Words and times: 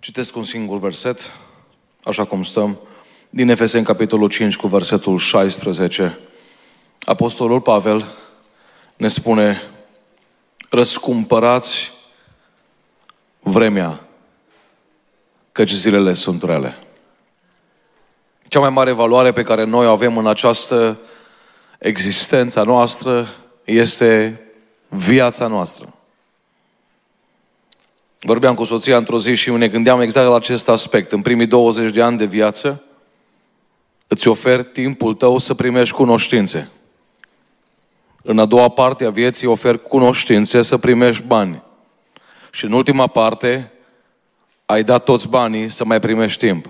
Citesc 0.00 0.36
un 0.36 0.42
singur 0.42 0.78
verset, 0.78 1.32
așa 2.04 2.24
cum 2.24 2.42
stăm, 2.42 2.78
din 3.30 3.48
Efeseni, 3.48 3.84
capitolul 3.84 4.28
5, 4.28 4.56
cu 4.56 4.66
versetul 4.66 5.18
16. 5.18 6.18
Apostolul 7.00 7.60
Pavel 7.60 8.06
ne 8.96 9.08
spune, 9.08 9.62
răscumpărați 10.70 11.92
vremea, 13.40 14.00
căci 15.52 15.72
zilele 15.72 16.12
sunt 16.12 16.42
rele. 16.42 16.78
Cea 18.48 18.60
mai 18.60 18.70
mare 18.70 18.92
valoare 18.92 19.32
pe 19.32 19.42
care 19.42 19.64
noi 19.64 19.86
o 19.86 19.90
avem 19.90 20.18
în 20.18 20.26
această 20.26 20.98
existență 21.78 22.62
noastră 22.62 23.28
este 23.64 24.40
viața 24.88 25.46
noastră. 25.46 25.94
Vorbeam 28.20 28.54
cu 28.54 28.64
soția 28.64 28.96
într-o 28.96 29.18
zi 29.18 29.34
și 29.34 29.50
ne 29.50 29.68
gândeam 29.68 30.00
exact 30.00 30.28
la 30.28 30.34
acest 30.34 30.68
aspect. 30.68 31.12
În 31.12 31.22
primii 31.22 31.46
20 31.46 31.92
de 31.92 32.02
ani 32.02 32.18
de 32.18 32.24
viață, 32.24 32.82
îți 34.06 34.28
oferi 34.28 34.64
timpul 34.64 35.14
tău 35.14 35.38
să 35.38 35.54
primești 35.54 35.94
cunoștințe. 35.94 36.70
În 38.22 38.38
a 38.38 38.44
doua 38.44 38.68
parte 38.68 39.04
a 39.04 39.10
vieții 39.10 39.46
oferi 39.46 39.82
cunoștințe 39.82 40.62
să 40.62 40.78
primești 40.78 41.22
bani. 41.22 41.62
Și 42.50 42.64
în 42.64 42.72
ultima 42.72 43.06
parte 43.06 43.72
ai 44.66 44.84
dat 44.84 45.04
toți 45.04 45.28
banii 45.28 45.68
să 45.68 45.84
mai 45.84 46.00
primești 46.00 46.46
timp. 46.46 46.68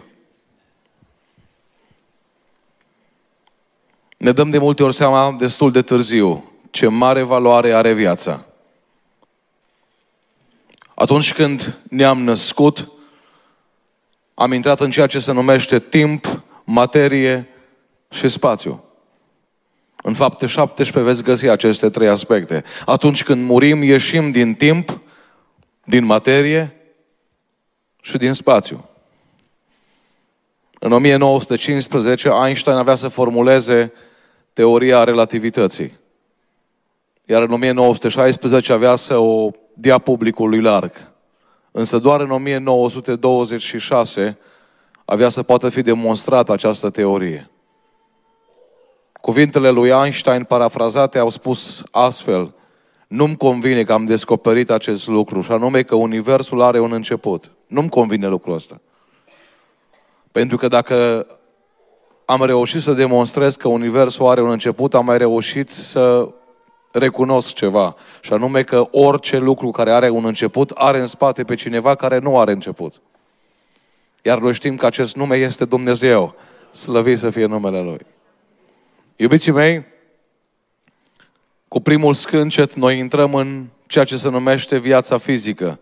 Ne 4.16 4.32
dăm 4.32 4.50
de 4.50 4.58
multe 4.58 4.82
ori 4.82 4.94
seama 4.94 5.34
destul 5.38 5.70
de 5.70 5.82
târziu 5.82 6.44
ce 6.70 6.86
mare 6.86 7.22
valoare 7.22 7.72
are 7.72 7.92
viața. 7.92 8.44
Atunci 11.00 11.32
când 11.32 11.78
ne-am 11.88 12.22
născut, 12.22 12.90
am 14.34 14.52
intrat 14.52 14.80
în 14.80 14.90
ceea 14.90 15.06
ce 15.06 15.18
se 15.18 15.32
numește 15.32 15.78
timp, 15.78 16.42
materie 16.64 17.48
și 18.10 18.28
spațiu. 18.28 18.84
În 20.02 20.14
fapte 20.14 20.46
17 20.46 21.04
veți 21.04 21.22
găsi 21.22 21.48
aceste 21.48 21.90
trei 21.90 22.08
aspecte. 22.08 22.64
Atunci 22.84 23.22
când 23.22 23.44
murim, 23.44 23.82
ieșim 23.82 24.30
din 24.30 24.54
timp, 24.54 25.00
din 25.84 26.04
materie 26.04 26.76
și 28.02 28.16
din 28.16 28.32
spațiu. 28.32 28.88
În 30.78 30.92
1915, 30.92 32.28
Einstein 32.46 32.76
avea 32.76 32.94
să 32.94 33.08
formuleze 33.08 33.92
teoria 34.52 35.04
relativității. 35.04 35.98
Iar 37.24 37.42
în 37.42 37.52
1916 37.52 38.72
avea 38.72 38.96
să 38.96 39.16
o 39.16 39.50
dea 39.80 39.98
publicului 39.98 40.60
larg. 40.60 40.92
Însă 41.70 41.98
doar 41.98 42.20
în 42.20 42.30
1926 42.30 44.38
avea 45.04 45.28
să 45.28 45.42
poată 45.42 45.68
fi 45.68 45.82
demonstrată 45.82 46.52
această 46.52 46.90
teorie. 46.90 47.50
Cuvintele 49.20 49.70
lui 49.70 49.88
Einstein 49.88 50.44
parafrazate 50.44 51.18
au 51.18 51.28
spus 51.28 51.82
astfel, 51.90 52.54
nu-mi 53.08 53.36
convine 53.36 53.84
că 53.84 53.92
am 53.92 54.04
descoperit 54.04 54.70
acest 54.70 55.06
lucru, 55.06 55.40
și 55.40 55.52
anume 55.52 55.82
că 55.82 55.94
Universul 55.94 56.60
are 56.60 56.80
un 56.80 56.92
început. 56.92 57.50
Nu-mi 57.66 57.88
convine 57.88 58.26
lucrul 58.26 58.54
ăsta. 58.54 58.80
Pentru 60.32 60.56
că 60.56 60.68
dacă 60.68 61.26
am 62.24 62.44
reușit 62.44 62.80
să 62.80 62.92
demonstrez 62.92 63.56
că 63.56 63.68
Universul 63.68 64.26
are 64.26 64.42
un 64.42 64.50
început, 64.50 64.94
am 64.94 65.04
mai 65.04 65.18
reușit 65.18 65.68
să 65.68 66.28
recunosc 66.90 67.52
ceva. 67.52 67.96
Și 68.20 68.32
anume 68.32 68.62
că 68.62 68.88
orice 68.90 69.36
lucru 69.36 69.70
care 69.70 69.90
are 69.92 70.08
un 70.08 70.24
început 70.24 70.70
are 70.70 70.98
în 70.98 71.06
spate 71.06 71.44
pe 71.44 71.54
cineva 71.54 71.94
care 71.94 72.18
nu 72.18 72.38
are 72.38 72.52
început. 72.52 73.00
Iar 74.22 74.38
noi 74.38 74.54
știm 74.54 74.76
că 74.76 74.86
acest 74.86 75.16
nume 75.16 75.36
este 75.36 75.64
Dumnezeu. 75.64 76.34
Slăvit 76.70 77.18
să 77.18 77.30
fie 77.30 77.46
numele 77.46 77.82
Lui. 77.82 78.06
Iubiții 79.16 79.52
mei, 79.52 79.84
cu 81.68 81.80
primul 81.80 82.14
scâncet 82.14 82.74
noi 82.74 82.98
intrăm 82.98 83.34
în 83.34 83.66
ceea 83.86 84.04
ce 84.04 84.16
se 84.16 84.28
numește 84.28 84.78
viața 84.78 85.18
fizică. 85.18 85.78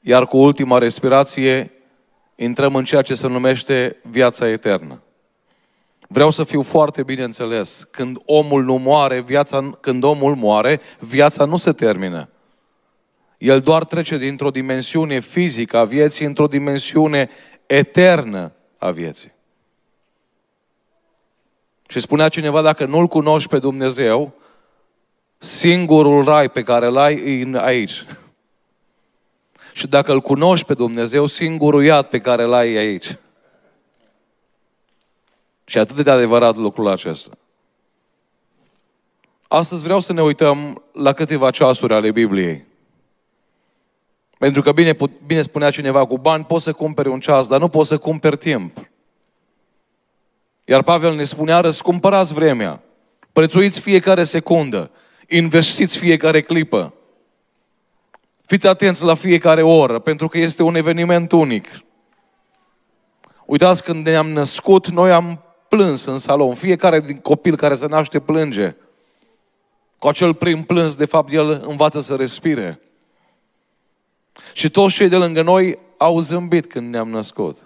Iar 0.00 0.26
cu 0.26 0.36
ultima 0.36 0.78
respirație 0.78 1.72
intrăm 2.34 2.74
în 2.74 2.84
ceea 2.84 3.02
ce 3.02 3.14
se 3.14 3.26
numește 3.26 3.96
viața 4.02 4.48
eternă. 4.48 5.00
Vreau 6.08 6.30
să 6.30 6.44
fiu 6.44 6.62
foarte 6.62 7.02
bine 7.02 7.22
înțeles. 7.22 7.88
Când 7.90 8.18
omul 8.24 8.64
nu 8.64 8.74
moare, 8.74 9.20
viața, 9.20 9.78
când 9.80 10.02
omul 10.02 10.34
moare, 10.34 10.80
viața 10.98 11.44
nu 11.44 11.56
se 11.56 11.72
termină. 11.72 12.28
El 13.38 13.60
doar 13.60 13.84
trece 13.84 14.18
dintr-o 14.18 14.50
dimensiune 14.50 15.18
fizică 15.18 15.76
a 15.76 15.84
vieții 15.84 16.26
într-o 16.26 16.46
dimensiune 16.46 17.30
eternă 17.66 18.52
a 18.78 18.90
vieții. 18.90 19.32
Și 21.88 22.00
spunea 22.00 22.28
cineva, 22.28 22.62
dacă 22.62 22.84
nu-L 22.84 23.06
cunoști 23.06 23.48
pe 23.48 23.58
Dumnezeu, 23.58 24.32
singurul 25.38 26.24
rai 26.24 26.50
pe 26.50 26.62
care 26.62 26.86
îl 26.86 26.96
ai 26.96 27.40
e 27.52 27.58
aici. 27.58 28.06
Și 29.72 29.86
dacă 29.86 30.12
îl 30.12 30.20
cunoști 30.20 30.66
pe 30.66 30.74
Dumnezeu, 30.74 31.26
singurul 31.26 31.84
iad 31.84 32.06
pe 32.06 32.20
care 32.20 32.42
îl 32.42 32.52
ai 32.52 32.72
e 32.72 32.78
aici. 32.78 33.16
Și 35.68 35.78
atât 35.78 36.04
de 36.04 36.10
adevărat 36.10 36.56
lucrul 36.56 36.88
acesta. 36.88 37.36
Astăzi 39.48 39.82
vreau 39.82 40.00
să 40.00 40.12
ne 40.12 40.22
uităm 40.22 40.82
la 40.92 41.12
câteva 41.12 41.50
ceasuri 41.50 41.94
ale 41.94 42.10
Bibliei. 42.10 42.64
Pentru 44.38 44.62
că 44.62 44.72
bine, 44.72 44.96
bine 45.26 45.42
spunea 45.42 45.70
cineva, 45.70 46.06
cu 46.06 46.18
bani 46.18 46.44
poți 46.44 46.64
să 46.64 46.72
cumperi 46.72 47.08
un 47.08 47.20
ceas, 47.20 47.46
dar 47.46 47.60
nu 47.60 47.68
poți 47.68 47.88
să 47.88 47.98
cumperi 47.98 48.36
timp. 48.36 48.90
Iar 50.64 50.82
Pavel 50.82 51.14
ne 51.14 51.24
spunea, 51.24 51.60
răscumpărați 51.60 52.34
vremea, 52.34 52.82
prețuiți 53.32 53.80
fiecare 53.80 54.24
secundă, 54.24 54.90
investiți 55.28 55.98
fiecare 55.98 56.40
clipă. 56.40 56.94
Fiți 58.44 58.66
atenți 58.66 59.04
la 59.04 59.14
fiecare 59.14 59.62
oră, 59.62 59.98
pentru 59.98 60.28
că 60.28 60.38
este 60.38 60.62
un 60.62 60.74
eveniment 60.74 61.32
unic. 61.32 61.68
Uitați, 63.46 63.82
când 63.82 64.06
ne-am 64.06 64.28
născut, 64.28 64.86
noi 64.86 65.12
am 65.12 65.45
plâns 65.76 66.04
în 66.04 66.18
salon. 66.18 66.54
Fiecare 66.54 67.00
din 67.00 67.16
copil 67.16 67.56
care 67.56 67.74
se 67.74 67.86
naște 67.86 68.20
plânge. 68.20 68.74
Cu 69.98 70.08
acel 70.08 70.34
prim 70.34 70.62
plâns, 70.62 70.94
de 70.94 71.04
fapt, 71.04 71.32
el 71.32 71.64
învață 71.68 72.00
să 72.00 72.14
respire. 72.14 72.80
Și 74.52 74.70
toți 74.70 74.94
cei 74.94 75.08
de 75.08 75.16
lângă 75.16 75.42
noi 75.42 75.78
au 75.96 76.20
zâmbit 76.20 76.66
când 76.66 76.92
ne-am 76.92 77.10
născut. 77.10 77.56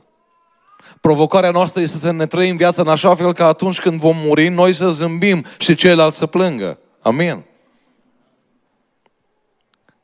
Provocarea 1.01 1.51
noastră 1.51 1.81
este 1.81 1.99
să 1.99 2.11
ne 2.11 2.27
trăim 2.27 2.57
viața 2.57 2.83
în 2.83 2.89
așa 2.89 3.15
fel 3.15 3.33
că 3.33 3.45
atunci 3.45 3.81
când 3.81 4.01
vom 4.01 4.17
muri, 4.17 4.49
noi 4.49 4.73
să 4.73 4.89
zâmbim 4.89 5.45
și 5.59 5.75
ceilalți 5.75 6.17
să 6.17 6.27
plângă. 6.27 6.79
Amin. 7.01 7.43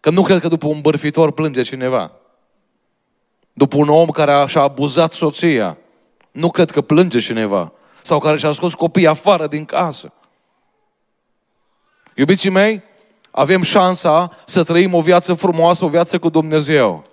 Că 0.00 0.10
nu 0.10 0.22
cred 0.22 0.40
că 0.40 0.48
după 0.48 0.66
un 0.66 0.80
bărfitor 0.80 1.32
plânge 1.32 1.62
cineva. 1.62 2.12
După 3.52 3.76
un 3.76 3.88
om 3.88 4.08
care 4.08 4.46
și-a 4.46 4.60
abuzat 4.60 5.12
soția, 5.12 5.76
nu 6.30 6.50
cred 6.50 6.70
că 6.70 6.80
plânge 6.80 7.18
cineva. 7.18 7.72
Sau 8.06 8.18
care 8.18 8.36
și-a 8.36 8.52
scos 8.52 8.74
copiii 8.74 9.06
afară 9.06 9.46
din 9.46 9.64
casă. 9.64 10.12
Iubiții 12.14 12.50
mei, 12.50 12.82
avem 13.30 13.62
șansa 13.62 14.30
să 14.44 14.62
trăim 14.62 14.94
o 14.94 15.00
viață 15.00 15.34
frumoasă, 15.34 15.84
o 15.84 15.88
viață 15.88 16.18
cu 16.18 16.28
Dumnezeu. 16.28 17.04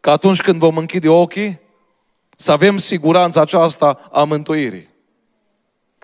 Că 0.00 0.10
atunci 0.10 0.40
când 0.40 0.58
vom 0.58 0.76
închide 0.76 1.08
ochii, 1.08 1.60
să 2.36 2.52
avem 2.52 2.78
siguranța 2.78 3.40
aceasta 3.40 4.08
a 4.12 4.24
mântuirii. 4.24 4.88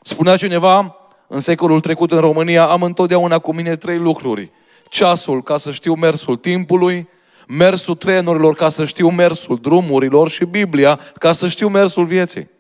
Spunea 0.03 0.37
cineva, 0.37 0.97
în 1.27 1.41
secolul 1.41 1.81
trecut 1.81 2.13
în 2.13 2.21
România, 2.21 2.67
am 2.67 2.83
întotdeauna 2.83 3.39
cu 3.39 3.53
mine 3.53 3.77
trei 3.77 3.99
lucruri. 3.99 4.51
Ceasul 4.89 5.43
ca 5.43 5.57
să 5.57 5.71
știu 5.71 5.95
mersul 5.95 6.37
timpului, 6.37 7.09
mersul 7.49 7.95
trenurilor 7.95 8.55
ca 8.55 8.69
să 8.69 8.85
știu 8.85 9.11
mersul 9.11 9.59
drumurilor 9.59 10.31
și 10.31 10.45
Biblia 10.45 11.01
ca 11.19 11.33
să 11.33 11.49
știu 11.49 11.69
mersul 11.69 12.05
vieții. 12.05 12.59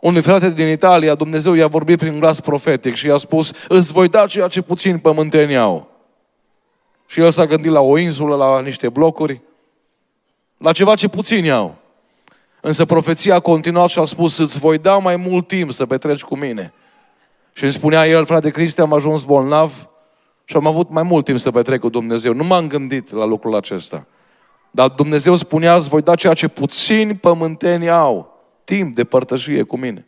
Unui 0.00 0.22
frate 0.22 0.50
din 0.50 0.68
Italia, 0.68 1.14
Dumnezeu 1.14 1.54
i-a 1.54 1.66
vorbit 1.66 1.98
prin 1.98 2.18
glas 2.18 2.40
profetic 2.40 2.94
și 2.94 3.06
i-a 3.06 3.16
spus, 3.16 3.52
îți 3.68 3.92
voi 3.92 4.08
da 4.08 4.26
ceea 4.26 4.48
ce 4.48 4.62
puțin 4.62 4.98
pământeni 4.98 5.56
au. 5.56 5.90
Și 7.06 7.20
el 7.20 7.30
s-a 7.30 7.46
gândit 7.46 7.70
la 7.70 7.80
o 7.80 7.98
insulă, 7.98 8.36
la 8.36 8.60
niște 8.60 8.88
blocuri, 8.88 9.40
la 10.56 10.72
ceva 10.72 10.94
ce 10.94 11.08
puțini 11.08 11.50
au. 11.50 11.74
Însă 12.60 12.84
profeția 12.84 13.34
a 13.34 13.40
continuat 13.40 13.88
și 13.88 13.98
a 13.98 14.04
spus, 14.04 14.38
îți 14.38 14.58
voi 14.58 14.78
da 14.78 14.98
mai 14.98 15.16
mult 15.16 15.46
timp 15.46 15.72
să 15.72 15.86
petreci 15.86 16.22
cu 16.22 16.36
mine. 16.36 16.72
Și 17.52 17.62
îmi 17.62 17.72
spunea 17.72 18.06
el, 18.06 18.24
frate 18.24 18.50
Cristi, 18.50 18.80
am 18.80 18.92
ajuns 18.92 19.22
bolnav 19.22 19.88
și 20.44 20.56
am 20.56 20.66
avut 20.66 20.90
mai 20.90 21.02
mult 21.02 21.24
timp 21.24 21.38
să 21.38 21.50
petrec 21.50 21.80
cu 21.80 21.88
Dumnezeu. 21.88 22.32
Nu 22.32 22.44
m-am 22.44 22.68
gândit 22.68 23.12
la 23.12 23.24
lucrul 23.24 23.54
acesta. 23.54 24.06
Dar 24.70 24.88
Dumnezeu 24.88 25.34
spunea, 25.34 25.74
îți 25.74 25.88
voi 25.88 26.02
da 26.02 26.14
ceea 26.14 26.34
ce 26.34 26.48
puțini 26.48 27.14
pământeni 27.14 27.90
au 27.90 28.37
timp 28.68 28.94
de 28.94 29.04
părtășie 29.04 29.62
cu 29.62 29.76
mine. 29.76 30.06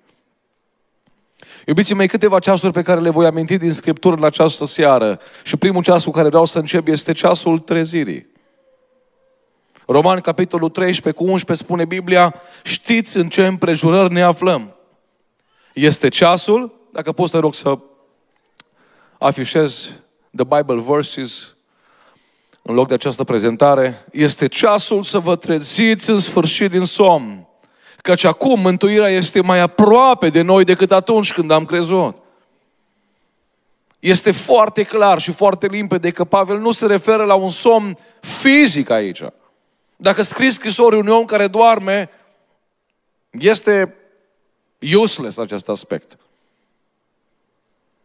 Iubiții 1.67 1.95
mei, 1.95 2.09
câteva 2.09 2.39
ceasuri 2.39 2.73
pe 2.73 2.83
care 2.83 3.01
le 3.01 3.11
voi 3.11 3.27
aminti 3.27 3.57
din 3.57 3.73
Scriptură 3.73 4.17
în 4.17 4.25
această 4.25 4.65
seară. 4.65 5.21
Și 5.45 5.57
primul 5.57 5.83
ceas 5.83 6.05
cu 6.05 6.11
care 6.11 6.29
vreau 6.29 6.45
să 6.45 6.59
încep 6.59 6.87
este 6.87 7.13
ceasul 7.13 7.59
trezirii. 7.59 8.27
Roman, 9.87 10.21
capitolul 10.21 10.69
13 10.69 11.23
cu 11.23 11.31
11, 11.31 11.65
spune 11.65 11.85
Biblia, 11.85 12.35
știți 12.63 13.17
în 13.17 13.29
ce 13.29 13.47
împrejurări 13.47 14.13
ne 14.13 14.23
aflăm. 14.23 14.75
Este 15.75 16.09
ceasul, 16.09 16.89
dacă 16.93 17.13
poți 17.13 17.31
te 17.31 17.39
rog 17.39 17.55
să 17.55 17.79
afișez 19.19 19.91
the 20.37 20.45
Bible 20.45 20.83
verses 20.87 21.55
în 22.63 22.75
loc 22.75 22.89
de 22.89 22.95
această 22.95 23.25
prezentare, 23.25 24.07
este 24.13 24.47
ceasul 24.47 25.03
să 25.03 25.19
vă 25.19 25.37
treziți 25.37 26.11
în 26.11 26.19
sfârșit 26.19 26.71
din 26.71 26.85
somn. 26.85 27.45
Căci 28.03 28.25
acum 28.25 28.61
mântuirea 28.61 29.09
este 29.09 29.43
mai 29.43 29.61
aproape 29.61 30.29
de 30.29 30.41
noi 30.41 30.65
decât 30.65 30.93
atunci 30.93 31.33
când 31.33 31.51
am 31.51 31.65
crezut. 31.65 32.17
Este 33.99 34.33
foarte 34.33 34.83
clar 34.83 35.21
și 35.21 35.33
foarte 35.33 35.67
limpede 35.67 36.11
că 36.11 36.25
Pavel 36.25 36.59
nu 36.59 36.71
se 36.71 36.87
referă 36.87 37.25
la 37.25 37.35
un 37.35 37.51
somn 37.51 37.99
fizic 38.21 38.91
aici. 38.91 39.23
Dacă 39.97 40.23
scrii 40.23 40.51
scrisori 40.51 40.97
unui 40.97 41.13
om 41.13 41.25
care 41.25 41.47
doarme, 41.47 42.11
este 43.31 43.95
useless 44.97 45.37
acest 45.37 45.69
aspect. 45.69 46.19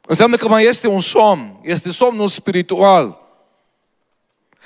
Înseamnă 0.02 0.36
că 0.36 0.48
mai 0.48 0.64
este 0.64 0.88
un 0.88 1.00
somn, 1.00 1.60
este 1.62 1.92
somnul 1.92 2.28
spiritual, 2.28 3.20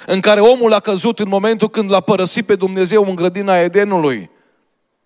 în 0.05 0.19
care 0.19 0.39
omul 0.39 0.73
a 0.73 0.79
căzut 0.79 1.19
în 1.19 1.27
momentul 1.27 1.69
când 1.69 1.91
l-a 1.91 1.99
părăsit 1.99 2.45
pe 2.45 2.55
Dumnezeu 2.55 3.05
în 3.05 3.15
grădina 3.15 3.59
Edenului. 3.59 4.29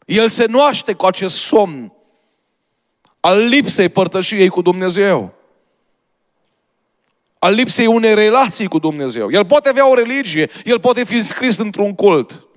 El 0.05 0.29
se 0.29 0.45
noaște 0.45 0.93
cu 0.93 1.05
acest 1.05 1.37
somn 1.37 1.93
al 3.19 3.37
lipsei 3.37 3.89
părtășiei 3.89 4.49
cu 4.49 4.61
Dumnezeu. 4.61 5.33
Al 7.39 7.53
lipsei 7.53 7.85
unei 7.85 8.13
relații 8.13 8.67
cu 8.67 8.79
Dumnezeu. 8.79 9.31
El 9.31 9.45
poate 9.45 9.69
avea 9.69 9.89
o 9.89 9.93
religie, 9.93 10.49
el 10.65 10.79
poate 10.79 11.03
fi 11.03 11.15
înscris 11.15 11.57
într-un 11.57 11.95
cult. 11.95 12.47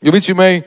Iubiții 0.00 0.32
mei, 0.32 0.64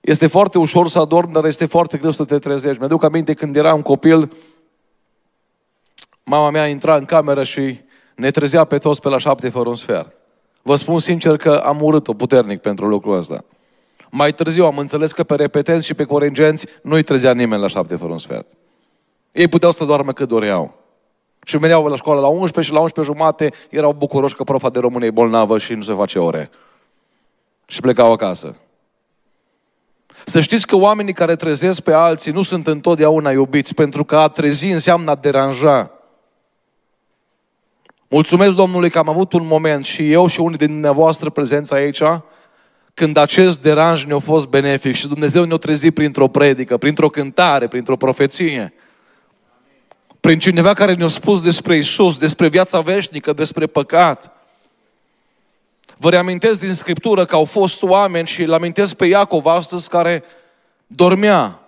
este 0.00 0.26
foarte 0.26 0.58
ușor 0.58 0.88
să 0.88 0.98
adormi, 0.98 1.32
dar 1.32 1.44
este 1.44 1.66
foarte 1.66 1.98
greu 1.98 2.10
să 2.10 2.24
te 2.24 2.38
trezești. 2.38 2.78
Mi-aduc 2.78 3.04
aminte 3.04 3.34
când 3.34 3.56
eram 3.56 3.82
copil, 3.82 4.32
mama 6.24 6.50
mea 6.50 6.68
intra 6.68 6.96
în 6.96 7.04
cameră 7.04 7.44
și 7.44 7.80
ne 8.16 8.30
trezea 8.30 8.64
pe 8.64 8.78
toți 8.78 9.00
pe 9.00 9.08
la 9.08 9.18
șapte 9.18 9.48
fără 9.48 9.68
un 9.68 9.76
sfert. 9.76 10.16
Vă 10.68 10.76
spun 10.76 10.98
sincer 10.98 11.36
că 11.36 11.62
am 11.64 11.82
urât-o 11.82 12.14
puternic 12.14 12.60
pentru 12.60 12.88
lucrul 12.88 13.16
ăsta. 13.16 13.44
Mai 14.10 14.32
târziu 14.32 14.64
am 14.64 14.78
înțeles 14.78 15.12
că 15.12 15.24
pe 15.24 15.34
repetenți 15.34 15.86
și 15.86 15.94
pe 15.94 16.04
corengenți 16.04 16.66
nu-i 16.82 17.02
trezea 17.02 17.32
nimeni 17.32 17.62
la 17.62 17.68
șapte 17.68 17.96
fără 17.96 18.12
un 18.12 18.18
sfert. 18.18 18.46
Ei 19.32 19.48
puteau 19.48 19.72
să 19.72 19.84
doarmă 19.84 20.12
cât 20.12 20.28
doreau. 20.28 20.74
Și 21.44 21.58
veneau 21.58 21.86
la 21.86 21.96
școală 21.96 22.20
la 22.20 22.26
11 22.26 22.60
și 22.60 22.72
la 22.72 22.80
11 22.80 23.12
jumate 23.14 23.52
erau 23.70 23.92
bucuroși 23.92 24.34
că 24.34 24.44
profa 24.44 24.70
de 24.70 24.78
română 24.78 25.04
e 25.04 25.10
bolnavă 25.10 25.58
și 25.58 25.74
nu 25.74 25.82
se 25.82 25.94
face 25.94 26.18
ore. 26.18 26.50
Și 27.66 27.80
plecau 27.80 28.12
acasă. 28.12 28.56
Să 30.24 30.40
știți 30.40 30.66
că 30.66 30.76
oamenii 30.76 31.12
care 31.12 31.36
trezesc 31.36 31.80
pe 31.80 31.92
alții 31.92 32.32
nu 32.32 32.42
sunt 32.42 32.66
întotdeauna 32.66 33.30
iubiți, 33.30 33.74
pentru 33.74 34.04
că 34.04 34.16
a 34.16 34.28
trezi 34.28 34.70
înseamnă 34.70 35.10
a 35.10 35.14
deranja. 35.14 35.97
Mulțumesc 38.08 38.54
Domnului 38.54 38.90
că 38.90 38.98
am 38.98 39.08
avut 39.08 39.32
un 39.32 39.46
moment 39.46 39.84
și 39.84 40.12
eu 40.12 40.26
și 40.26 40.40
unii 40.40 40.58
din 40.58 40.66
dumneavoastră 40.66 41.30
prezenți 41.30 41.74
aici, 41.74 42.02
când 42.94 43.16
acest 43.16 43.62
deranj 43.62 44.04
ne-a 44.04 44.18
fost 44.18 44.46
benefic 44.46 44.94
și 44.94 45.08
Dumnezeu 45.08 45.44
ne-a 45.44 45.56
trezit 45.56 45.94
printr-o 45.94 46.28
predică, 46.28 46.76
printr-o 46.76 47.08
cântare, 47.08 47.66
printr-o 47.66 47.96
profeție. 47.96 48.72
Prin 50.20 50.38
cineva 50.38 50.74
care 50.74 50.94
ne-a 50.94 51.06
spus 51.06 51.42
despre 51.42 51.76
Isus, 51.76 52.18
despre 52.18 52.48
viața 52.48 52.80
veșnică, 52.80 53.32
despre 53.32 53.66
păcat. 53.66 54.32
Vă 55.96 56.10
reamintesc 56.10 56.60
din 56.60 56.74
Scriptură 56.74 57.24
că 57.24 57.34
au 57.34 57.44
fost 57.44 57.82
oameni 57.82 58.26
și 58.26 58.42
îl 58.42 58.52
amintesc 58.52 58.94
pe 58.94 59.06
Iacov 59.06 59.46
astăzi 59.46 59.88
care 59.88 60.22
dormea. 60.86 61.67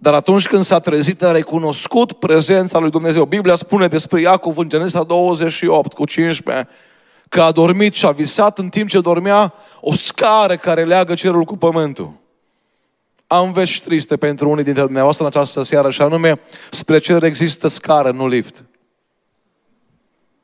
Dar 0.00 0.14
atunci 0.14 0.48
când 0.48 0.64
s-a 0.64 0.78
trezit, 0.78 1.22
a 1.22 1.32
recunoscut 1.32 2.12
prezența 2.12 2.78
lui 2.78 2.90
Dumnezeu. 2.90 3.24
Biblia 3.24 3.54
spune 3.54 3.86
despre 3.86 4.20
Iacov 4.20 4.58
în 4.58 4.68
Genesa 4.68 5.02
28 5.02 5.92
cu 5.92 6.04
15 6.04 6.68
că 7.28 7.42
a 7.42 7.50
dormit 7.50 7.94
și 7.94 8.06
a 8.06 8.10
visat 8.10 8.58
în 8.58 8.68
timp 8.68 8.88
ce 8.88 9.00
dormea 9.00 9.54
o 9.80 9.94
scară 9.94 10.56
care 10.56 10.84
leagă 10.84 11.14
cerul 11.14 11.44
cu 11.44 11.56
pământul. 11.56 12.12
Am 13.26 13.52
vești 13.52 13.84
triste 13.84 14.16
pentru 14.16 14.50
unii 14.50 14.64
dintre 14.64 14.82
dumneavoastră 14.82 15.24
în 15.24 15.30
această 15.34 15.62
seară 15.62 15.90
și 15.90 16.02
anume, 16.02 16.40
spre 16.70 16.98
cer 16.98 17.22
există 17.22 17.68
scară, 17.68 18.10
nu 18.10 18.28
lift. 18.28 18.64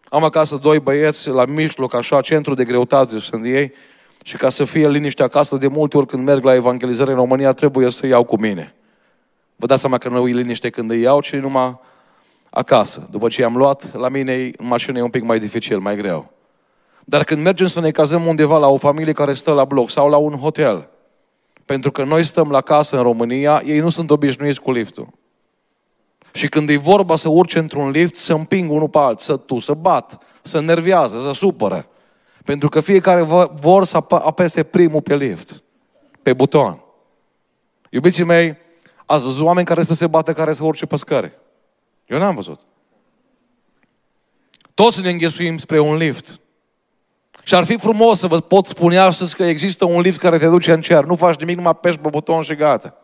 Am 0.05 0.25
acasă 0.25 0.57
doi 0.57 0.79
băieți 0.79 1.29
la 1.29 1.45
mijloc, 1.45 1.95
așa, 1.95 2.21
centru 2.21 2.55
de 2.55 2.65
greutate 2.65 3.19
sunt 3.19 3.45
ei, 3.45 3.73
și 4.25 4.37
ca 4.37 4.49
să 4.49 4.65
fie 4.65 4.89
liniște 4.89 5.23
acasă, 5.23 5.57
de 5.57 5.67
multe 5.67 5.97
ori 5.97 6.07
când 6.07 6.25
merg 6.25 6.45
la 6.45 6.55
evangelizare 6.55 7.11
în 7.11 7.17
România, 7.17 7.53
trebuie 7.53 7.91
să 7.91 8.07
iau 8.07 8.25
cu 8.25 8.41
mine. 8.41 8.75
Vă 9.57 9.67
dați 9.67 9.81
seama 9.81 9.99
că 9.99 10.09
nu 10.09 10.29
e 10.29 10.33
liniște 10.33 10.71
când 10.71 10.91
îi 10.91 11.01
iau, 11.01 11.21
ci 11.21 11.35
numai 11.35 11.79
acasă. 12.51 13.07
După 13.11 13.29
ce 13.29 13.41
i-am 13.41 13.57
luat, 13.57 13.95
la 13.95 14.09
mine 14.09 14.33
în 14.33 14.67
mașină 14.67 14.99
e 14.99 15.03
un 15.03 15.11
pic 15.11 15.23
mai 15.23 15.39
dificil, 15.39 15.79
mai 15.79 15.97
greu. 15.97 16.33
Dar 17.05 17.25
când 17.25 17.43
mergem 17.43 17.67
să 17.67 17.81
ne 17.81 17.91
cazăm 17.91 18.27
undeva 18.27 18.59
la 18.59 18.69
o 18.69 18.77
familie 18.77 19.13
care 19.13 19.33
stă 19.33 19.53
la 19.53 19.65
bloc 19.65 19.91
sau 19.91 20.09
la 20.09 20.17
un 20.17 20.33
hotel, 20.33 20.89
pentru 21.65 21.93
că 21.93 22.05
noi 22.05 22.25
stăm 22.25 22.51
la 22.51 22.61
casă 22.61 22.97
în 22.97 23.03
România, 23.03 23.63
ei 23.65 23.79
nu 23.79 23.89
sunt 23.89 24.11
obișnuiți 24.11 24.61
cu 24.61 24.73
liftul. 24.73 25.09
Și 26.33 26.49
când 26.49 26.69
e 26.69 26.77
vorba 26.77 27.17
să 27.17 27.29
urce 27.29 27.59
într-un 27.59 27.91
lift, 27.91 28.15
să 28.15 28.33
împing 28.33 28.71
unul 28.71 28.89
pe 28.89 28.99
altul, 28.99 29.19
să 29.19 29.37
tu, 29.37 29.59
să 29.59 29.75
bat, 29.75 30.19
să 30.43 30.61
nervează, 30.61 31.21
să 31.21 31.33
supără. 31.33 31.87
Pentru 32.45 32.69
că 32.69 32.81
fiecare 32.81 33.23
vor 33.61 33.85
să 33.85 34.05
apese 34.09 34.63
primul 34.63 35.03
pe 35.03 35.17
lift, 35.17 35.63
pe 36.23 36.33
buton. 36.33 36.83
Iubiții 37.91 38.25
mei, 38.25 38.57
ați 39.07 39.23
văzut 39.23 39.45
oameni 39.45 39.67
care 39.67 39.83
să 39.83 39.95
se 39.95 40.07
bată, 40.07 40.33
care 40.33 40.53
să 40.53 40.65
urce 40.65 40.87
pe 40.87 40.97
scări. 40.97 41.39
Eu 42.07 42.19
n-am 42.19 42.35
văzut. 42.35 42.61
Toți 44.75 45.03
ne 45.03 45.11
înghesuim 45.11 45.59
spre 45.59 45.81
un 45.81 45.97
lift. 45.97 46.41
Și 47.43 47.55
ar 47.55 47.65
fi 47.65 47.77
frumos 47.77 48.19
să 48.19 48.27
vă 48.27 48.41
pot 48.41 48.67
spune 48.67 48.99
astăzi 48.99 49.37
că 49.37 49.45
există 49.45 49.85
un 49.85 50.01
lift 50.01 50.19
care 50.19 50.39
te 50.39 50.49
duce 50.49 50.73
în 50.73 50.81
cer. 50.81 51.05
Nu 51.05 51.17
faci 51.17 51.39
nimic, 51.39 51.57
numai 51.57 51.77
pești 51.77 52.01
pe 52.01 52.09
buton 52.09 52.43
și 52.43 52.55
gata. 52.55 52.95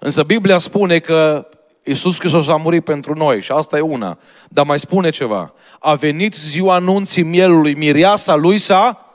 Însă 0.00 0.22
Biblia 0.22 0.58
spune 0.58 0.98
că 0.98 1.48
Iisus 1.84 2.18
Hristos 2.18 2.48
a 2.48 2.56
murit 2.56 2.84
pentru 2.84 3.14
noi 3.14 3.40
și 3.40 3.52
asta 3.52 3.76
e 3.76 3.80
una. 3.80 4.18
Dar 4.48 4.64
mai 4.66 4.78
spune 4.78 5.10
ceva. 5.10 5.52
A 5.78 5.94
venit 5.94 6.34
ziua 6.34 6.74
anunții 6.74 7.22
mielului, 7.22 7.74
mireasa 7.74 8.34
lui 8.34 8.58
s-a 8.58 9.14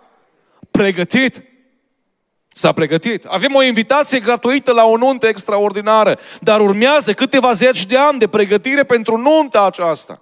pregătit. 0.72 1.44
S-a 2.54 2.72
pregătit. 2.72 3.26
Avem 3.26 3.56
o 3.56 3.64
invitație 3.64 4.20
gratuită 4.20 4.74
la 4.74 4.86
o 4.86 4.98
nuntă 4.98 5.28
extraordinară, 5.28 6.20
dar 6.42 6.60
urmează 6.60 7.14
câteva 7.14 7.52
zeci 7.52 7.86
de 7.86 7.98
ani 7.98 8.20
de 8.20 8.28
pregătire 8.28 8.84
pentru 8.84 9.18
nunta 9.18 9.66
aceasta. 9.66 10.22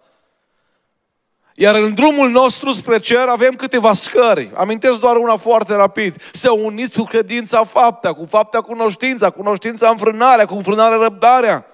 Iar 1.59 1.75
în 1.75 1.93
drumul 1.93 2.29
nostru 2.29 2.71
spre 2.71 2.99
cer 2.99 3.27
avem 3.27 3.53
câteva 3.53 3.93
scări. 3.93 4.51
Amintesc 4.55 4.99
doar 4.99 5.15
una 5.15 5.35
foarte 5.35 5.75
rapid. 5.75 6.15
Să 6.31 6.51
uniți 6.51 6.97
cu 6.97 7.03
credința 7.03 7.63
faptea, 7.63 8.13
cu 8.13 8.25
faptea 8.25 8.61
cunoștința, 8.61 9.29
cunoștința 9.29 9.89
înfrânarea, 9.89 10.45
cu 10.45 10.55
înfrânarea 10.55 10.97
răbdarea. 10.97 11.65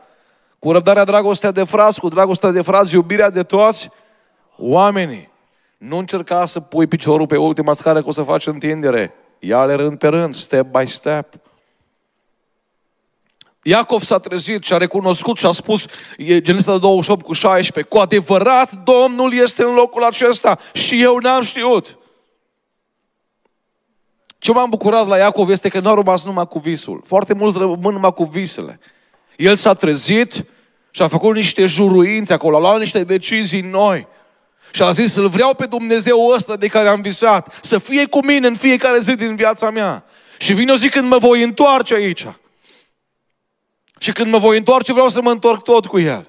Cu 0.60 0.72
răbdarea 0.72 1.04
dragostea 1.04 1.52
de 1.52 1.64
fraz, 1.64 1.98
cu 1.98 2.08
dragostea 2.08 2.52
de 2.52 2.62
fraz, 2.62 2.92
iubirea 2.92 3.30
de 3.30 3.44
toți 3.44 3.90
oamenii. 4.58 5.32
Nu 5.78 5.98
încerca 5.98 6.46
să 6.46 6.60
pui 6.60 6.88
piciorul 6.88 7.28
pe 7.28 7.38
ultima 7.38 7.74
scară 7.74 8.02
că 8.02 8.08
o 8.08 8.12
să 8.12 8.22
faci 8.22 8.48
întindere. 8.48 9.14
Ia-le 9.46 9.74
rând 9.74 9.98
pe 9.98 10.08
rând, 10.08 10.36
step 10.36 10.66
by 10.66 10.88
step. 10.88 11.34
Iacov 13.62 14.04
s-a 14.04 14.20
trezit 14.20 14.64
și 14.64 14.74
a 14.74 14.78
recunoscut 14.78 15.38
și 15.38 15.46
a 15.46 15.52
spus, 15.52 15.86
e 16.18 16.42
Genesa 16.42 16.78
28 16.78 17.24
cu 17.26 17.34
16, 17.34 17.94
cu 17.94 18.00
adevărat 18.00 18.72
Domnul 18.72 19.34
este 19.34 19.64
în 19.64 19.74
locul 19.74 20.04
acesta 20.04 20.60
și 20.74 21.02
eu 21.02 21.18
n-am 21.18 21.44
știut. 21.44 21.98
Ce 24.38 24.52
m-am 24.52 24.70
bucurat 24.70 25.08
la 25.08 25.18
Iacov 25.18 25.50
este 25.50 25.70
că 25.70 25.80
nu 25.80 25.90
a 25.90 25.94
rămas 25.94 26.26
numai 26.26 26.48
cu 26.48 26.60
visul. 26.60 27.04
Foarte 27.06 27.34
mulți 27.34 27.58
rămân 27.58 27.94
numai 27.94 28.14
cu 28.14 28.24
visele. 28.24 28.80
El 29.38 29.56
s-a 29.56 29.74
trezit 29.74 30.46
și 30.92 31.02
a 31.02 31.08
făcut 31.08 31.36
niște 31.36 31.66
juruințe 31.66 32.34
acolo, 32.34 32.56
a 32.56 32.60
luat 32.60 32.80
niște 32.80 33.04
decizii 33.04 33.62
noi. 33.62 34.08
Și 34.76 34.84
a 34.84 34.92
zis, 34.92 35.16
îl 35.16 35.28
vreau 35.28 35.54
pe 35.54 35.66
Dumnezeu 35.66 36.28
ăsta 36.28 36.56
de 36.56 36.68
care 36.68 36.88
am 36.88 37.02
visat, 37.02 37.60
să 37.62 37.78
fie 37.78 38.06
cu 38.06 38.26
mine 38.26 38.48
în 38.48 38.56
fiecare 38.56 39.00
zi 39.00 39.16
din 39.16 39.36
viața 39.36 39.70
mea. 39.70 40.06
Și 40.38 40.54
vine 40.54 40.72
o 40.72 40.76
zi 40.76 40.90
când 40.90 41.08
mă 41.08 41.18
voi 41.18 41.44
întoarce 41.44 41.94
aici. 41.94 42.28
Și 43.98 44.12
când 44.12 44.32
mă 44.32 44.38
voi 44.38 44.58
întoarce, 44.58 44.92
vreau 44.92 45.10
să 45.10 45.22
mă 45.22 45.32
întorc 45.32 45.64
tot 45.64 45.86
cu 45.86 46.00
El. 46.00 46.28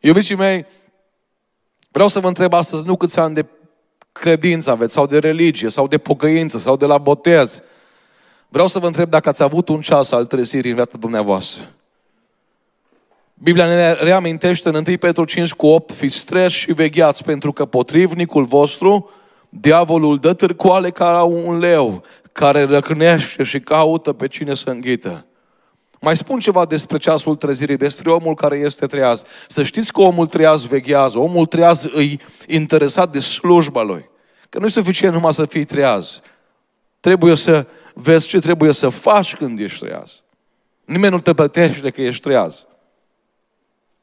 Iubiții 0.00 0.34
mei, 0.34 0.66
vreau 1.90 2.08
să 2.08 2.20
vă 2.20 2.28
întreb 2.28 2.52
astăzi 2.52 2.86
nu 2.86 2.96
câți 2.96 3.18
ani 3.18 3.34
de 3.34 3.46
credință 4.12 4.70
aveți, 4.70 4.92
sau 4.92 5.06
de 5.06 5.18
religie, 5.18 5.68
sau 5.68 5.86
de 5.88 5.98
pocăință, 5.98 6.58
sau 6.58 6.76
de 6.76 6.86
la 6.86 6.98
botez. 6.98 7.62
Vreau 8.48 8.66
să 8.66 8.78
vă 8.78 8.86
întreb 8.86 9.10
dacă 9.10 9.28
ați 9.28 9.42
avut 9.42 9.68
un 9.68 9.80
ceas 9.80 10.10
al 10.10 10.26
trezirii 10.26 10.70
în 10.70 10.76
viața 10.76 10.98
dumneavoastră. 10.98 11.74
Biblia 13.44 13.66
ne 13.66 13.92
reamintește 13.92 14.68
în 14.68 14.74
1 14.74 14.98
Petru 14.98 15.24
5 15.24 15.52
cu 15.52 15.66
8, 15.66 15.92
fiți 15.92 16.26
treși 16.26 16.58
și 16.58 16.72
vegheați, 16.72 17.24
pentru 17.24 17.52
că 17.52 17.64
potrivnicul 17.64 18.44
vostru, 18.44 19.10
diavolul 19.48 20.18
dă 20.18 20.32
târcoale 20.32 20.90
ca 20.90 21.22
un 21.22 21.58
leu, 21.58 22.02
care 22.32 22.62
răcnește 22.62 23.42
și 23.42 23.60
caută 23.60 24.12
pe 24.12 24.28
cine 24.28 24.54
să 24.54 24.70
înghită. 24.70 25.26
Mai 26.00 26.16
spun 26.16 26.38
ceva 26.38 26.64
despre 26.64 26.98
ceasul 26.98 27.36
trezirii, 27.36 27.76
despre 27.76 28.10
omul 28.10 28.34
care 28.34 28.56
este 28.56 28.86
treaz. 28.86 29.24
Să 29.48 29.62
știți 29.62 29.92
că 29.92 30.00
omul 30.00 30.26
treaz 30.26 30.66
veghează, 30.66 31.18
omul 31.18 31.46
treaz 31.46 31.88
îi 31.92 32.20
interesat 32.46 33.12
de 33.12 33.20
slujba 33.20 33.82
lui. 33.82 34.10
Că 34.48 34.58
nu 34.58 34.66
e 34.66 34.68
suficient 34.68 35.14
numai 35.14 35.34
să 35.34 35.46
fii 35.46 35.64
treaz. 35.64 36.20
Trebuie 37.00 37.36
să 37.36 37.66
vezi 37.94 38.26
ce 38.26 38.38
trebuie 38.38 38.72
să 38.72 38.88
faci 38.88 39.34
când 39.34 39.60
ești 39.60 39.84
treaz. 39.84 40.22
Nimeni 40.84 41.12
nu 41.12 41.20
te 41.20 41.34
plătește 41.34 41.90
că 41.90 42.02
ești 42.02 42.22
treaz. 42.22 42.66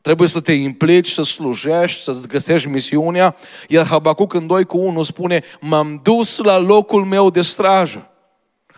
Trebuie 0.01 0.27
să 0.27 0.39
te 0.39 0.51
implici, 0.51 1.11
să 1.11 1.23
slujești, 1.23 2.03
să-ți 2.03 2.27
găsești 2.27 2.67
misiunea. 2.67 3.35
Iar 3.67 3.87
Habacuc 3.87 4.33
în 4.33 4.47
2 4.47 4.65
cu 4.65 4.77
1 4.77 5.03
spune, 5.03 5.43
m-am 5.59 5.99
dus 6.03 6.37
la 6.37 6.57
locul 6.57 7.05
meu 7.05 7.29
de 7.29 7.41
strajă. 7.41 8.09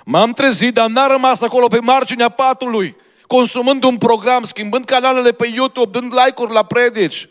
M-am 0.06 0.32
trezit, 0.32 0.74
dar 0.74 0.89
n-a 0.89 1.08
rămas 1.08 1.42
acolo 1.42 1.68
pe 1.68 1.80
marginea 1.80 2.30
patului, 2.30 2.96
consumând 3.27 3.84
un 3.84 3.98
program, 3.98 4.44
schimbând 4.44 4.86
canalele 4.86 5.32
pe 5.32 5.51
YouTube, 5.56 6.00
dând 6.00 6.13
like-uri 6.13 6.53
la 6.53 6.63
predici. 6.63 7.30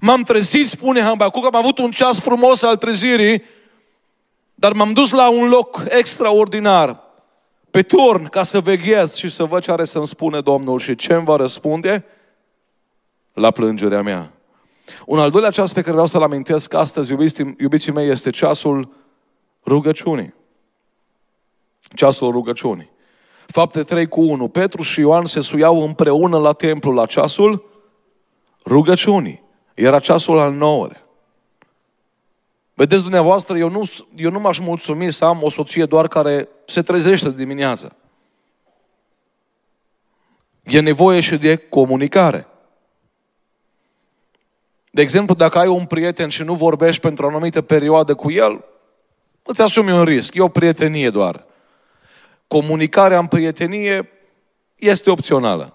M-am 0.00 0.22
trezit, 0.22 0.68
spune 0.68 1.00
Habacuc, 1.00 1.44
am 1.44 1.56
avut 1.56 1.78
un 1.78 1.90
ceas 1.90 2.18
frumos 2.18 2.62
al 2.62 2.76
trezirii, 2.76 3.42
dar 4.54 4.72
m-am 4.72 4.92
dus 4.92 5.10
la 5.10 5.28
un 5.28 5.48
loc 5.48 5.82
extraordinar, 5.88 7.02
pe 7.70 7.82
turn, 7.82 8.28
ca 8.28 8.42
să 8.42 8.60
veghez 8.60 9.14
și 9.14 9.28
să 9.28 9.44
văd 9.44 9.62
ce 9.62 9.70
are 9.70 9.84
să-mi 9.84 10.06
spune 10.06 10.40
Domnul 10.40 10.78
și 10.78 10.96
ce 10.96 11.14
îmi 11.14 11.24
va 11.24 11.36
răspunde 11.36 12.04
la 13.34 13.50
plângerea 13.50 14.02
mea. 14.02 14.32
Un 15.06 15.18
al 15.18 15.30
doilea 15.30 15.50
ceas 15.50 15.72
pe 15.72 15.80
care 15.80 15.92
vreau 15.92 16.06
să-l 16.06 16.22
amintesc 16.22 16.74
astăzi, 16.74 17.10
iubiții, 17.10 17.54
iubiții 17.58 17.92
mei, 17.92 18.08
este 18.08 18.30
ceasul 18.30 18.88
rugăciunii. 19.66 20.34
Ceasul 21.94 22.30
rugăciunii. 22.30 22.90
Fapte 23.46 23.82
3 23.82 24.08
cu 24.08 24.20
1. 24.20 24.48
Petru 24.48 24.82
și 24.82 25.00
Ioan 25.00 25.26
se 25.26 25.40
suiau 25.40 25.82
împreună 25.82 26.38
la 26.38 26.52
templu 26.52 26.92
la 26.92 27.06
ceasul 27.06 27.64
rugăciunii. 28.66 29.42
Era 29.74 29.98
ceasul 29.98 30.38
al 30.38 30.52
nouălea. 30.52 31.02
Vedeți 32.74 33.02
dumneavoastră, 33.02 33.58
eu 33.58 33.70
nu, 33.70 33.82
eu 34.16 34.30
nu 34.30 34.40
m-aș 34.40 34.58
mulțumi 34.58 35.12
să 35.12 35.24
am 35.24 35.42
o 35.42 35.50
soție 35.50 35.84
doar 35.84 36.08
care 36.08 36.48
se 36.66 36.82
trezește 36.82 37.30
dimineața. 37.30 37.88
E 40.62 40.80
nevoie 40.80 41.20
și 41.20 41.36
de 41.36 41.56
comunicare. 41.56 42.46
De 44.94 45.02
exemplu, 45.02 45.34
dacă 45.34 45.58
ai 45.58 45.66
un 45.66 45.84
prieten 45.84 46.28
și 46.28 46.42
nu 46.42 46.54
vorbești 46.54 47.00
pentru 47.00 47.24
o 47.24 47.28
anumită 47.28 47.62
perioadă 47.62 48.14
cu 48.14 48.30
el, 48.30 48.64
îți 49.42 49.60
asumi 49.60 49.90
un 49.90 50.04
risc. 50.04 50.34
E 50.34 50.40
o 50.40 50.48
prietenie 50.48 51.10
doar. 51.10 51.46
Comunicarea 52.48 53.18
în 53.18 53.26
prietenie 53.26 54.10
este 54.74 55.10
opțională. 55.10 55.74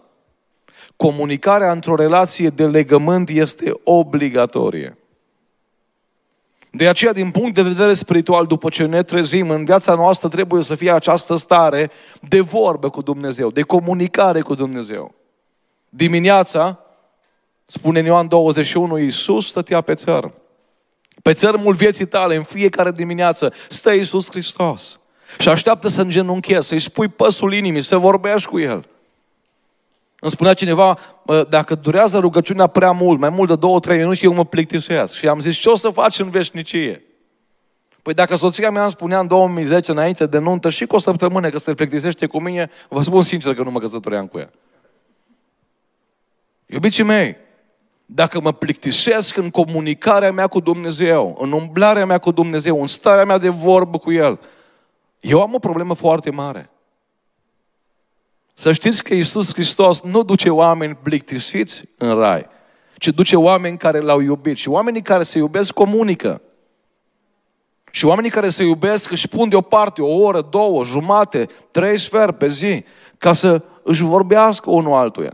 Comunicarea 0.95 1.71
într-o 1.71 1.95
relație 1.95 2.49
de 2.49 2.67
legământ 2.67 3.29
este 3.29 3.71
obligatorie. 3.83 4.97
De 6.71 6.87
aceea, 6.87 7.13
din 7.13 7.31
punct 7.31 7.53
de 7.55 7.61
vedere 7.61 7.93
spiritual, 7.93 8.45
după 8.45 8.69
ce 8.69 8.85
ne 8.85 9.03
trezim 9.03 9.49
în 9.49 9.65
viața 9.65 9.95
noastră, 9.95 10.27
trebuie 10.29 10.63
să 10.63 10.75
fie 10.75 10.91
această 10.91 11.35
stare 11.35 11.91
de 12.21 12.39
vorbă 12.39 12.89
cu 12.89 13.01
Dumnezeu, 13.01 13.51
de 13.51 13.61
comunicare 13.61 14.41
cu 14.41 14.55
Dumnezeu. 14.55 15.13
Dimineața, 15.89 16.83
spune 17.71 17.99
în 17.99 18.05
Ioan 18.05 18.27
21, 18.27 18.97
Iisus 18.97 19.47
stătea 19.47 19.81
pe 19.81 19.93
țăr. 19.93 20.31
Pe 21.21 21.33
țărmul 21.33 21.73
vieții 21.73 22.05
tale, 22.05 22.35
în 22.35 22.43
fiecare 22.43 22.91
dimineață, 22.91 23.53
stă 23.67 23.91
Iisus 23.91 24.29
Hristos. 24.29 24.99
Și 25.39 25.49
așteaptă 25.49 25.87
să 25.87 26.01
îngenunchezi, 26.01 26.67
să-i 26.67 26.79
spui 26.79 27.07
păsul 27.07 27.53
inimii, 27.53 27.81
să 27.81 27.97
vorbești 27.97 28.47
cu 28.47 28.59
El. 28.59 28.87
Îmi 30.19 30.31
spunea 30.31 30.53
cineva, 30.53 30.99
dacă 31.49 31.75
durează 31.75 32.19
rugăciunea 32.19 32.67
prea 32.67 32.91
mult, 32.91 33.19
mai 33.19 33.29
mult 33.29 33.49
de 33.49 33.55
două, 33.55 33.79
trei 33.79 33.97
minute, 33.97 34.19
eu 34.23 34.33
mă 34.33 34.45
plictisesc. 34.45 35.13
Și 35.13 35.27
am 35.27 35.39
zis, 35.39 35.55
ce 35.55 35.69
o 35.69 35.75
să 35.75 35.89
faci 35.89 36.19
în 36.19 36.29
veșnicie? 36.29 37.03
Păi 38.01 38.13
dacă 38.13 38.35
soția 38.35 38.69
mea 38.69 38.81
îmi 38.81 38.91
spunea 38.91 39.19
în 39.19 39.27
2010, 39.27 39.91
înainte 39.91 40.25
de 40.25 40.39
nuntă, 40.39 40.69
și 40.69 40.85
cu 40.85 40.95
o 40.95 40.99
săptămână 40.99 41.49
că 41.49 41.57
se 41.57 41.73
plictisește 41.73 42.25
cu 42.25 42.41
mine, 42.41 42.69
vă 42.89 43.01
spun 43.01 43.21
sincer 43.21 43.53
că 43.53 43.63
nu 43.63 43.71
mă 43.71 43.79
căsătoream 43.79 44.27
cu 44.27 44.37
ea. 44.37 44.49
Iubiții 46.65 47.03
mei, 47.03 47.37
dacă 48.11 48.41
mă 48.41 48.51
plictisesc 48.51 49.37
în 49.37 49.49
comunicarea 49.49 50.31
mea 50.31 50.47
cu 50.47 50.59
Dumnezeu, 50.59 51.37
în 51.41 51.51
umblarea 51.51 52.05
mea 52.05 52.17
cu 52.17 52.31
Dumnezeu, 52.31 52.81
în 52.81 52.87
starea 52.87 53.25
mea 53.25 53.37
de 53.37 53.49
vorbă 53.49 53.97
cu 53.97 54.11
El, 54.11 54.39
eu 55.19 55.41
am 55.41 55.53
o 55.53 55.59
problemă 55.59 55.93
foarte 55.93 56.31
mare. 56.31 56.69
Să 58.53 58.73
știți 58.73 59.03
că 59.03 59.13
Iisus 59.13 59.53
Hristos 59.53 60.01
nu 60.01 60.23
duce 60.23 60.49
oameni 60.49 60.95
plictisiți 60.95 61.83
în 61.97 62.19
rai, 62.19 62.45
ci 62.97 63.07
duce 63.07 63.35
oameni 63.35 63.77
care 63.77 63.99
l-au 63.99 64.19
iubit. 64.19 64.57
Și 64.57 64.69
oamenii 64.69 65.01
care 65.01 65.23
se 65.23 65.37
iubesc 65.37 65.71
comunică. 65.71 66.41
Și 67.91 68.05
oamenii 68.05 68.29
care 68.29 68.49
se 68.49 68.63
iubesc 68.63 69.11
își 69.11 69.27
pun 69.27 69.49
deoparte 69.49 70.01
o 70.01 70.15
oră, 70.15 70.41
două, 70.41 70.83
jumate, 70.83 71.47
trei 71.71 71.97
sferi 71.97 72.33
pe 72.33 72.47
zi, 72.47 72.83
ca 73.17 73.33
să 73.33 73.63
își 73.83 74.03
vorbească 74.03 74.69
unul 74.69 74.93
altuia. 74.93 75.33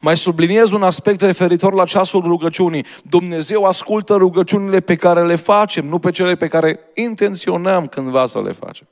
Mai 0.00 0.16
subliniez 0.16 0.70
un 0.70 0.82
aspect 0.82 1.20
referitor 1.20 1.72
la 1.72 1.84
ceasul 1.84 2.22
rugăciunii. 2.22 2.84
Dumnezeu 3.02 3.64
ascultă 3.64 4.14
rugăciunile 4.14 4.80
pe 4.80 4.96
care 4.96 5.26
le 5.26 5.34
facem, 5.34 5.86
nu 5.86 5.98
pe 5.98 6.10
cele 6.10 6.34
pe 6.34 6.48
care 6.48 6.80
intenționăm 6.94 7.86
cândva 7.86 8.26
să 8.26 8.42
le 8.42 8.52
facem. 8.52 8.86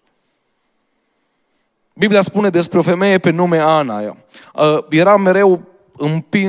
Biblia 1.95 2.23
spune 2.23 2.49
despre 2.49 2.78
o 2.78 2.83
femeie 2.83 3.19
pe 3.19 3.31
nume 3.31 3.59
Ana. 3.59 4.00
Uh, 4.00 4.78
era 4.88 5.17
mereu 5.17 5.62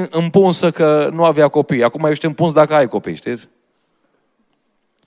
împunsă 0.10 0.72
că 0.72 1.10
nu 1.13 1.24
avea 1.24 1.48
copii. 1.48 1.84
Acum 1.84 2.06
ești 2.06 2.25
împuns 2.25 2.53
dacă 2.53 2.74
ai 2.74 2.88
copii, 2.88 3.15
știți? 3.15 3.48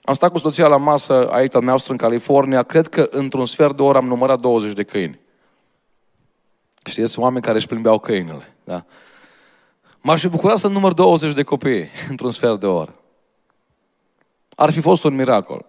Am 0.03 0.13
stat 0.13 0.31
cu 0.31 0.37
soția 0.37 0.67
la 0.67 0.77
masă 0.77 1.29
aici, 1.31 1.55
al 1.55 1.63
noastră, 1.63 1.91
în 1.91 1.97
California. 1.97 2.63
Cred 2.63 2.87
că 2.87 3.07
într-un 3.11 3.45
sfert 3.45 3.75
de 3.75 3.81
oră 3.81 3.97
am 3.97 4.07
numărat 4.07 4.39
20 4.39 4.73
de 4.73 4.83
câini. 4.83 5.19
Știți, 6.85 7.11
sunt 7.11 7.23
oameni 7.23 7.43
care 7.43 7.57
își 7.57 7.67
plimbeau 7.67 7.99
câinele. 7.99 8.55
Da? 8.63 8.85
M-aș 10.03 10.21
fi 10.21 10.27
bucurat 10.27 10.57
să 10.57 10.67
număr 10.67 10.93
20 10.93 11.33
de 11.33 11.43
copii 11.43 11.87
într-un 12.09 12.31
sfert 12.31 12.59
de 12.59 12.65
oră. 12.65 12.93
Ar 14.55 14.71
fi 14.71 14.81
fost 14.81 15.03
un 15.03 15.15
miracol. 15.15 15.65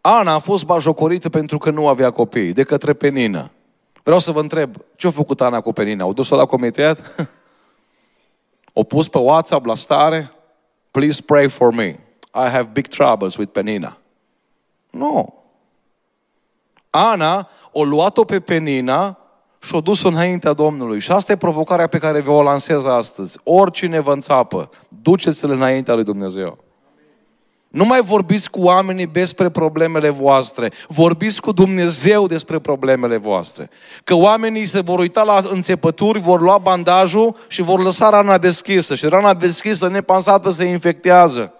Ana 0.00 0.32
a 0.32 0.38
fost 0.38 0.64
bajocorită 0.64 1.28
pentru 1.28 1.58
că 1.58 1.70
nu 1.70 1.88
avea 1.88 2.10
copii, 2.10 2.52
de 2.52 2.62
către 2.62 2.92
Penina. 2.92 3.50
Vreau 4.02 4.18
să 4.18 4.32
vă 4.32 4.40
întreb, 4.40 4.76
ce 4.96 5.06
a 5.06 5.10
făcut 5.10 5.40
Ana 5.40 5.60
cu 5.60 5.72
Penina? 5.72 6.04
O 6.04 6.12
dus-o 6.12 6.36
la 6.36 6.46
comitet? 6.46 7.28
o 8.72 8.82
pus 8.82 9.08
pe 9.08 9.18
WhatsApp 9.18 9.64
la 9.64 9.74
stare? 9.74 10.32
Please 10.90 11.22
pray 11.22 11.48
for 11.48 11.74
me. 11.74 11.88
I 12.34 12.48
have 12.48 12.68
big 12.72 12.86
troubles 12.86 13.36
with 13.36 13.52
Penina. 13.52 13.98
Nu. 14.90 15.34
Ana 16.90 17.48
o 17.72 17.84
luat-o 17.84 18.24
pe 18.24 18.40
Penina 18.40 19.18
și 19.62 19.74
o 19.74 19.80
dus 19.80 20.02
înaintea 20.02 20.52
Domnului. 20.52 21.00
Și 21.00 21.10
asta 21.10 21.32
e 21.32 21.36
provocarea 21.36 21.86
pe 21.86 21.98
care 21.98 22.20
vă 22.20 22.30
o 22.30 22.42
lansez 22.42 22.84
astăzi. 22.84 23.38
Oricine 23.42 24.00
vă 24.00 24.12
înțapă, 24.12 24.70
duceți-l 25.02 25.50
înaintea 25.50 25.94
lui 25.94 26.04
Dumnezeu. 26.04 26.58
Nu 27.68 27.84
mai 27.84 28.00
vorbiți 28.02 28.50
cu 28.50 28.60
oamenii 28.60 29.06
despre 29.06 29.48
problemele 29.48 30.08
voastre. 30.08 30.72
Vorbiți 30.88 31.40
cu 31.40 31.52
Dumnezeu 31.52 32.26
despre 32.26 32.58
problemele 32.58 33.16
voastre. 33.16 33.70
Că 34.04 34.14
oamenii 34.14 34.64
se 34.64 34.80
vor 34.80 34.98
uita 34.98 35.22
la 35.22 35.42
înțepături, 35.48 36.20
vor 36.20 36.40
lua 36.40 36.58
bandajul 36.58 37.36
și 37.48 37.62
vor 37.62 37.82
lăsa 37.82 38.10
rana 38.10 38.38
deschisă. 38.38 38.94
Și 38.94 39.06
rana 39.06 39.34
deschisă, 39.34 39.88
nepansată, 39.88 40.50
se 40.50 40.64
infectează. 40.64 41.54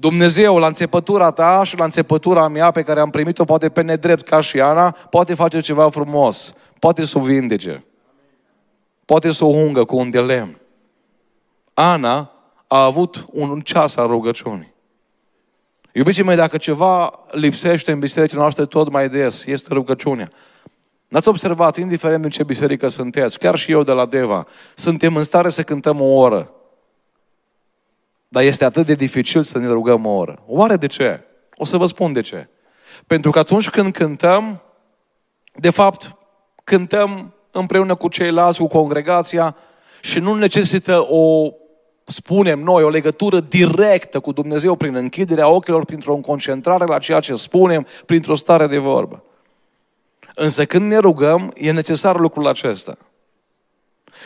Dumnezeu, 0.00 0.58
la 0.58 0.66
înțepătura 0.66 1.30
ta 1.30 1.64
și 1.64 1.78
la 1.78 1.84
înțepătura 1.84 2.48
mea 2.48 2.70
pe 2.70 2.82
care 2.82 3.00
am 3.00 3.10
primit-o, 3.10 3.44
poate 3.44 3.68
pe 3.68 3.82
nedrept 3.82 4.28
ca 4.28 4.40
și 4.40 4.60
Ana, 4.60 4.90
poate 4.90 5.34
face 5.34 5.60
ceva 5.60 5.90
frumos. 5.90 6.54
Poate 6.78 7.04
să 7.04 7.18
o 7.18 7.20
vindece. 7.20 7.84
Poate 9.04 9.32
să 9.32 9.44
o 9.44 9.48
ungă 9.48 9.84
cu 9.84 9.96
un 9.96 10.10
de 10.10 10.20
lemn. 10.20 10.58
Ana 11.74 12.32
a 12.66 12.84
avut 12.84 13.26
un 13.30 13.60
ceas 13.60 13.96
al 13.96 14.06
rugăciunii. 14.06 14.74
Iubiții 15.92 16.22
mei, 16.22 16.36
dacă 16.36 16.56
ceva 16.56 17.24
lipsește 17.30 17.92
în 17.92 17.98
bisericile 17.98 18.40
noastre 18.40 18.66
tot 18.66 18.90
mai 18.90 19.08
des, 19.08 19.46
este 19.46 19.68
rugăciunea. 19.72 20.30
N-ați 21.08 21.28
observat, 21.28 21.76
indiferent 21.76 22.24
în 22.24 22.30
ce 22.30 22.42
biserică 22.42 22.88
sunteți, 22.88 23.38
chiar 23.38 23.56
și 23.56 23.70
eu 23.70 23.82
de 23.82 23.92
la 23.92 24.06
Deva, 24.06 24.46
suntem 24.74 25.16
în 25.16 25.22
stare 25.22 25.48
să 25.48 25.62
cântăm 25.62 26.00
o 26.00 26.14
oră. 26.14 26.52
Dar 28.28 28.42
este 28.42 28.64
atât 28.64 28.86
de 28.86 28.94
dificil 28.94 29.42
să 29.42 29.58
ne 29.58 29.68
rugăm 29.68 30.06
o 30.06 30.10
oră. 30.10 30.42
Oare 30.46 30.76
de 30.76 30.86
ce? 30.86 31.20
O 31.56 31.64
să 31.64 31.76
vă 31.76 31.86
spun 31.86 32.12
de 32.12 32.20
ce. 32.20 32.48
Pentru 33.06 33.30
că 33.30 33.38
atunci 33.38 33.70
când 33.70 33.92
cântăm, 33.92 34.62
de 35.54 35.70
fapt, 35.70 36.16
cântăm 36.64 37.34
împreună 37.50 37.94
cu 37.94 38.08
ceilalți, 38.08 38.58
cu 38.58 38.66
congregația 38.66 39.56
și 40.00 40.18
nu 40.18 40.34
necesită 40.34 41.06
o, 41.08 41.50
spunem 42.04 42.58
noi, 42.58 42.82
o 42.82 42.88
legătură 42.88 43.40
directă 43.40 44.20
cu 44.20 44.32
Dumnezeu 44.32 44.74
prin 44.74 44.94
închiderea 44.94 45.48
ochilor, 45.48 45.84
printr-o 45.84 46.16
concentrare 46.16 46.84
la 46.84 46.98
ceea 46.98 47.20
ce 47.20 47.34
spunem, 47.34 47.86
printr-o 48.06 48.34
stare 48.34 48.66
de 48.66 48.78
vorbă. 48.78 49.22
Însă 50.34 50.64
când 50.64 50.90
ne 50.90 50.98
rugăm, 50.98 51.52
e 51.56 51.72
necesar 51.72 52.18
lucrul 52.18 52.46
acesta. 52.46 52.98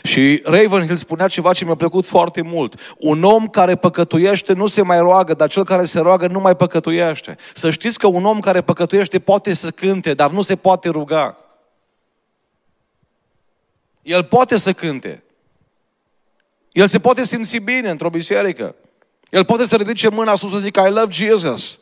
Și 0.03 0.43
Ravenhill 0.45 0.97
spunea 0.97 1.29
ceva 1.29 1.53
ce 1.53 1.65
mi-a 1.65 1.75
plăcut 1.75 2.07
foarte 2.07 2.43
mult. 2.43 2.95
Un 2.99 3.23
om 3.23 3.49
care 3.49 3.77
păcătuiește 3.77 4.53
nu 4.53 4.67
se 4.67 4.83
mai 4.83 4.99
roagă, 4.99 5.35
dar 5.35 5.49
cel 5.49 5.65
care 5.65 5.85
se 5.85 6.01
roagă 6.01 6.27
nu 6.27 6.41
mai 6.41 6.57
păcătuiește. 6.57 7.37
Să 7.55 7.71
știți 7.71 7.99
că 7.99 8.07
un 8.07 8.25
om 8.25 8.41
care 8.41 8.61
păcătuiește 8.61 9.19
poate 9.19 9.55
să 9.55 9.71
cânte, 9.71 10.15
dar 10.15 10.31
nu 10.31 10.43
se 10.43 10.57
poate 10.57 10.89
ruga. 10.89 11.37
El 14.03 14.25
poate 14.25 14.57
să 14.57 14.73
cânte. 14.73 15.23
El 16.73 16.87
se 16.87 17.01
poate 17.01 17.25
simți 17.25 17.57
bine 17.57 17.91
într-o 17.91 18.11
biserică. 18.11 18.75
El 19.31 19.45
poate 19.45 19.67
să 19.67 19.77
ridice 19.77 20.09
mâna 20.09 20.35
sus 20.35 20.53
să 20.53 20.59
zică 20.59 20.81
I 20.81 20.91
love 20.91 21.13
Jesus. 21.13 21.79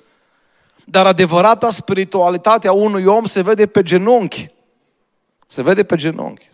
Dar 0.85 1.07
adevărata 1.07 1.71
spiritualitate 1.71 2.69
a 2.69 2.73
unui 2.73 3.05
om 3.05 3.25
se 3.25 3.43
vede 3.43 3.67
pe 3.67 3.83
genunchi. 3.83 4.49
Se 5.47 5.63
vede 5.63 5.85
pe 5.85 5.97
genunchi. 5.97 6.50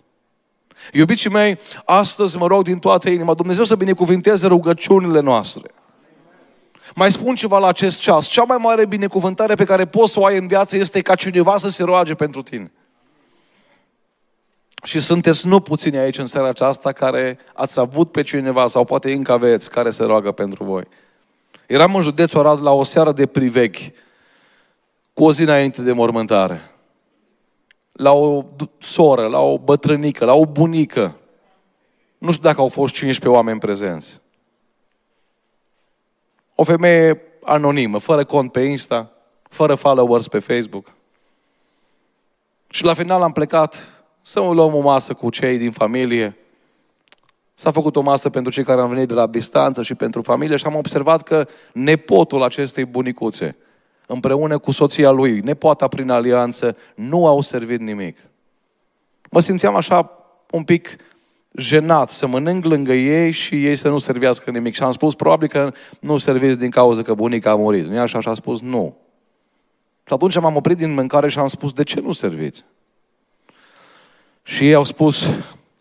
Iubiții 0.93 1.31
mei, 1.31 1.59
astăzi 1.85 2.37
mă 2.37 2.47
rog 2.47 2.63
din 2.63 2.79
toată 2.79 3.09
inima, 3.09 3.35
Dumnezeu 3.35 3.65
să 3.65 3.75
binecuvinteze 3.75 4.47
rugăciunile 4.47 5.21
noastre. 5.21 5.71
Mai 6.95 7.13
spun 7.13 7.35
ceva 7.35 7.59
la 7.59 7.67
acest 7.67 8.01
ceas. 8.01 8.27
Cea 8.27 8.45
mai 8.45 8.57
mare 8.61 8.87
binecuvântare 8.87 9.55
pe 9.55 9.65
care 9.65 9.87
poți 9.87 10.13
să 10.13 10.21
o 10.21 10.25
ai 10.25 10.39
în 10.39 10.47
viață 10.47 10.77
este 10.77 11.01
ca 11.01 11.15
cineva 11.15 11.59
să 11.59 11.69
se 11.69 11.83
roage 11.83 12.15
pentru 12.15 12.43
tine. 12.43 12.73
Și 14.85 15.01
sunteți 15.01 15.47
nu 15.47 15.61
puțini 15.61 15.97
aici 15.97 16.19
în 16.19 16.27
seara 16.27 16.49
aceasta 16.49 16.93
care 16.93 17.39
ați 17.55 17.79
avut 17.79 18.11
pe 18.11 18.23
cineva 18.23 18.67
sau 18.67 18.85
poate 18.85 19.13
încă 19.13 19.33
aveți 19.33 19.71
care 19.71 19.91
se 19.91 20.05
roagă 20.05 20.33
pentru 20.33 20.65
voi. 20.65 20.83
Eram 21.67 21.95
în 21.95 22.03
județul 22.03 22.41
Arad 22.41 22.63
la 22.63 22.73
o 22.73 22.85
seară 22.85 23.13
de 23.13 23.27
priveghi 23.27 23.93
cu 25.13 25.25
o 25.25 25.33
zi 25.33 25.43
înainte 25.43 25.83
de 25.83 25.93
mormântare 25.93 26.71
la 27.97 28.13
o 28.13 28.45
soră, 28.79 29.27
la 29.27 29.41
o 29.41 29.59
bătrânică, 29.59 30.25
la 30.25 30.35
o 30.35 30.47
bunică. 30.47 31.17
Nu 32.19 32.31
știu 32.31 32.43
dacă 32.43 32.61
au 32.61 32.69
fost 32.69 32.95
15 32.95 33.39
oameni 33.39 33.61
prezenți. 33.61 34.21
O 36.55 36.65
femeie 36.65 37.23
anonimă, 37.43 37.99
fără 37.99 38.25
cont 38.25 38.53
pe 38.53 38.61
Insta, 38.61 39.11
fără 39.43 39.75
followers 39.75 40.29
pe 40.29 40.39
Facebook. 40.39 40.93
Și 42.69 42.85
la 42.85 42.95
final 42.95 43.23
am 43.23 43.33
plecat 43.33 43.89
să 44.23 44.41
luăm 44.41 44.75
o 44.75 44.81
masă 44.81 45.15
cu 45.15 45.31
cei 45.31 45.59
din 45.59 45.71
familie. 45.71 46.37
S-a 47.55 47.71
făcut 47.71 47.97
o 47.97 48.01
masă 48.01 48.31
pentru 48.31 48.53
cei 48.53 48.65
care 48.65 48.81
au 48.81 48.89
venit 48.89 49.09
de 49.09 49.15
la 49.15 49.27
distanță 49.27 49.83
și 49.83 49.95
pentru 49.95 50.23
familie 50.23 50.57
și 50.57 50.67
am 50.67 50.75
observat 50.75 51.23
că 51.23 51.49
nepotul 51.73 52.43
acestei 52.43 52.85
bunicuțe 52.85 53.57
împreună 54.07 54.59
cu 54.59 54.71
soția 54.71 55.11
lui, 55.11 55.41
nepoata 55.41 55.89
prin 55.89 56.11
alianță, 56.11 56.77
nu 56.95 57.27
au 57.27 57.41
servit 57.41 57.81
nimic. 57.81 58.19
Mă 59.31 59.41
simțeam 59.41 59.75
așa 59.75 60.11
un 60.51 60.65
pic 60.65 60.97
jenat 61.57 62.11
să 62.11 62.27
mănânc 62.27 62.65
lângă 62.65 62.93
ei 62.93 63.31
și 63.31 63.67
ei 63.67 63.77
să 63.77 63.89
nu 63.89 63.99
servească 63.99 64.51
nimic. 64.51 64.75
Și 64.75 64.83
am 64.83 64.93
spus, 64.93 65.15
probabil 65.15 65.49
că 65.49 65.73
nu 66.01 66.19
serviți 66.19 66.59
din 66.59 66.71
cauza 66.71 67.03
că 67.03 67.15
bunica 67.15 67.51
a 67.51 67.55
murit. 67.55 67.87
Nu 67.87 68.01
așa? 68.01 68.21
Și 68.21 68.29
a 68.29 68.35
spus, 68.35 68.61
nu. 68.61 68.97
Și 70.07 70.13
atunci 70.13 70.41
m-am 70.41 70.57
oprit 70.57 70.77
din 70.77 70.95
mâncare 70.95 71.29
și 71.29 71.39
am 71.39 71.47
spus, 71.47 71.73
de 71.73 71.83
ce 71.83 72.01
nu 72.01 72.13
serviți? 72.13 72.65
Și 74.43 74.67
ei 74.67 74.75
au 74.75 74.85
spus, 74.85 75.29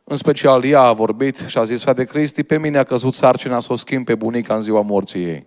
în 0.03 0.15
special 0.15 0.63
ea 0.63 0.81
a 0.81 0.93
vorbit 0.93 1.37
și 1.47 1.57
a 1.57 1.63
zis, 1.63 1.81
frate 1.81 2.03
Cristi, 2.03 2.43
pe 2.43 2.57
mine 2.57 2.77
a 2.77 2.83
căzut 2.83 3.13
sarcina 3.13 3.59
să 3.59 3.73
o 3.73 3.75
schimb 3.75 4.05
pe 4.05 4.15
bunica 4.15 4.55
în 4.55 4.61
ziua 4.61 4.81
morții 4.81 5.23
ei. 5.23 5.45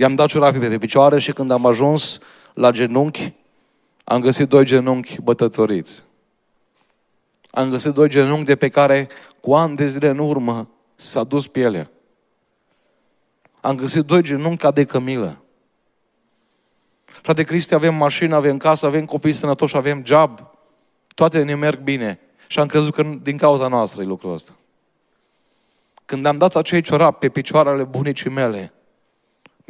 I-am 0.00 0.14
dat 0.14 0.28
ciorapii 0.28 0.60
pe 0.60 0.78
picioare 0.78 1.18
și 1.18 1.32
când 1.32 1.50
am 1.50 1.66
ajuns 1.66 2.18
la 2.54 2.70
genunchi, 2.70 3.32
am 4.04 4.20
găsit 4.20 4.48
doi 4.48 4.64
genunchi 4.64 5.20
bătătoriți. 5.22 6.02
Am 7.50 7.70
găsit 7.70 7.92
doi 7.92 8.08
genunchi 8.08 8.44
de 8.44 8.56
pe 8.56 8.68
care 8.68 9.08
cu 9.40 9.54
ani 9.54 9.76
de 9.76 9.88
zile 9.88 10.08
în 10.08 10.18
urmă 10.18 10.68
s-a 10.94 11.24
dus 11.24 11.46
pielea. 11.46 11.90
Am 13.60 13.76
găsit 13.76 14.04
doi 14.04 14.22
genunchi 14.22 14.56
ca 14.56 14.70
de 14.70 14.84
cămilă. 14.84 15.42
Frate 17.04 17.42
Cristi, 17.42 17.74
avem 17.74 17.94
mașină, 17.94 18.34
avem 18.34 18.56
casă, 18.56 18.86
avem 18.86 19.04
copii 19.04 19.32
sănătoși, 19.32 19.76
avem 19.76 20.04
job. 20.04 20.40
Toate 21.14 21.42
ne 21.42 21.54
merg 21.54 21.80
bine. 21.80 22.20
Și 22.46 22.58
am 22.58 22.66
crezut 22.66 22.94
că 22.94 23.02
din 23.22 23.36
cauza 23.36 23.68
noastră 23.68 24.02
e 24.02 24.04
lucrul 24.04 24.32
ăsta. 24.32 24.52
Când 26.04 26.26
am 26.26 26.38
dat 26.38 26.56
acei 26.56 26.80
ciorapi 26.80 27.18
pe 27.18 27.28
picioarele 27.28 27.84
bunicii 27.84 28.30
mele, 28.30 28.72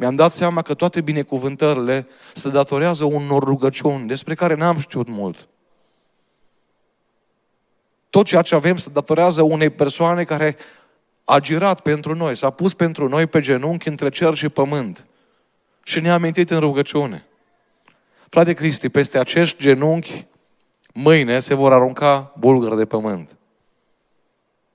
mi-am 0.01 0.15
dat 0.15 0.31
seama 0.31 0.61
că 0.61 0.73
toate 0.73 1.01
binecuvântările 1.01 2.07
se 2.33 2.49
datorează 2.49 3.05
unor 3.05 3.43
rugăciuni 3.43 4.07
despre 4.07 4.35
care 4.35 4.55
n-am 4.55 4.77
știut 4.77 5.07
mult. 5.07 5.47
Tot 8.09 8.25
ceea 8.25 8.41
ce 8.41 8.55
avem 8.55 8.77
se 8.77 8.89
datorează 8.89 9.41
unei 9.41 9.69
persoane 9.69 10.23
care 10.23 10.57
a 11.25 11.39
girat 11.39 11.79
pentru 11.79 12.15
noi, 12.15 12.35
s-a 12.35 12.49
pus 12.49 12.73
pentru 12.73 13.07
noi 13.07 13.27
pe 13.27 13.39
genunchi 13.39 13.87
între 13.87 14.09
cer 14.09 14.33
și 14.33 14.49
pământ 14.49 15.07
și 15.83 15.99
ne-a 15.99 16.13
amintit 16.13 16.49
în 16.49 16.59
rugăciune. 16.59 17.25
Frate 18.29 18.53
Cristi, 18.53 18.89
peste 18.89 19.19
acești 19.19 19.63
genunchi, 19.63 20.25
mâine 20.93 21.39
se 21.39 21.53
vor 21.53 21.73
arunca 21.73 22.33
bulgări 22.37 22.77
de 22.77 22.85
pământ. 22.85 23.37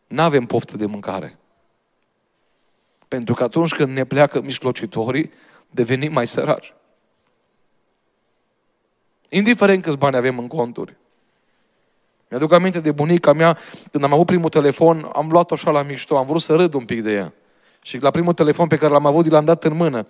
N-avem 0.06 0.44
poftă 0.44 0.76
de 0.76 0.86
mâncare. 0.86 1.38
Pentru 3.08 3.34
că 3.34 3.42
atunci 3.42 3.74
când 3.74 3.94
ne 3.94 4.04
pleacă 4.04 4.40
mișlocitorii, 4.40 5.32
devenim 5.70 6.12
mai 6.12 6.26
săraci. 6.26 6.74
Indiferent 9.28 9.82
câți 9.82 9.98
bani 9.98 10.16
avem 10.16 10.38
în 10.38 10.46
conturi. 10.46 10.96
Mi-aduc 12.28 12.52
aminte 12.52 12.80
de 12.80 12.92
bunica 12.92 13.32
mea, 13.32 13.58
când 13.90 14.04
am 14.04 14.12
avut 14.12 14.26
primul 14.26 14.48
telefon, 14.48 15.10
am 15.12 15.30
luat-o 15.30 15.54
așa 15.54 15.70
la 15.70 15.82
mișto, 15.82 16.16
am 16.16 16.26
vrut 16.26 16.40
să 16.40 16.54
râd 16.54 16.74
un 16.74 16.84
pic 16.84 17.02
de 17.02 17.12
ea. 17.12 17.32
Și 17.82 17.98
la 17.98 18.10
primul 18.10 18.32
telefon 18.32 18.66
pe 18.66 18.76
care 18.76 18.92
l-am 18.92 19.06
avut, 19.06 19.30
l-am 19.30 19.44
dat 19.44 19.64
în 19.64 19.76
mână 19.76 20.06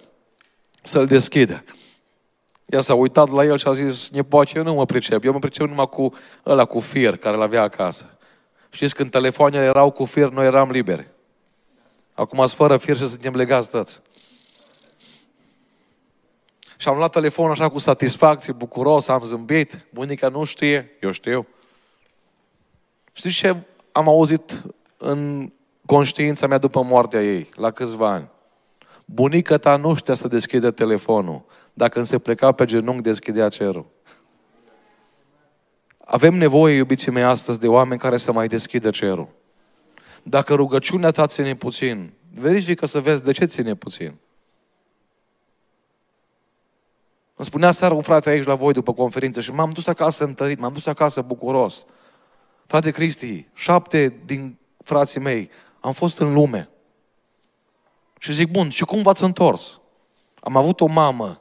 să-l 0.83 1.07
deschidă. 1.07 1.65
Ea 2.67 2.81
s-a 2.81 2.95
uitat 2.95 3.31
la 3.31 3.45
el 3.45 3.59
și 3.59 3.69
a 3.69 3.73
zis, 3.73 4.11
nepoate, 4.11 4.53
eu 4.55 4.63
nu 4.63 4.75
mă 4.75 4.85
pricep, 4.85 5.25
eu 5.25 5.33
mă 5.33 5.39
pricep 5.39 5.67
numai 5.67 5.89
cu 5.89 6.13
ăla 6.47 6.65
cu 6.65 6.81
fir 6.81 7.17
care 7.17 7.37
l-avea 7.37 7.63
acasă. 7.63 8.19
Știți, 8.71 8.95
când 8.95 9.11
telefoanele 9.11 9.65
erau 9.65 9.91
cu 9.91 10.05
fir, 10.05 10.29
noi 10.29 10.47
eram 10.47 10.71
liberi. 10.71 11.07
Acum 12.17 12.41
ați 12.41 12.55
fără 12.55 12.77
fir 12.77 12.97
și 12.97 13.09
suntem 13.09 13.35
legați 13.35 13.69
toți. 13.69 14.01
Și 16.77 16.89
am 16.89 16.97
luat 16.97 17.13
telefonul 17.13 17.51
așa 17.51 17.69
cu 17.69 17.79
satisfacție, 17.79 18.53
bucuros, 18.53 19.09
am 19.09 19.23
zâmbit. 19.25 19.87
Bunica 19.93 20.29
nu 20.29 20.45
știe, 20.45 20.91
eu 21.01 21.11
știu. 21.11 21.47
Știți 23.13 23.35
ce 23.35 23.57
am 23.93 24.09
auzit 24.09 24.63
în 24.97 25.53
conștiința 25.87 26.47
mea 26.47 26.59
după 26.59 26.83
moartea 26.83 27.23
ei, 27.23 27.49
la 27.55 27.71
câțiva 27.71 28.11
ani? 28.11 28.29
Bunica 29.05 29.59
ta 29.59 29.77
nu 29.77 29.95
știa 29.95 30.15
să 30.15 30.29
deschide 30.29 30.71
telefonul. 30.71 31.45
Dacă 31.73 31.93
când 31.93 32.07
se 32.07 32.19
pleca 32.19 32.53
pe 32.53 32.65
genunchi, 32.65 33.03
deschidea 33.03 33.49
cerul. 33.49 33.87
Avem 36.05 36.35
nevoie, 36.35 36.77
iubiții 36.77 37.13
mei, 37.13 37.23
astăzi 37.23 37.61
de 37.61 37.69
oameni 37.69 38.01
care 38.01 38.17
să 38.17 38.33
mai 38.33 38.49
deschidă 38.49 38.91
cerul. 38.91 39.29
Dacă 40.29 40.55
rugăciunea 40.55 41.11
ta 41.11 41.27
ține 41.27 41.55
puțin, 41.55 42.13
verifică 42.35 42.87
să 42.87 43.01
vezi 43.01 43.23
de 43.23 43.33
ce 43.33 43.45
ține 43.45 43.75
puțin. 43.75 44.15
Îmi 47.35 47.47
spunea 47.47 47.71
seara 47.71 47.95
un 47.95 48.03
frate 48.03 48.31
aici 48.31 48.45
la 48.45 48.55
voi 48.55 48.73
după 48.73 48.93
conferință 48.93 49.41
și 49.41 49.53
m-am 49.53 49.71
dus 49.71 49.87
acasă 49.87 50.25
întărit, 50.25 50.59
m-am 50.59 50.73
dus 50.73 50.87
acasă 50.87 51.21
bucuros. 51.21 51.85
Frate 52.67 52.91
Cristi, 52.91 53.47
șapte 53.55 54.21
din 54.25 54.59
frații 54.85 55.21
mei 55.21 55.51
am 55.81 55.93
fost 55.93 56.19
în 56.19 56.33
lume. 56.33 56.69
Și 58.19 58.33
zic, 58.33 58.51
bun, 58.51 58.71
și 58.71 58.85
cum 58.85 59.03
v-ați 59.03 59.23
întors? 59.23 59.81
Am 60.41 60.57
avut 60.57 60.81
o 60.81 60.87
mamă 60.87 61.41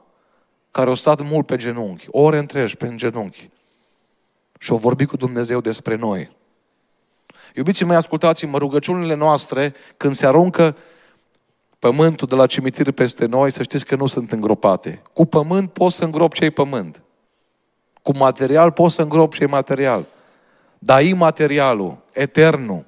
care 0.72 0.92
a 0.92 0.96
stat 0.96 1.22
mult 1.22 1.46
pe 1.46 1.56
genunchi, 1.56 2.08
ore 2.10 2.38
întregi 2.38 2.78
pe 2.78 2.96
genunchi. 2.96 3.50
Și 4.60 4.72
o 4.72 4.78
vorbit 4.78 5.08
cu 5.08 5.18
Dumnezeu 5.18 5.62
despre 5.62 5.96
noi. 5.96 6.36
Iubiții 7.56 7.86
mei, 7.86 7.96
ascultați-mă, 7.96 8.58
rugăciunile 8.58 9.14
noastre, 9.14 9.74
când 9.98 10.16
se 10.16 10.26
aruncă 10.26 10.76
pământul 11.80 12.28
de 12.28 12.36
la 12.36 12.46
cimitir 12.46 12.92
peste 12.92 13.26
noi, 13.26 13.52
să 13.52 13.64
știți 13.64 13.86
că 13.86 13.96
nu 13.96 14.08
sunt 14.08 14.32
îngropate. 14.32 15.02
Cu 15.14 15.26
pământ 15.26 15.72
poți 15.72 15.96
să 15.96 16.04
îngrop 16.04 16.34
cei 16.34 16.52
pământ. 16.52 17.02
Cu 18.02 18.18
material 18.18 18.72
poți 18.72 18.96
să 18.96 19.02
îngrop 19.02 19.34
cei 19.34 19.48
material. 19.48 20.06
Dar 20.80 21.04
imaterialul, 21.04 21.98
eternul, 22.12 22.86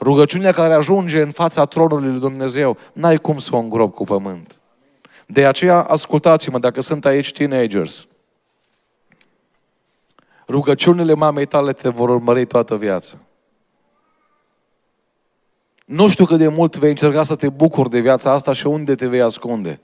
rugăciunea 0.00 0.52
care 0.52 0.74
ajunge 0.74 1.20
în 1.20 1.30
fața 1.30 1.64
tronului 1.64 2.10
lui 2.10 2.20
Dumnezeu, 2.20 2.76
n-ai 2.92 3.16
cum 3.16 3.38
să 3.38 3.54
o 3.54 3.58
îngrop 3.58 3.94
cu 3.94 4.04
pământ. 4.04 4.56
De 5.26 5.46
aceea, 5.46 5.80
ascultați-mă, 5.80 6.58
dacă 6.58 6.80
sunt 6.80 7.04
aici 7.04 7.32
teenagers, 7.32 8.06
rugăciunile 10.52 11.14
mamei 11.14 11.46
tale 11.46 11.72
te 11.72 11.88
vor 11.88 12.08
urmări 12.08 12.46
toată 12.46 12.76
viața. 12.76 13.16
Nu 15.84 16.08
știu 16.08 16.24
cât 16.24 16.38
de 16.38 16.48
mult 16.48 16.76
vei 16.76 16.90
încerca 16.90 17.22
să 17.22 17.34
te 17.34 17.48
bucuri 17.48 17.90
de 17.90 18.00
viața 18.00 18.30
asta 18.30 18.52
și 18.52 18.66
unde 18.66 18.94
te 18.94 19.08
vei 19.08 19.22
ascunde. 19.22 19.80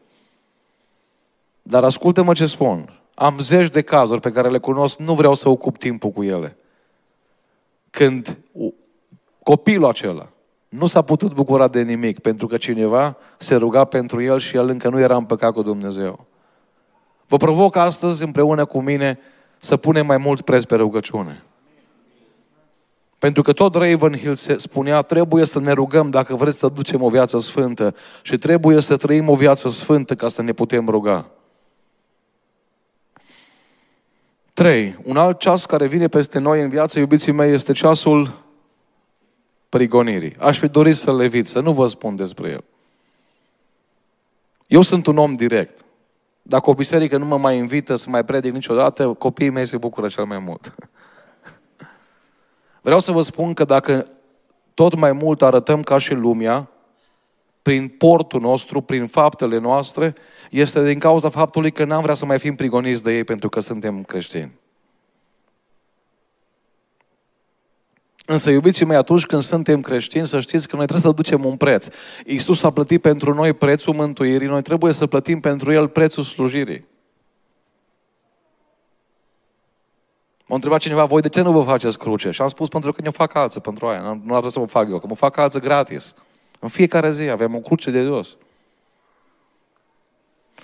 Dar 1.62 1.84
ascultă-mă 1.84 2.32
ce 2.32 2.46
spun. 2.46 3.00
Am 3.14 3.38
zeci 3.38 3.70
de 3.70 3.82
cazuri 3.82 4.20
pe 4.20 4.32
care 4.32 4.48
le 4.48 4.58
cunosc, 4.58 4.98
nu 4.98 5.14
vreau 5.14 5.34
să 5.34 5.48
ocup 5.48 5.76
timpul 5.76 6.10
cu 6.10 6.22
ele. 6.22 6.56
Când 7.90 8.38
copilul 9.42 9.88
acela 9.88 10.28
nu 10.68 10.86
s-a 10.86 11.02
putut 11.02 11.34
bucura 11.34 11.68
de 11.68 11.82
nimic 11.82 12.18
pentru 12.18 12.46
că 12.46 12.56
cineva 12.56 13.16
se 13.36 13.54
ruga 13.54 13.84
pentru 13.84 14.22
el 14.22 14.38
și 14.38 14.56
el 14.56 14.68
încă 14.68 14.88
nu 14.88 15.00
era 15.00 15.16
împăcat 15.16 15.52
cu 15.52 15.62
Dumnezeu. 15.62 16.26
Vă 17.26 17.36
provoc 17.36 17.76
astăzi 17.76 18.22
împreună 18.22 18.64
cu 18.64 18.80
mine 18.80 19.18
să 19.58 19.76
punem 19.76 20.06
mai 20.06 20.16
mult 20.16 20.40
preț 20.40 20.64
pe 20.64 20.74
rugăciune. 20.74 21.42
Pentru 23.18 23.42
că 23.42 23.52
tot 23.52 23.74
Ravenhill 23.74 24.34
se 24.34 24.56
spunea, 24.56 25.02
trebuie 25.02 25.44
să 25.44 25.60
ne 25.60 25.72
rugăm 25.72 26.10
dacă 26.10 26.34
vreți 26.34 26.58
să 26.58 26.68
ducem 26.68 27.02
o 27.02 27.08
viață 27.08 27.38
sfântă 27.38 27.94
și 28.22 28.38
trebuie 28.38 28.80
să 28.80 28.96
trăim 28.96 29.28
o 29.28 29.34
viață 29.34 29.68
sfântă 29.68 30.14
ca 30.14 30.28
să 30.28 30.42
ne 30.42 30.52
putem 30.52 30.88
ruga. 30.88 31.30
3. 34.52 34.98
Un 35.04 35.16
alt 35.16 35.38
ceas 35.38 35.64
care 35.64 35.86
vine 35.86 36.08
peste 36.08 36.38
noi 36.38 36.62
în 36.62 36.68
viață, 36.68 36.98
iubiții 36.98 37.32
mei, 37.32 37.52
este 37.52 37.72
ceasul 37.72 38.44
prigonirii. 39.68 40.36
Aș 40.38 40.58
fi 40.58 40.68
dorit 40.68 40.96
să-l 40.96 41.20
evit, 41.20 41.46
să 41.46 41.60
nu 41.60 41.72
vă 41.72 41.86
spun 41.88 42.16
despre 42.16 42.48
el. 42.48 42.64
Eu 44.66 44.82
sunt 44.82 45.06
un 45.06 45.16
om 45.18 45.34
direct. 45.34 45.84
Dacă 46.48 46.70
o 46.70 46.74
biserică 46.74 47.16
nu 47.16 47.24
mă 47.24 47.38
mai 47.38 47.56
invită 47.56 47.96
să 47.96 48.10
mai 48.10 48.24
predic 48.24 48.52
niciodată, 48.52 49.12
copiii 49.12 49.50
mei 49.50 49.66
se 49.66 49.76
bucură 49.76 50.08
cel 50.08 50.24
mai 50.24 50.38
mult. 50.38 50.74
Vreau 52.86 53.00
să 53.00 53.12
vă 53.12 53.20
spun 53.20 53.54
că 53.54 53.64
dacă 53.64 54.06
tot 54.74 54.94
mai 54.94 55.12
mult 55.12 55.42
arătăm 55.42 55.82
ca 55.82 55.98
și 55.98 56.14
lumea, 56.14 56.68
prin 57.62 57.88
portul 57.88 58.40
nostru, 58.40 58.80
prin 58.80 59.06
faptele 59.06 59.58
noastre, 59.58 60.14
este 60.50 60.84
din 60.84 60.98
cauza 60.98 61.28
faptului 61.28 61.72
că 61.72 61.84
n-am 61.84 62.02
vrea 62.02 62.14
să 62.14 62.26
mai 62.26 62.38
fim 62.38 62.54
prigoniți 62.54 63.02
de 63.02 63.16
ei 63.16 63.24
pentru 63.24 63.48
că 63.48 63.60
suntem 63.60 64.02
creștini. 64.02 64.52
Însă, 68.30 68.50
iubiții 68.50 68.84
mei, 68.84 68.96
atunci 68.96 69.26
când 69.26 69.42
suntem 69.42 69.80
creștini, 69.80 70.26
să 70.26 70.40
știți 70.40 70.68
că 70.68 70.76
noi 70.76 70.86
trebuie 70.86 71.06
să 71.10 71.16
ducem 71.16 71.44
un 71.44 71.56
preț. 71.56 71.88
Iisus 72.26 72.62
a 72.62 72.70
plătit 72.70 73.00
pentru 73.00 73.34
noi 73.34 73.52
prețul 73.52 73.94
mântuirii, 73.94 74.48
noi 74.48 74.62
trebuie 74.62 74.92
să 74.92 75.06
plătim 75.06 75.40
pentru 75.40 75.72
El 75.72 75.88
prețul 75.88 76.22
slujirii. 76.22 76.86
M-a 80.46 80.54
întrebat 80.54 80.80
cineva, 80.80 81.04
voi 81.04 81.20
de 81.20 81.28
ce 81.28 81.40
nu 81.40 81.52
vă 81.52 81.62
faceți 81.62 81.98
cruce? 81.98 82.30
Și 82.30 82.42
am 82.42 82.48
spus, 82.48 82.68
pentru 82.68 82.92
că 82.92 83.02
ne 83.02 83.10
fac 83.10 83.34
alții 83.34 83.60
pentru 83.60 83.86
aia. 83.86 84.00
Nu, 84.00 84.08
nu 84.08 84.34
ar 84.34 84.40
trebui 84.40 84.50
să 84.50 84.58
mă 84.58 84.66
fac 84.66 84.90
eu, 84.90 84.98
că 84.98 85.06
mă 85.06 85.14
fac 85.14 85.36
alții 85.36 85.60
gratis. 85.60 86.14
În 86.58 86.68
fiecare 86.68 87.12
zi 87.12 87.28
avem 87.28 87.54
o 87.54 87.58
cruce 87.58 87.90
de 87.90 88.02
jos. 88.02 88.36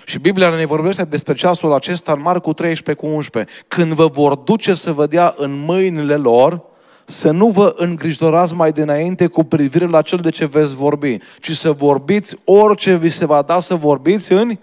Și 0.05 0.19
Biblia 0.19 0.49
ne 0.49 0.65
vorbește 0.65 1.05
despre 1.05 1.35
ceasul 1.35 1.73
acesta 1.73 2.13
în 2.13 2.21
Marcu 2.21 2.53
13 2.53 3.07
cu 3.07 3.13
11. 3.13 3.53
Când 3.69 3.93
vă 3.93 4.07
vor 4.07 4.35
duce 4.35 4.75
să 4.75 4.93
vă 4.93 5.07
dea 5.07 5.35
în 5.37 5.59
mâinile 5.59 6.17
lor, 6.17 6.73
să 7.05 7.31
nu 7.31 7.49
vă 7.49 7.75
îngrijorați 7.77 8.55
mai 8.55 8.73
dinainte 8.73 9.27
cu 9.27 9.45
privire 9.45 9.87
la 9.87 10.03
cel 10.03 10.19
de 10.19 10.31
ce 10.31 10.47
veți 10.47 10.75
vorbi, 10.75 11.19
ci 11.41 11.51
să 11.51 11.73
vorbiți 11.73 12.37
orice 12.45 12.97
vi 12.97 13.09
se 13.09 13.27
va 13.27 13.43
da 13.43 13.61
să 13.61 13.75
vorbiți 13.75 14.33
în 14.33 14.59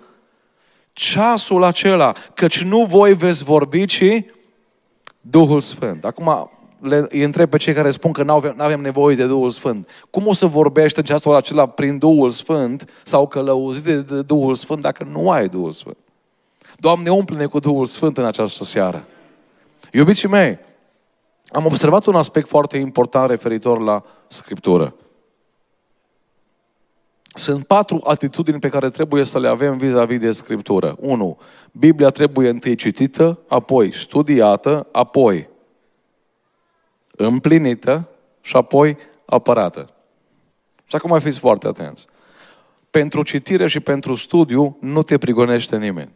ceasul 0.94 1.64
acela, 1.64 2.14
căci 2.34 2.64
nu 2.64 2.86
voi 2.86 3.14
veți 3.14 3.44
vorbi, 3.44 3.86
ci 3.86 4.24
Duhul 5.22 5.62
Sfânt. 5.62 6.06
Acum 6.06 6.52
le, 6.80 7.06
îi 7.10 7.24
întreb 7.24 7.50
pe 7.50 7.58
cei 7.58 7.74
care 7.74 7.92
spun 7.92 8.12
că 8.12 8.24
nu 8.24 8.34
avem, 8.34 8.54
avem 8.58 8.82
nevoie 8.82 9.16
de 9.16 9.26
Duhul 9.26 9.50
Sfânt. 9.50 9.88
Cum 10.10 10.28
o 10.28 10.34
să 10.34 10.46
vorbești 10.46 11.00
în 11.00 11.06
ceasul 11.06 11.36
acela 11.36 11.66
prin 11.66 11.98
Duhul 11.98 12.30
Sfânt 12.30 12.90
sau 13.04 13.28
călăuzit 13.28 13.84
de, 13.84 14.02
de 14.02 14.22
Duhul 14.22 14.56
Sfânt 14.56 14.82
dacă 14.82 15.08
nu 15.12 15.30
ai 15.30 15.48
Duhul 15.48 15.72
Sfânt? 15.72 15.98
Doamne, 16.78 17.10
umple-ne 17.10 17.46
cu 17.46 17.60
Duhul 17.60 17.86
Sfânt 17.86 18.18
în 18.18 18.26
această 18.26 18.64
seară. 18.64 19.06
Iubiții 19.92 20.28
mei, 20.28 20.60
am 21.52 21.66
observat 21.66 22.06
un 22.06 22.16
aspect 22.16 22.48
foarte 22.48 22.78
important 22.78 23.30
referitor 23.30 23.82
la 23.82 24.04
Scriptură. 24.28 24.96
Sunt 27.34 27.66
patru 27.66 28.02
atitudini 28.04 28.60
pe 28.60 28.70
care 28.70 28.90
trebuie 28.90 29.24
să 29.24 29.40
le 29.40 29.48
avem 29.48 29.78
vis-a-vis 29.78 30.20
de 30.20 30.32
Scriptură. 30.32 30.96
Unu, 31.00 31.38
Biblia 31.72 32.10
trebuie 32.10 32.50
întâi 32.50 32.76
citită, 32.76 33.40
apoi 33.48 33.94
studiată, 33.94 34.88
apoi 34.92 35.50
împlinită 37.16 38.10
și 38.42 38.56
apoi 38.56 38.98
apărată. 39.26 39.90
Și 40.86 40.96
acum 40.96 41.10
mai 41.10 41.22
fiți 41.22 41.40
foarte 41.40 41.68
atenți. 41.68 42.08
Pentru 42.90 43.24
citire 43.24 43.68
și 43.68 43.80
pentru 43.80 44.16
studiu 44.16 44.78
nu 44.80 45.04
te 45.04 45.18
prigonește 45.18 45.78
nimeni. 45.78 46.12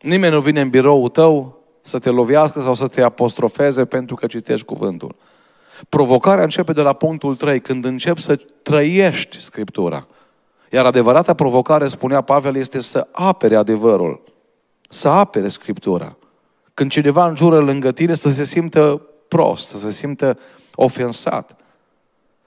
Nimeni 0.00 0.34
nu 0.34 0.40
vine 0.40 0.60
în 0.60 0.70
biroul 0.70 1.08
tău 1.08 1.63
să 1.86 1.98
te 1.98 2.10
lovească 2.10 2.60
sau 2.62 2.74
să 2.74 2.86
te 2.86 3.02
apostrofeze 3.02 3.84
pentru 3.84 4.14
că 4.14 4.26
citești 4.26 4.66
cuvântul. 4.66 5.14
Provocarea 5.88 6.42
începe 6.42 6.72
de 6.72 6.80
la 6.80 6.92
punctul 6.92 7.36
3, 7.36 7.60
când 7.60 7.84
începi 7.84 8.20
să 8.20 8.36
trăiești 8.62 9.40
Scriptura. 9.40 10.06
Iar 10.70 10.84
adevărata 10.84 11.34
provocare, 11.34 11.88
spunea 11.88 12.20
Pavel, 12.20 12.56
este 12.56 12.80
să 12.80 13.06
apere 13.12 13.56
adevărul. 13.56 14.22
Să 14.88 15.08
apere 15.08 15.48
Scriptura. 15.48 16.16
Când 16.74 16.90
cineva 16.90 17.28
înjură 17.28 17.58
lângă 17.58 17.92
tine, 17.92 18.14
să 18.14 18.30
se 18.30 18.44
simtă 18.44 19.02
prost, 19.28 19.68
să 19.68 19.78
se 19.78 19.90
simtă 19.90 20.38
ofensat. 20.74 21.56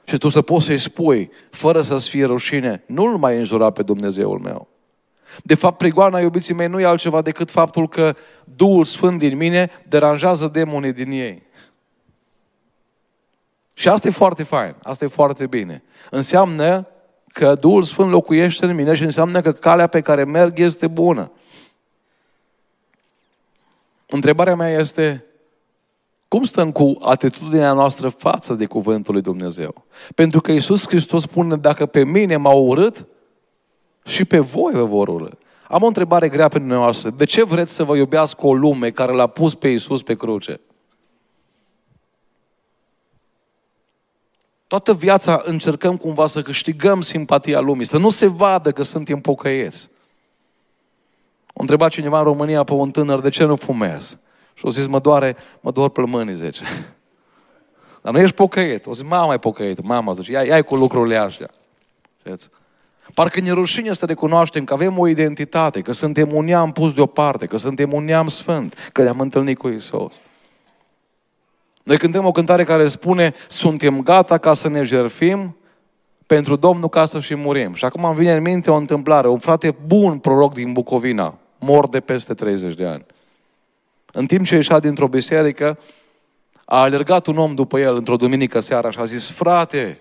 Și 0.04 0.17
tu 0.17 0.30
să 0.30 0.41
poți 0.41 0.65
să-i 0.65 0.78
spui, 0.78 1.32
fără 1.50 1.82
să-ți 1.82 2.10
fie 2.10 2.26
rușine, 2.26 2.84
nu-L 2.86 3.17
mai 3.17 3.38
înjura 3.38 3.69
pe 3.69 3.84
Dumnezeul 3.84 4.39
meu. 4.39 4.67
De 5.43 5.55
fapt, 5.55 5.77
prigoana, 5.77 6.19
iubiții 6.19 6.53
mei, 6.53 6.67
nu 6.67 6.79
e 6.79 6.85
altceva 6.85 7.21
decât 7.21 7.51
faptul 7.51 7.87
că 7.89 8.15
Duhul 8.43 8.85
Sfânt 8.85 9.19
din 9.19 9.37
mine 9.37 9.69
deranjează 9.87 10.47
demonii 10.47 10.93
din 10.93 11.11
ei. 11.11 11.45
Și 13.73 13.89
asta 13.89 14.07
e 14.07 14.11
foarte 14.11 14.43
fain, 14.43 14.75
asta 14.83 15.05
e 15.05 15.07
foarte 15.07 15.47
bine. 15.47 15.83
Înseamnă 16.09 16.87
că 17.27 17.55
Duhul 17.55 17.83
Sfânt 17.83 18.09
locuiește 18.09 18.65
în 18.65 18.75
mine 18.75 18.95
și 18.95 19.03
înseamnă 19.03 19.41
că 19.41 19.51
calea 19.51 19.87
pe 19.87 20.01
care 20.01 20.23
merg 20.23 20.59
este 20.59 20.87
bună. 20.87 21.31
Întrebarea 24.05 24.55
mea 24.55 24.69
este, 24.69 25.25
cum 26.27 26.43
stăm 26.43 26.71
cu 26.71 26.97
atitudinea 27.01 27.73
noastră 27.73 28.09
față 28.09 28.53
de 28.53 28.65
Cuvântul 28.65 29.13
lui 29.13 29.21
Dumnezeu? 29.21 29.85
Pentru 30.15 30.41
că 30.41 30.51
Iisus 30.51 30.87
Hristos 30.87 31.21
spune, 31.21 31.55
dacă 31.55 31.85
pe 31.85 32.03
mine 32.03 32.37
m-au 32.37 32.67
urât, 32.67 33.05
și 34.07 34.25
pe 34.25 34.39
voi 34.39 34.73
vă 34.73 34.83
vor 34.83 35.07
urâ. 35.07 35.29
Am 35.67 35.83
o 35.83 35.87
întrebare 35.87 36.29
grea 36.29 36.47
pentru 36.47 36.59
dumneavoastră. 36.59 37.09
De 37.09 37.25
ce 37.25 37.43
vreți 37.43 37.73
să 37.73 37.83
vă 37.83 37.95
iubească 37.95 38.45
o 38.45 38.53
lume 38.53 38.91
care 38.91 39.11
l-a 39.11 39.27
pus 39.27 39.55
pe 39.55 39.67
Iisus 39.67 40.01
pe 40.01 40.15
cruce? 40.15 40.59
Toată 44.67 44.93
viața 44.93 45.41
încercăm 45.45 45.97
cumva 45.97 46.25
să 46.25 46.41
câștigăm 46.41 47.01
simpatia 47.01 47.59
lumii, 47.59 47.85
să 47.85 47.97
nu 47.97 48.09
se 48.09 48.27
vadă 48.27 48.71
că 48.71 48.83
suntem 48.83 49.19
pocăieți. 49.19 49.89
O 51.53 51.61
întreba 51.61 51.89
cineva 51.89 52.17
în 52.17 52.23
România 52.23 52.63
pe 52.63 52.73
un 52.73 52.91
tânăr, 52.91 53.19
de 53.19 53.29
ce 53.29 53.43
nu 53.43 53.55
fumezi? 53.55 54.17
Și 54.53 54.65
o 54.65 54.69
zis, 54.69 54.87
mă 54.87 54.99
doare, 54.99 55.35
mă 55.59 55.71
doar 55.71 55.89
plămânii, 55.89 56.35
zice. 56.35 56.63
Dar 58.01 58.13
nu 58.13 58.19
ești 58.19 58.35
pocăit. 58.35 58.85
O 58.85 58.93
zic, 58.93 59.07
mama 59.07 59.33
e 59.33 59.37
pocăit. 59.37 59.81
Mama 59.81 60.13
zice, 60.13 60.31
ia, 60.31 60.43
ia 60.43 60.61
cu 60.61 60.75
lucrurile 60.75 61.15
astea. 61.15 61.49
Știți? 62.19 62.49
Parcă 63.13 63.39
ne 63.39 63.51
rușine 63.51 63.93
să 63.93 64.05
recunoaștem 64.05 64.63
că 64.63 64.73
avem 64.73 64.97
o 64.97 65.07
identitate, 65.07 65.81
că 65.81 65.91
suntem 65.91 66.29
un 66.33 66.45
neam 66.45 66.71
pus 66.71 66.93
deoparte, 66.93 67.45
că 67.45 67.57
suntem 67.57 67.93
un 67.93 68.03
neam 68.03 68.27
sfânt, 68.27 68.89
că 68.91 69.03
ne-am 69.03 69.19
întâlnit 69.19 69.57
cu 69.57 69.67
Isus. 69.67 70.13
Noi 71.83 71.97
cântăm 71.97 72.25
o 72.25 72.31
cântare 72.31 72.63
care 72.63 72.87
spune, 72.87 73.33
suntem 73.47 74.03
gata 74.03 74.37
ca 74.37 74.53
să 74.53 74.69
ne 74.69 74.83
jerfim 74.83 75.55
pentru 76.25 76.55
Domnul 76.55 76.89
ca 76.89 77.05
să 77.05 77.19
și 77.19 77.35
murim. 77.35 77.73
Și 77.73 77.85
acum 77.85 78.03
îmi 78.03 78.15
vine 78.15 78.33
în 78.33 78.41
minte 78.41 78.71
o 78.71 78.75
întâmplare. 78.75 79.27
Un 79.27 79.37
frate 79.37 79.75
bun 79.85 80.17
proroc 80.17 80.53
din 80.53 80.73
Bucovina, 80.73 81.37
mor 81.59 81.87
de 81.87 81.99
peste 81.99 82.33
30 82.33 82.75
de 82.75 82.85
ani. 82.85 83.05
În 84.11 84.25
timp 84.25 84.45
ce 84.45 84.55
ieșea 84.55 84.79
dintr-o 84.79 85.07
biserică, 85.07 85.79
a 86.65 86.81
alergat 86.81 87.27
un 87.27 87.37
om 87.37 87.55
după 87.55 87.79
el 87.79 87.95
într-o 87.95 88.15
duminică 88.15 88.59
seara 88.59 88.91
și 88.91 88.99
a 88.99 89.03
zis, 89.03 89.29
frate, 89.29 89.99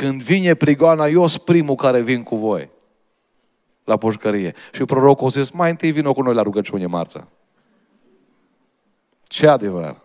când 0.00 0.22
vine 0.22 0.54
prigoana, 0.54 1.06
eu 1.06 1.26
sunt 1.26 1.42
primul 1.42 1.74
care 1.74 2.00
vin 2.00 2.22
cu 2.22 2.36
voi 2.36 2.70
la 3.84 3.96
pușcărie. 3.96 4.54
Și 4.72 4.84
prorocul 4.84 5.26
a 5.26 5.30
zis, 5.30 5.50
mai 5.50 5.70
întâi 5.70 5.90
vină 5.90 6.12
cu 6.12 6.22
noi 6.22 6.34
la 6.34 6.42
rugăciune 6.42 6.86
marța. 6.86 7.26
Ce 9.22 9.46
adevăr! 9.46 9.96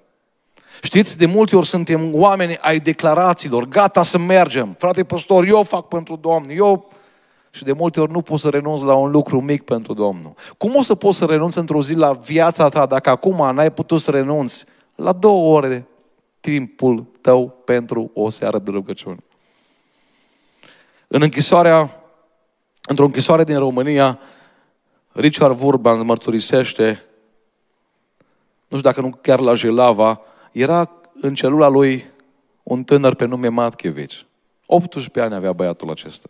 Știți, 0.82 1.18
de 1.18 1.26
multe 1.26 1.56
ori 1.56 1.68
suntem 1.68 2.16
oameni 2.16 2.58
ai 2.58 2.80
declarațiilor, 2.80 3.68
gata 3.68 4.04
să 4.04 4.18
mergem. 4.18 4.76
Frate 4.78 5.04
păstor, 5.04 5.46
eu 5.46 5.64
fac 5.64 5.88
pentru 5.88 6.16
Domn, 6.16 6.50
eu... 6.50 6.92
Și 7.52 7.64
de 7.64 7.72
multe 7.72 8.00
ori 8.00 8.12
nu 8.12 8.22
poți 8.22 8.42
să 8.42 8.50
renunți 8.50 8.84
la 8.84 8.96
un 8.96 9.12
lucru 9.12 9.42
mic 9.42 9.64
pentru 9.64 9.94
Domnul. 9.94 10.34
Cum 10.58 10.76
o 10.76 10.82
să 10.82 10.96
poți 10.96 11.18
să 11.18 11.26
renunți 11.26 11.58
într-o 11.58 11.82
zi 11.82 11.94
la 11.94 12.12
viața 12.12 12.70
ta 12.70 12.86
dacă 12.86 13.10
acum 13.10 13.54
n-ai 13.54 13.72
putut 13.72 14.02
să 14.02 14.12
renunți 14.12 14.66
la 14.96 15.12
două 15.12 15.56
ore 15.56 15.88
timpul 16.40 17.06
tău 17.22 17.48
pentru 17.66 18.12
o 18.14 18.30
seară 18.30 18.60
de 18.60 18.72
rugăciune? 18.72 19.24
În 21.16 21.22
închisoarea, 21.22 22.04
într-o 22.88 23.06
închisoare 23.06 23.44
din 23.44 23.58
România, 23.58 24.20
Richard 25.12 25.56
Vurban 25.56 26.06
mărturisește, 26.06 27.04
nu 28.68 28.78
știu 28.78 28.90
dacă 28.90 29.02
nu 29.02 29.18
chiar 29.22 29.40
la 29.40 29.54
Jelava, 29.54 30.22
era 30.52 30.92
în 31.22 31.34
celula 31.34 31.68
lui 31.68 32.06
un 32.64 32.84
tânăr 32.84 33.14
pe 33.14 33.26
nume 33.26 33.48
Matkevici. 33.48 34.26
18 34.66 35.20
ani 35.20 35.34
avea 35.34 35.54
băiatul 35.54 35.90
acesta. 35.90 36.30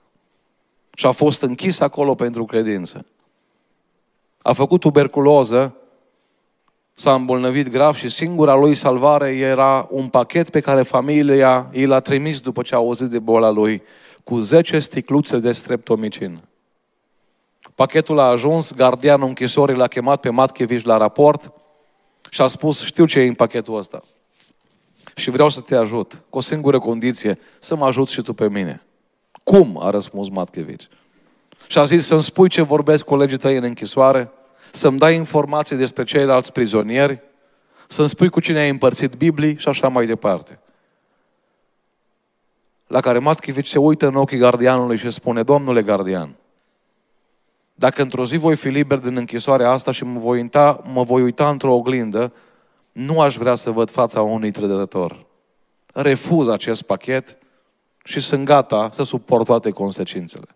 Și 0.93 1.05
a 1.05 1.11
fost 1.11 1.41
închis 1.41 1.79
acolo 1.79 2.15
pentru 2.15 2.45
credință. 2.45 3.05
A 4.41 4.53
făcut 4.53 4.79
tuberculoză, 4.79 5.75
s-a 6.93 7.13
îmbolnăvit 7.13 7.69
grav 7.69 7.95
și 7.95 8.09
singura 8.09 8.55
lui 8.55 8.75
salvare 8.75 9.35
era 9.35 9.87
un 9.91 10.07
pachet 10.07 10.49
pe 10.49 10.59
care 10.59 10.81
familia 10.81 11.69
i 11.71 11.85
l-a 11.85 11.99
trimis 11.99 12.39
după 12.39 12.61
ce 12.61 12.73
a 12.73 12.77
auzit 12.77 13.07
de 13.07 13.19
boala 13.19 13.49
lui, 13.49 13.83
cu 14.25 14.39
10 14.39 14.79
sticluțe 14.79 15.37
de 15.39 15.51
streptomicin. 15.51 16.43
Pachetul 17.75 18.19
a 18.19 18.23
ajuns, 18.23 18.73
gardianul 18.73 19.27
închisorii 19.27 19.75
l-a 19.75 19.87
chemat 19.87 20.19
pe 20.19 20.29
Matkevici 20.29 20.83
la 20.83 20.97
raport 20.97 21.53
și 22.29 22.41
a 22.41 22.47
spus, 22.47 22.83
știu 22.83 23.05
ce 23.05 23.19
e 23.19 23.27
în 23.27 23.33
pachetul 23.33 23.77
ăsta. 23.77 24.03
Și 25.15 25.29
vreau 25.29 25.49
să 25.49 25.61
te 25.61 25.75
ajut, 25.75 26.21
cu 26.29 26.37
o 26.37 26.41
singură 26.41 26.79
condiție, 26.79 27.39
să 27.59 27.75
mă 27.75 27.85
ajut 27.85 28.09
și 28.09 28.21
tu 28.21 28.33
pe 28.33 28.49
mine. 28.49 28.81
Cum? 29.43 29.79
a 29.81 29.89
răspuns 29.89 30.29
Matkevici. 30.29 30.87
Și 31.67 31.77
a 31.77 31.83
zis 31.83 32.05
să-mi 32.05 32.23
spui 32.23 32.49
ce 32.49 32.61
vorbesc 32.61 33.05
colegii 33.05 33.37
tăi 33.37 33.57
în 33.57 33.63
închisoare, 33.63 34.31
să-mi 34.71 34.97
dai 34.97 35.15
informații 35.15 35.75
despre 35.75 36.03
ceilalți 36.03 36.51
prizonieri, 36.51 37.21
să-mi 37.87 38.09
spui 38.09 38.29
cu 38.29 38.39
cine 38.39 38.59
ai 38.59 38.69
împărțit 38.69 39.13
Biblii 39.13 39.57
și 39.57 39.67
așa 39.67 39.87
mai 39.87 40.05
departe. 40.05 40.59
La 42.87 42.99
care 42.99 43.19
Matkevici 43.19 43.67
se 43.67 43.79
uită 43.79 44.07
în 44.07 44.15
ochii 44.15 44.37
gardianului 44.37 44.97
și 44.97 45.09
spune, 45.09 45.43
Domnule 45.43 45.83
gardian, 45.83 46.35
dacă 47.75 48.01
într-o 48.01 48.25
zi 48.25 48.37
voi 48.37 48.55
fi 48.55 48.67
liber 48.67 48.97
din 48.97 49.17
închisoarea 49.17 49.69
asta 49.71 49.91
și 49.91 50.03
mă 50.03 50.19
voi 50.19 50.41
uita, 50.41 50.81
mă 50.93 51.03
voi 51.03 51.21
uita 51.21 51.49
într-o 51.49 51.73
oglindă, 51.73 52.33
nu 52.91 53.21
aș 53.21 53.37
vrea 53.37 53.55
să 53.55 53.71
văd 53.71 53.89
fața 53.89 54.21
unui 54.21 54.51
trădător. 54.51 55.25
Refuz 55.93 56.47
acest 56.47 56.81
pachet 56.81 57.37
și 58.03 58.19
sunt 58.19 58.45
gata 58.45 58.89
să 58.91 59.03
suport 59.03 59.45
toate 59.45 59.71
consecințele. 59.71 60.47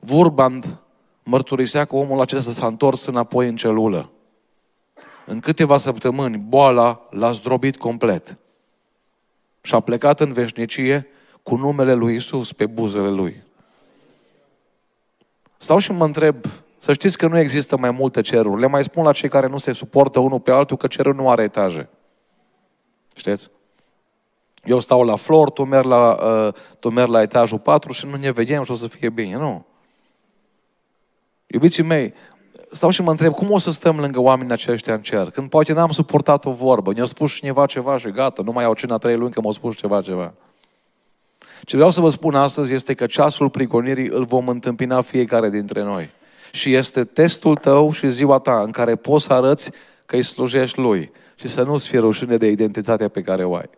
Vurband 0.00 0.78
mărturisea 1.22 1.84
că 1.84 1.96
omul 1.96 2.20
acesta 2.20 2.50
s-a 2.50 2.66
întors 2.66 3.06
înapoi 3.06 3.48
în 3.48 3.56
celulă. 3.56 4.10
În 5.26 5.40
câteva 5.40 5.76
săptămâni, 5.76 6.36
boala 6.36 7.06
l-a 7.10 7.32
zdrobit 7.32 7.76
complet. 7.76 8.36
Și 9.66 9.74
a 9.74 9.80
plecat 9.80 10.20
în 10.20 10.32
veșnicie 10.32 11.06
cu 11.42 11.56
numele 11.56 11.94
lui 11.94 12.14
Isus 12.14 12.52
pe 12.52 12.66
buzele 12.66 13.08
lui. 13.08 13.42
Stau 15.56 15.78
și 15.78 15.92
mă 15.92 16.04
întreb, 16.04 16.36
să 16.78 16.92
știți 16.92 17.18
că 17.18 17.26
nu 17.26 17.38
există 17.38 17.76
mai 17.76 17.90
multe 17.90 18.20
ceruri. 18.20 18.60
Le 18.60 18.66
mai 18.66 18.82
spun 18.82 19.04
la 19.04 19.12
cei 19.12 19.28
care 19.28 19.46
nu 19.46 19.58
se 19.58 19.72
suportă 19.72 20.18
unul 20.18 20.40
pe 20.40 20.50
altul 20.50 20.76
că 20.76 20.86
cerul 20.86 21.14
nu 21.14 21.30
are 21.30 21.42
etaje. 21.42 21.88
Știți? 23.14 23.50
Eu 24.64 24.78
stau 24.78 25.02
la 25.02 25.16
flor, 25.16 25.50
tu 25.50 25.64
mergi 25.64 25.88
la, 25.88 26.12
uh, 26.12 26.54
tu 26.78 26.90
mergi 26.90 27.10
la 27.10 27.22
etajul 27.22 27.58
4 27.58 27.92
și 27.92 28.06
nu 28.06 28.16
ne 28.16 28.30
vedem 28.30 28.64
și 28.64 28.70
o 28.70 28.74
să 28.74 28.88
fie 28.88 29.08
bine. 29.08 29.36
Nu. 29.36 29.66
Iubiții 31.46 31.82
mei, 31.82 32.14
stau 32.74 32.90
și 32.90 33.02
mă 33.02 33.10
întreb, 33.10 33.32
cum 33.32 33.50
o 33.50 33.58
să 33.58 33.70
stăm 33.70 34.00
lângă 34.00 34.20
oamenii 34.20 34.52
aceștia 34.52 34.94
în 34.94 35.00
cer? 35.00 35.30
Când 35.30 35.48
poate 35.48 35.72
n-am 35.72 35.90
suportat 35.90 36.44
o 36.44 36.52
vorbă, 36.52 36.92
ne-a 36.92 37.04
spus 37.04 37.32
cineva 37.32 37.66
ceva 37.66 37.98
și 37.98 38.10
gata, 38.10 38.42
nu 38.42 38.52
mai 38.52 38.64
au 38.64 38.74
cina 38.74 38.98
trei 38.98 39.16
luni 39.16 39.32
că 39.32 39.40
m-au 39.40 39.52
spus 39.52 39.76
ceva, 39.76 40.00
ceva. 40.00 40.34
Ce 41.62 41.76
vreau 41.76 41.90
să 41.90 42.00
vă 42.00 42.08
spun 42.08 42.34
astăzi 42.34 42.74
este 42.74 42.94
că 42.94 43.06
ceasul 43.06 43.50
prigonirii 43.50 44.08
îl 44.08 44.24
vom 44.24 44.48
întâmpina 44.48 45.00
fiecare 45.00 45.50
dintre 45.50 45.82
noi. 45.82 46.10
Și 46.52 46.74
este 46.74 47.04
testul 47.04 47.56
tău 47.56 47.92
și 47.92 48.10
ziua 48.10 48.38
ta 48.38 48.62
în 48.62 48.70
care 48.70 48.96
poți 48.96 49.24
să 49.24 49.32
arăți 49.32 49.70
că 50.06 50.16
îi 50.16 50.22
slujești 50.22 50.78
lui 50.78 51.10
și 51.34 51.48
să 51.48 51.62
nu-ți 51.62 51.88
fie 51.88 51.98
rușine 51.98 52.36
de 52.36 52.46
identitatea 52.46 53.08
pe 53.08 53.22
care 53.22 53.44
o 53.44 53.54
ai. 53.54 53.70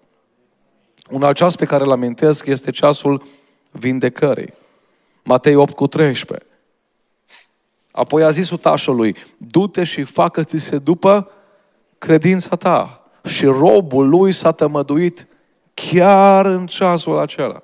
Un 1.11 1.23
alt 1.23 1.37
ceas 1.37 1.57
pe 1.57 1.65
care 1.65 1.85
îl 1.85 1.91
amintesc 1.91 2.47
este 2.47 2.71
ceasul 2.71 3.23
vindecării. 3.71 4.55
Matei 5.25 5.55
8 5.55 5.75
cu 5.75 5.87
13. 5.87 6.47
Apoi 7.97 8.23
a 8.23 8.31
zis 8.31 8.51
utașului, 8.51 9.17
du-te 9.37 9.85
și 9.85 10.05
facă-ți 10.05 10.59
se 10.59 10.79
după 10.79 11.31
credința 11.99 12.57
ta. 12.57 13.03
Și 13.25 13.45
robul 13.45 14.09
lui 14.09 14.33
s-a 14.33 14.53
tămăduit 14.53 15.27
chiar 15.75 16.47
în 16.47 16.67
ceasul 16.67 17.19
acela. 17.19 17.63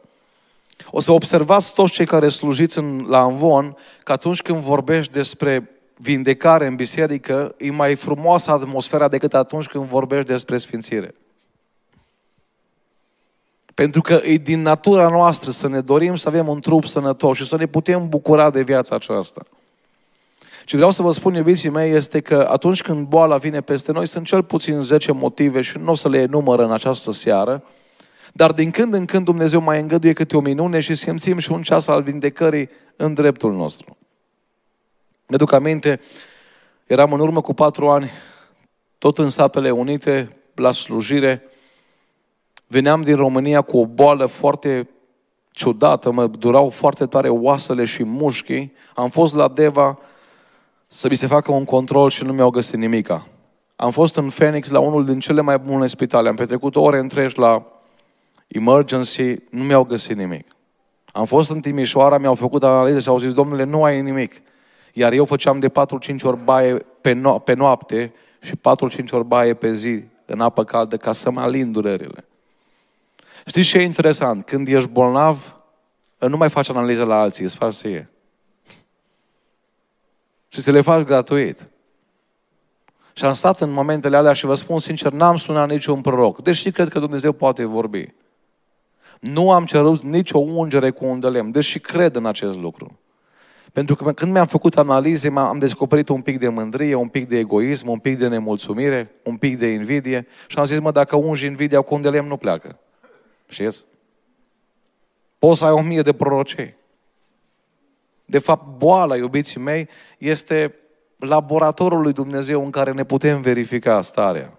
O 0.90 1.00
să 1.00 1.12
observați 1.12 1.74
toți 1.74 1.92
cei 1.92 2.06
care 2.06 2.28
slujiți 2.28 2.78
în, 2.78 3.04
la 3.08 3.18
Anvon 3.18 3.76
că 4.04 4.12
atunci 4.12 4.42
când 4.42 4.58
vorbești 4.58 5.12
despre 5.12 5.70
vindecare 5.96 6.66
în 6.66 6.74
biserică, 6.74 7.54
e 7.58 7.70
mai 7.70 7.94
frumoasă 7.94 8.50
atmosfera 8.50 9.08
decât 9.08 9.34
atunci 9.34 9.66
când 9.66 9.84
vorbești 9.84 10.26
despre 10.26 10.58
sfințire. 10.58 11.14
Pentru 13.74 14.00
că 14.00 14.20
e 14.24 14.36
din 14.36 14.62
natura 14.62 15.08
noastră 15.08 15.50
să 15.50 15.68
ne 15.68 15.80
dorim 15.80 16.14
să 16.14 16.28
avem 16.28 16.48
un 16.48 16.60
trup 16.60 16.84
sănătos 16.84 17.36
și 17.36 17.46
să 17.46 17.56
ne 17.56 17.66
putem 17.66 18.08
bucura 18.08 18.50
de 18.50 18.62
viața 18.62 18.94
aceasta. 18.94 19.42
Și 20.64 20.74
vreau 20.74 20.90
să 20.90 21.02
vă 21.02 21.10
spun, 21.10 21.34
iubiții 21.34 21.68
mei, 21.68 21.92
este 21.92 22.20
că 22.20 22.46
atunci 22.50 22.82
când 22.82 23.06
boala 23.06 23.36
vine 23.36 23.60
peste 23.60 23.92
noi, 23.92 24.06
sunt 24.06 24.26
cel 24.26 24.42
puțin 24.42 24.80
10 24.80 25.12
motive 25.12 25.60
și 25.60 25.78
nu 25.78 25.90
o 25.90 25.94
să 25.94 26.08
le 26.08 26.18
enumăr 26.18 26.58
în 26.58 26.72
această 26.72 27.12
seară, 27.12 27.64
dar 28.32 28.52
din 28.52 28.70
când 28.70 28.94
în 28.94 29.04
când 29.04 29.24
Dumnezeu 29.24 29.60
mai 29.60 29.80
îngăduie 29.80 30.12
câte 30.12 30.36
o 30.36 30.40
minune 30.40 30.80
și 30.80 30.94
simțim 30.94 31.38
și 31.38 31.52
un 31.52 31.62
ceas 31.62 31.86
al 31.86 32.02
vindecării 32.02 32.68
în 32.96 33.14
dreptul 33.14 33.52
nostru. 33.52 33.96
Ne 35.26 35.36
duc 35.36 35.52
aminte, 35.52 36.00
eram 36.86 37.12
în 37.12 37.20
urmă 37.20 37.40
cu 37.40 37.54
patru 37.54 37.88
ani, 37.88 38.10
tot 38.98 39.18
în 39.18 39.30
Statele 39.30 39.70
Unite, 39.70 40.30
la 40.54 40.72
slujire. 40.72 41.42
Veneam 42.66 43.02
din 43.02 43.16
România 43.16 43.60
cu 43.60 43.78
o 43.78 43.86
boală 43.86 44.26
foarte 44.26 44.88
ciudată, 45.50 46.10
mă 46.10 46.26
durau 46.26 46.68
foarte 46.68 47.06
tare 47.06 47.28
oasele 47.28 47.84
și 47.84 48.04
mușchii. 48.04 48.72
Am 48.94 49.08
fost 49.08 49.34
la 49.34 49.48
Deva 49.48 49.98
să 50.94 51.08
mi 51.10 51.16
se 51.16 51.26
facă 51.26 51.52
un 51.52 51.64
control 51.64 52.10
și 52.10 52.24
nu 52.24 52.32
mi-au 52.32 52.50
găsit 52.50 52.74
nimica. 52.74 53.26
Am 53.76 53.90
fost 53.90 54.16
în 54.16 54.28
Phoenix 54.28 54.70
la 54.70 54.78
unul 54.78 55.04
din 55.04 55.20
cele 55.20 55.40
mai 55.40 55.58
bune 55.58 55.86
spitale. 55.86 56.28
Am 56.28 56.34
petrecut 56.34 56.76
ore 56.76 56.98
întregi 56.98 57.38
la 57.38 57.66
emergency, 58.46 59.36
nu 59.50 59.62
mi-au 59.62 59.84
găsit 59.84 60.16
nimic. 60.16 60.46
Am 61.12 61.24
fost 61.24 61.50
în 61.50 61.60
Timișoara, 61.60 62.18
mi-au 62.18 62.34
făcut 62.34 62.62
analize 62.64 63.00
și 63.00 63.08
au 63.08 63.18
zis, 63.18 63.32
domnule, 63.32 63.64
nu 63.64 63.84
ai 63.84 64.02
nimic. 64.02 64.42
Iar 64.92 65.12
eu 65.12 65.24
făceam 65.24 65.58
de 65.58 65.68
4-5 65.68 65.72
ori 66.22 66.38
baie 66.44 66.74
pe, 67.00 67.20
no- 67.20 67.44
pe 67.44 67.52
noapte 67.52 68.12
și 68.40 68.56
4-5 68.56 69.10
ori 69.10 69.24
baie 69.24 69.54
pe 69.54 69.72
zi 69.72 70.04
în 70.26 70.40
apă 70.40 70.64
caldă 70.64 70.96
ca 70.96 71.12
să 71.12 71.30
mă 71.30 71.40
alin 71.40 71.72
durerile. 71.72 72.24
Știți 73.46 73.68
ce 73.68 73.78
e 73.78 73.82
interesant? 73.82 74.44
Când 74.44 74.68
ești 74.68 74.88
bolnav, 74.88 75.56
nu 76.18 76.36
mai 76.36 76.50
faci 76.50 76.68
analize 76.68 77.04
la 77.04 77.20
alții, 77.20 77.44
îți 77.44 77.56
faci 77.56 77.72
să 77.72 77.88
e. 77.88 78.06
Și 80.52 80.60
să 80.60 80.70
le 80.70 80.80
faci 80.80 81.02
gratuit. 81.02 81.68
Și 83.12 83.24
am 83.24 83.34
stat 83.34 83.60
în 83.60 83.70
momentele 83.70 84.16
alea 84.16 84.32
și 84.32 84.46
vă 84.46 84.54
spun 84.54 84.78
sincer, 84.78 85.12
n-am 85.12 85.36
sunat 85.36 85.68
niciun 85.68 86.00
proroc. 86.00 86.42
Deși 86.42 86.70
cred 86.70 86.88
că 86.88 86.98
Dumnezeu 86.98 87.32
poate 87.32 87.64
vorbi. 87.64 88.14
Nu 89.20 89.50
am 89.50 89.64
cerut 89.64 90.02
nicio 90.02 90.38
ungere 90.38 90.90
cu 90.90 91.04
un 91.04 91.20
de 91.20 91.28
lemn, 91.28 91.50
deși 91.50 91.78
cred 91.78 92.16
în 92.16 92.26
acest 92.26 92.58
lucru. 92.58 92.98
Pentru 93.72 93.94
că 93.94 94.12
când 94.12 94.32
mi-am 94.32 94.46
făcut 94.46 94.78
analize, 94.78 95.32
am 95.34 95.58
descoperit 95.58 96.08
un 96.08 96.20
pic 96.20 96.38
de 96.38 96.48
mândrie, 96.48 96.94
un 96.94 97.08
pic 97.08 97.28
de 97.28 97.38
egoism, 97.38 97.88
un 97.88 97.98
pic 97.98 98.18
de 98.18 98.28
nemulțumire, 98.28 99.10
un 99.22 99.36
pic 99.36 99.58
de 99.58 99.66
invidie 99.66 100.26
și 100.46 100.58
am 100.58 100.64
zis, 100.64 100.78
mă, 100.78 100.90
dacă 100.90 101.16
ungi 101.16 101.46
invidia 101.46 101.80
cu 101.80 101.94
un 101.94 102.00
de 102.00 102.10
lemn, 102.10 102.28
nu 102.28 102.36
pleacă. 102.36 102.78
Știți? 103.48 103.84
Poți 105.38 105.58
să 105.58 105.64
ai 105.64 105.70
o 105.70 105.82
mie 105.82 106.02
de 106.02 106.12
prorocei. 106.12 106.80
De 108.24 108.38
fapt, 108.38 108.78
boala, 108.78 109.16
iubiții 109.16 109.60
mei, 109.60 109.88
este 110.18 110.74
laboratorul 111.16 112.00
lui 112.00 112.12
Dumnezeu 112.12 112.64
în 112.64 112.70
care 112.70 112.92
ne 112.92 113.04
putem 113.04 113.40
verifica 113.40 114.00
starea. 114.00 114.58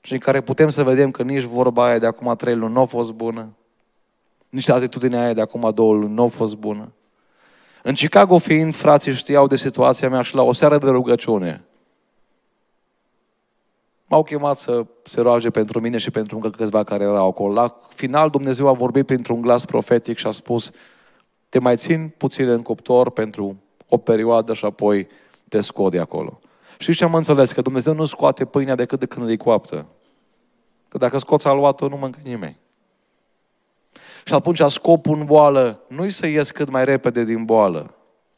Și 0.00 0.12
în 0.12 0.18
care 0.18 0.40
putem 0.40 0.68
să 0.68 0.82
vedem 0.82 1.10
că 1.10 1.22
nici 1.22 1.42
vorba 1.42 1.84
aia 1.84 1.98
de 1.98 2.06
acum 2.06 2.34
trei 2.36 2.56
luni 2.56 2.72
nu 2.72 2.80
a 2.80 2.84
fost 2.84 3.12
bună, 3.12 3.52
nici 4.48 4.68
atitudinea 4.68 5.22
aia 5.22 5.32
de 5.32 5.40
acum 5.40 5.70
două 5.74 5.94
luni 5.94 6.14
nu 6.14 6.22
a 6.22 6.26
fost 6.26 6.56
bună. 6.56 6.92
În 7.82 7.94
Chicago 7.94 8.38
fiind, 8.38 8.74
frații 8.74 9.12
știau 9.12 9.46
de 9.46 9.56
situația 9.56 10.08
mea 10.08 10.22
și 10.22 10.34
la 10.34 10.42
o 10.42 10.52
seară 10.52 10.78
de 10.78 10.88
rugăciune, 10.88 11.64
m-au 14.06 14.22
chemat 14.22 14.56
să 14.56 14.86
se 15.04 15.20
roage 15.20 15.50
pentru 15.50 15.80
mine 15.80 15.98
și 15.98 16.10
pentru 16.10 16.36
încă 16.36 16.50
câțiva 16.50 16.84
care 16.84 17.04
erau 17.04 17.28
acolo. 17.28 17.52
La 17.52 17.76
final 17.88 18.30
Dumnezeu 18.30 18.68
a 18.68 18.72
vorbit 18.72 19.06
printr-un 19.06 19.40
glas 19.40 19.64
profetic 19.64 20.16
și 20.16 20.26
a 20.26 20.30
spus, 20.30 20.70
te 21.54 21.60
mai 21.60 21.76
țin 21.76 22.12
puțin 22.16 22.48
în 22.48 22.62
cuptor 22.62 23.10
pentru 23.10 23.56
o 23.88 23.96
perioadă 23.96 24.54
și 24.54 24.64
apoi 24.64 25.08
te 25.48 25.60
scot 25.60 25.90
de 25.90 25.98
acolo. 25.98 26.40
Și 26.78 26.94
ce 26.94 27.04
am 27.04 27.14
înțeles? 27.14 27.52
Că 27.52 27.60
Dumnezeu 27.60 27.94
nu 27.94 28.04
scoate 28.04 28.44
pâinea 28.44 28.74
decât 28.74 28.98
de 28.98 29.06
când 29.06 29.28
e 29.28 29.36
coaptă. 29.36 29.86
Că 30.88 30.98
dacă 30.98 31.18
scoți 31.18 31.46
aluatul, 31.46 31.88
nu 31.88 31.96
mănâncă 31.96 32.18
nimeni. 32.22 32.58
Și 34.24 34.34
atunci 34.34 34.60
scopul 34.60 35.18
în 35.18 35.24
boală 35.24 35.80
nu-i 35.88 36.10
să 36.10 36.26
ies 36.26 36.50
cât 36.50 36.70
mai 36.70 36.84
repede 36.84 37.24
din 37.24 37.44
boală, 37.44 37.94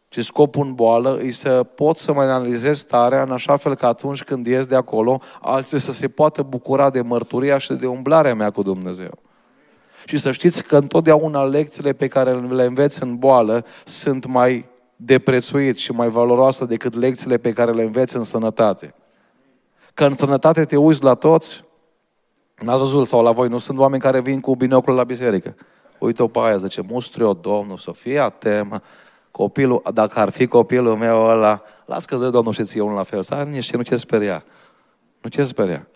ci 0.09 0.21
scopul 0.25 0.67
în 0.67 0.75
boală 0.75 1.21
e 1.23 1.31
să 1.31 1.63
pot 1.63 1.97
să 1.97 2.13
mă 2.13 2.21
analizez 2.21 2.79
starea 2.79 3.23
în 3.23 3.31
așa 3.31 3.57
fel 3.57 3.75
că 3.75 3.87
atunci 3.87 4.25
când 4.25 4.47
ies 4.47 4.67
de 4.67 4.77
acolo, 4.77 5.21
alții 5.41 5.81
să 5.81 5.93
se 5.93 6.09
poată 6.09 6.43
bucura 6.43 6.91
de 6.91 7.01
mărturia 7.01 7.59
și 7.59 7.73
de 7.73 7.87
umblarea 7.87 8.35
mea 8.35 8.51
cu 8.51 8.63
Dumnezeu. 8.63 9.19
Și 10.07 10.19
să 10.19 10.31
știți 10.31 10.65
că 10.65 10.77
întotdeauna 10.77 11.45
lecțiile 11.45 11.93
pe 11.93 12.09
care 12.09 12.35
le 12.35 12.65
înveți 12.65 13.03
în 13.03 13.17
boală 13.17 13.65
sunt 13.85 14.27
mai 14.27 14.69
deprețuit 14.97 15.77
și 15.77 15.93
mai 15.93 16.09
valoroasă 16.09 16.65
decât 16.65 16.95
lecțiile 16.95 17.37
pe 17.37 17.53
care 17.53 17.73
le 17.73 17.83
înveți 17.83 18.17
în 18.17 18.23
sănătate. 18.23 18.95
Că 19.95 20.05
în 20.05 20.17
sănătate 20.17 20.65
te 20.65 20.77
uiți 20.77 21.03
la 21.03 21.15
toți, 21.15 21.65
n-ați 22.59 22.79
văzut 22.79 23.07
sau 23.07 23.23
la 23.23 23.33
voi, 23.33 23.49
nu 23.49 23.59
sunt 23.59 23.79
oameni 23.79 24.03
care 24.03 24.21
vin 24.21 24.41
cu 24.41 24.57
binocul 24.57 24.95
la 24.95 25.05
biserică. 25.05 25.55
Uite-o 25.99 26.27
pe 26.27 26.39
aia, 26.39 26.57
zice, 26.57 26.81
mustri-o 26.89 27.33
Domnul, 27.33 27.77
să 27.77 27.91
fie 27.91 28.19
atemă, 28.19 28.83
copilul, 29.31 29.83
dacă 29.95 30.19
ar 30.19 30.31
fi 30.31 30.47
copilul 30.47 30.97
meu 30.97 31.27
ăla, 31.29 31.63
las 31.87 32.05
că 32.05 32.17
de 32.17 32.31
Domnul 32.31 32.53
și 32.53 32.65
ție 32.65 32.81
unul 32.81 32.97
la 32.97 33.03
fel, 33.03 33.23
să 33.23 33.47
niște, 33.51 33.77
nu 33.77 33.83
ce 33.83 33.97
speria. 33.97 34.45
Nu 35.21 35.29
ce 35.29 35.45
speria. 35.45 35.89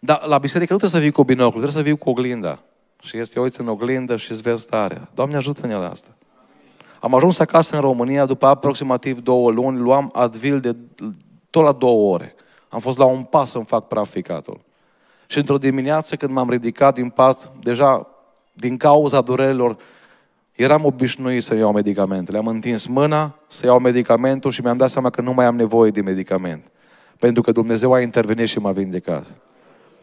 Dar 0.00 0.26
la 0.26 0.38
biserică 0.38 0.72
nu 0.72 0.78
trebuie 0.78 1.00
să 1.00 1.06
vii 1.06 1.14
cu 1.14 1.24
binocul, 1.24 1.60
trebuie 1.60 1.82
să 1.82 1.82
vii 1.82 1.98
cu 1.98 2.10
oglinda. 2.10 2.62
Și 3.06 3.18
este, 3.18 3.40
uiți 3.40 3.60
în 3.60 3.68
oglindă 3.68 4.16
și 4.16 4.30
îți 4.30 4.42
vezi 4.42 4.60
starea. 4.60 5.08
Doamne 5.14 5.36
ajută-ne 5.36 5.74
la 5.74 5.90
asta. 5.90 6.16
Am 7.00 7.14
ajuns 7.14 7.38
acasă 7.38 7.74
în 7.74 7.80
România 7.80 8.26
după 8.26 8.46
aproximativ 8.46 9.20
două 9.20 9.50
luni, 9.50 9.78
luam 9.78 10.10
Advil 10.12 10.60
de 10.60 10.76
tot 11.50 11.64
la 11.64 11.72
două 11.72 12.14
ore. 12.14 12.34
Am 12.68 12.80
fost 12.80 12.98
la 12.98 13.04
un 13.04 13.22
pas 13.22 13.50
să-mi 13.50 13.64
fac 13.64 13.88
praficatul. 13.88 14.60
Și 15.26 15.38
într-o 15.38 15.58
dimineață 15.58 16.16
când 16.16 16.32
m-am 16.32 16.50
ridicat 16.50 16.94
din 16.94 17.08
pat, 17.08 17.50
deja 17.60 18.06
din 18.52 18.76
cauza 18.76 19.20
durerilor, 19.20 19.76
eram 20.52 20.84
obișnuit 20.84 21.42
să 21.42 21.54
iau 21.54 21.72
medicamente. 21.72 22.32
Le-am 22.32 22.46
întins 22.46 22.86
mâna 22.86 23.34
să 23.46 23.66
iau 23.66 23.78
medicamentul 23.78 24.50
și 24.50 24.60
mi-am 24.60 24.76
dat 24.76 24.90
seama 24.90 25.10
că 25.10 25.20
nu 25.20 25.32
mai 25.32 25.44
am 25.44 25.56
nevoie 25.56 25.90
de 25.90 26.00
medicament. 26.00 26.70
Pentru 27.18 27.42
că 27.42 27.52
Dumnezeu 27.52 27.92
a 27.92 28.00
intervenit 28.00 28.48
și 28.48 28.58
m-a 28.58 28.72
vindecat. 28.72 29.26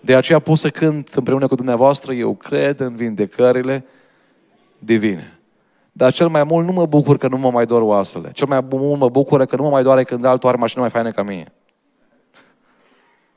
De 0.06 0.16
aceea 0.16 0.40
pot 0.40 0.58
să 0.58 0.70
cânt 0.70 1.10
împreună 1.14 1.48
cu 1.48 1.56
dumneavoastră, 1.56 2.14
eu 2.14 2.34
cred 2.34 2.80
în 2.80 2.96
vindecările 2.96 3.86
divine. 4.80 5.40
Dar 5.92 6.14
cel 6.14 6.28
mai 6.28 6.44
mult 6.44 6.66
nu 6.66 6.72
mă 6.72 6.86
bucur 6.86 7.18
că 7.18 7.28
nu 7.28 7.38
mă 7.38 7.52
mai 7.52 7.66
dor 7.66 7.82
oasele. 7.82 8.32
Cel 8.32 8.48
mai 8.48 8.66
mult 8.70 9.00
mă 9.00 9.10
bucur 9.10 9.46
că 9.46 9.56
nu 9.56 9.64
mă 9.64 9.70
mai 9.70 9.84
doare 9.84 10.04
când 10.04 10.26
altul 10.26 10.50
are 10.50 10.58
mașină 10.58 10.82
mai 10.82 10.90
faină 10.90 11.12
ca 11.12 11.24
mine. 11.24 11.54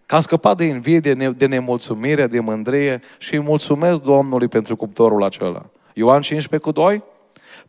Că 0.06 0.14
am 0.14 0.20
scăpat 0.20 0.56
de 0.56 0.64
invidie, 0.64 1.14
de 1.14 1.46
nemulțumire, 1.46 2.26
de 2.26 2.40
mândrie 2.40 3.00
și 3.18 3.34
îi 3.34 3.40
mulțumesc 3.40 4.02
Domnului 4.02 4.48
pentru 4.48 4.76
cuptorul 4.76 5.24
acela. 5.24 5.66
Ioan 5.94 6.20
15 6.20 6.70
cu 6.70 6.80
2? 6.80 7.02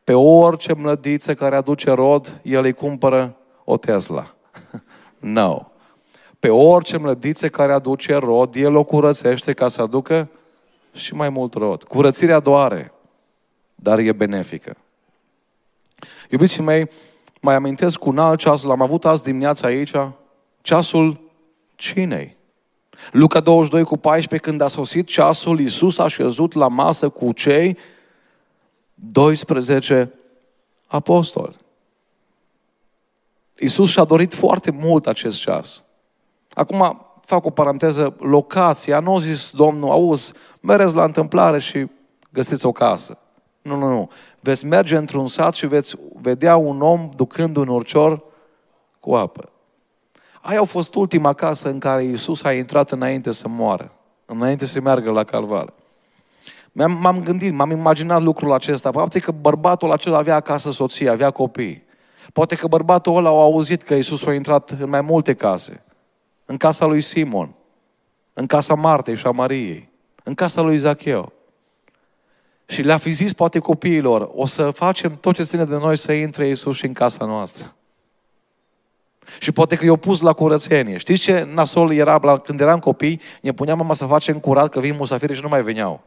Pe 0.04 0.14
orice 0.14 0.74
mlădiță 0.74 1.34
care 1.34 1.56
aduce 1.56 1.92
rod, 1.92 2.40
el 2.44 2.64
îi 2.64 2.74
cumpără 2.74 3.36
o 3.64 3.78
Tesla. 3.78 4.36
no. 5.20 5.62
Pe 6.40 6.50
orice 6.50 6.98
mlădiță 6.98 7.50
care 7.50 7.74
aduce 7.74 8.16
rod, 8.16 8.56
el 8.56 8.76
o 8.76 8.84
curățește 8.84 9.54
ca 9.54 9.68
să 9.68 9.82
aducă 9.82 10.30
și 10.94 11.14
mai 11.14 11.30
mult 11.30 11.54
rod. 11.54 11.84
Curățirea 11.84 12.40
doare 12.40 12.92
dar 13.80 14.00
e 14.00 14.12
benefică. 14.12 14.78
Iubiții 16.30 16.62
mei, 16.62 16.90
mai 17.42 17.56
amintesc 17.56 17.98
cu 17.98 18.10
un 18.10 18.18
alt 18.18 18.40
ceas, 18.40 18.64
l-am 18.64 18.82
avut 18.82 19.06
azi 19.06 19.24
dimineața 19.24 19.68
aici, 19.68 19.92
ceasul 20.62 21.20
cinei. 21.76 22.36
Luca 23.12 23.40
22 23.40 23.84
cu 23.84 23.98
14, 23.98 24.50
când 24.50 24.62
a 24.62 24.68
sosit 24.68 25.08
ceasul, 25.08 25.60
Iisus 25.60 25.98
a 25.98 26.08
șezut 26.08 26.54
la 26.54 26.68
masă 26.68 27.10
cu 27.10 27.32
cei 27.32 27.78
12 28.94 30.14
apostoli. 30.88 31.56
Iisus 33.60 33.90
și-a 33.90 34.04
dorit 34.04 34.34
foarte 34.34 34.72
mult 34.72 35.08
acest 35.08 35.40
ceas. 35.40 35.84
Acum 36.58 37.06
fac 37.22 37.46
o 37.46 37.50
paranteză, 37.50 38.16
locația, 38.20 39.00
nu 39.00 39.16
a 39.16 39.20
zis 39.20 39.52
Domnul, 39.52 39.90
auzi, 39.90 40.34
mereți 40.60 40.96
la 40.96 41.04
întâmplare 41.04 41.60
și 41.60 41.88
găsiți 42.30 42.66
o 42.66 42.72
casă. 42.72 43.18
Nu, 43.62 43.76
nu, 43.76 43.90
nu. 43.90 44.10
Veți 44.40 44.66
merge 44.66 44.96
într-un 44.96 45.28
sat 45.28 45.54
și 45.54 45.68
veți 45.68 45.96
vedea 46.22 46.56
un 46.56 46.82
om 46.82 47.10
ducând 47.16 47.56
un 47.56 47.68
urcior 47.68 48.24
cu 49.00 49.14
apă. 49.16 49.50
Aia 50.42 50.62
a 50.62 50.64
fost 50.64 50.96
ultima 50.96 51.34
casă 51.34 51.70
în 51.70 51.80
care 51.80 52.04
Iisus 52.04 52.44
a 52.44 52.54
intrat 52.54 52.92
înainte 52.92 53.32
să 53.32 53.48
moară, 53.48 53.92
înainte 54.26 54.66
să 54.66 54.82
meargă 54.82 55.12
la 55.12 55.24
calvar. 55.24 55.74
M-am 56.72 57.24
gândit, 57.24 57.54
m-am 57.54 57.72
imaginat 57.72 58.22
lucrul 58.22 58.54
acesta. 58.54 58.92
Poate 58.92 59.20
că 59.20 59.32
bărbatul 59.32 59.92
acela 59.92 60.18
avea 60.18 60.36
acasă 60.36 60.72
soție, 60.72 61.10
avea 61.10 61.32
copii. 61.32 61.84
Poate 62.34 62.56
că 62.56 62.68
bărbatul 62.68 63.18
ăla 63.18 63.30
a 63.30 63.32
auzit 63.32 63.82
că 63.82 63.94
Iisus 63.94 64.26
a 64.26 64.34
intrat 64.34 64.70
în 64.70 64.90
mai 64.90 65.02
multe 65.02 65.34
case. 65.34 65.82
În 66.50 66.58
casa 66.58 66.86
lui 66.86 67.02
Simon, 67.02 67.54
în 68.34 68.46
casa 68.46 68.74
Martei 68.74 69.16
și 69.16 69.26
a 69.26 69.32
Mariei, 69.32 69.90
în 70.24 70.34
casa 70.34 70.62
lui 70.62 70.78
Zacheu. 70.78 71.32
Și 72.66 72.82
le-a 72.82 72.98
fi 72.98 73.12
zis 73.12 73.34
poate 73.34 73.60
copiilor, 73.60 74.30
o 74.34 74.46
să 74.46 74.72
facem 74.72 75.16
tot 75.16 75.36
ce 75.36 75.44
ține 75.44 75.66
de 75.66 75.76
noi 75.76 75.98
să 75.98 76.12
intre 76.12 76.48
Iisus 76.48 76.76
și 76.76 76.86
în 76.86 76.94
casa 76.94 77.26
noastră. 77.26 77.76
Și 79.40 79.52
poate 79.52 79.76
că 79.76 79.86
i-au 79.86 79.96
pus 79.96 80.22
la 80.22 80.34
curățenie. 80.34 80.98
Știți 80.98 81.22
ce 81.22 81.48
nasol 81.54 81.92
era 81.92 82.20
la, 82.22 82.40
când 82.40 82.60
eram 82.60 82.80
copii? 82.80 83.22
Ne 83.42 83.52
punea 83.52 83.76
mama 83.76 83.94
să 83.94 84.06
facem 84.06 84.40
curat 84.40 84.70
că 84.70 84.80
vin 84.80 84.96
musafiri 84.96 85.36
și 85.36 85.42
nu 85.42 85.48
mai 85.48 85.64
veneau. 85.64 86.02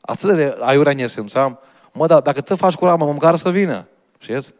Atât 0.00 0.36
de 0.36 0.56
aiurea 0.60 0.92
ne 0.92 1.06
simțeam. 1.06 1.58
Mă, 1.92 2.06
dar 2.06 2.20
dacă 2.20 2.40
te 2.40 2.54
faci 2.54 2.74
curat, 2.74 2.98
mă, 2.98 3.12
măcar 3.12 3.36
să 3.36 3.50
vină. 3.50 3.86
Știți? 4.18 4.54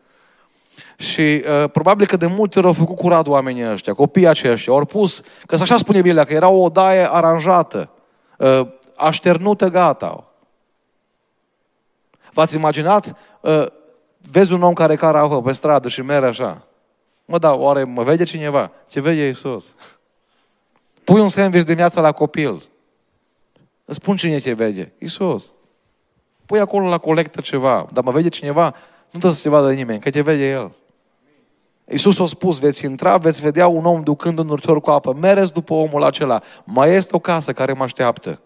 Și 0.96 1.20
uh, 1.62 1.70
probabil 1.72 2.06
că 2.06 2.16
de 2.16 2.26
multe 2.26 2.58
ori 2.58 2.66
au 2.66 2.72
făcut 2.72 2.96
curat 2.96 3.26
oamenii 3.26 3.70
ăștia, 3.70 3.94
copiii 3.94 4.26
aceștia. 4.26 4.72
Au 4.72 4.84
pus, 4.84 5.22
că 5.46 5.56
așa 5.60 5.76
spune 5.76 6.00
Biblia, 6.00 6.24
că 6.24 6.32
era 6.32 6.48
o 6.48 6.62
odaie 6.62 7.12
aranjată, 7.12 7.90
uh, 8.38 8.66
așternută 8.96 9.68
gata. 9.68 10.24
V-ați 12.32 12.56
imaginat? 12.56 13.16
Uh, 13.40 13.66
vezi 14.30 14.52
un 14.52 14.62
om 14.62 14.72
care 14.72 14.96
care 14.96 15.18
apă 15.18 15.42
pe 15.42 15.52
stradă 15.52 15.88
și 15.88 16.02
merge 16.02 16.26
așa. 16.26 16.66
Mă, 17.24 17.38
da, 17.38 17.54
oare 17.54 17.84
mă 17.84 18.02
vede 18.02 18.24
cineva? 18.24 18.70
Ce 18.88 19.00
vede 19.00 19.26
Iisus? 19.26 19.74
Pui 21.04 21.20
un 21.20 21.28
sandwich 21.28 21.64
dimineața 21.64 22.00
la 22.00 22.12
copil. 22.12 22.62
Îți 23.84 23.96
spun 23.96 24.16
cine 24.16 24.38
te 24.38 24.52
vede. 24.52 24.92
Iisus. 24.98 25.52
Pui 26.46 26.58
acolo 26.58 26.88
la 26.88 26.98
colectă 26.98 27.40
ceva, 27.40 27.86
dar 27.92 28.04
mă 28.04 28.10
vede 28.10 28.28
cineva, 28.28 28.74
nu 29.10 29.18
trebuie 29.18 29.32
să 29.32 29.40
se 29.40 29.48
vadă 29.48 29.72
nimeni, 29.72 30.00
că 30.00 30.10
te 30.10 30.20
vede 30.20 30.48
El. 30.50 30.72
Iisus 31.88 32.18
a 32.18 32.26
spus, 32.26 32.58
veți 32.58 32.84
intra, 32.84 33.16
veți 33.16 33.40
vedea 33.40 33.66
un 33.66 33.84
om 33.84 34.02
ducând 34.02 34.38
un 34.38 34.48
urcior 34.48 34.80
cu 34.80 34.90
apă. 34.90 35.14
Mereți 35.20 35.52
după 35.52 35.74
omul 35.74 36.02
acela. 36.02 36.42
Mai 36.64 36.94
este 36.94 37.16
o 37.16 37.18
casă 37.18 37.52
care 37.52 37.72
mă 37.72 37.82
așteaptă. 37.82 38.40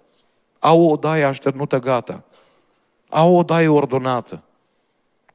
Au 0.58 0.90
o 0.90 0.96
daie 0.96 1.24
așternută 1.24 1.78
gata 1.78 2.24
au 3.14 3.34
o 3.34 3.42
daie 3.42 3.68
ordonată. 3.68 4.42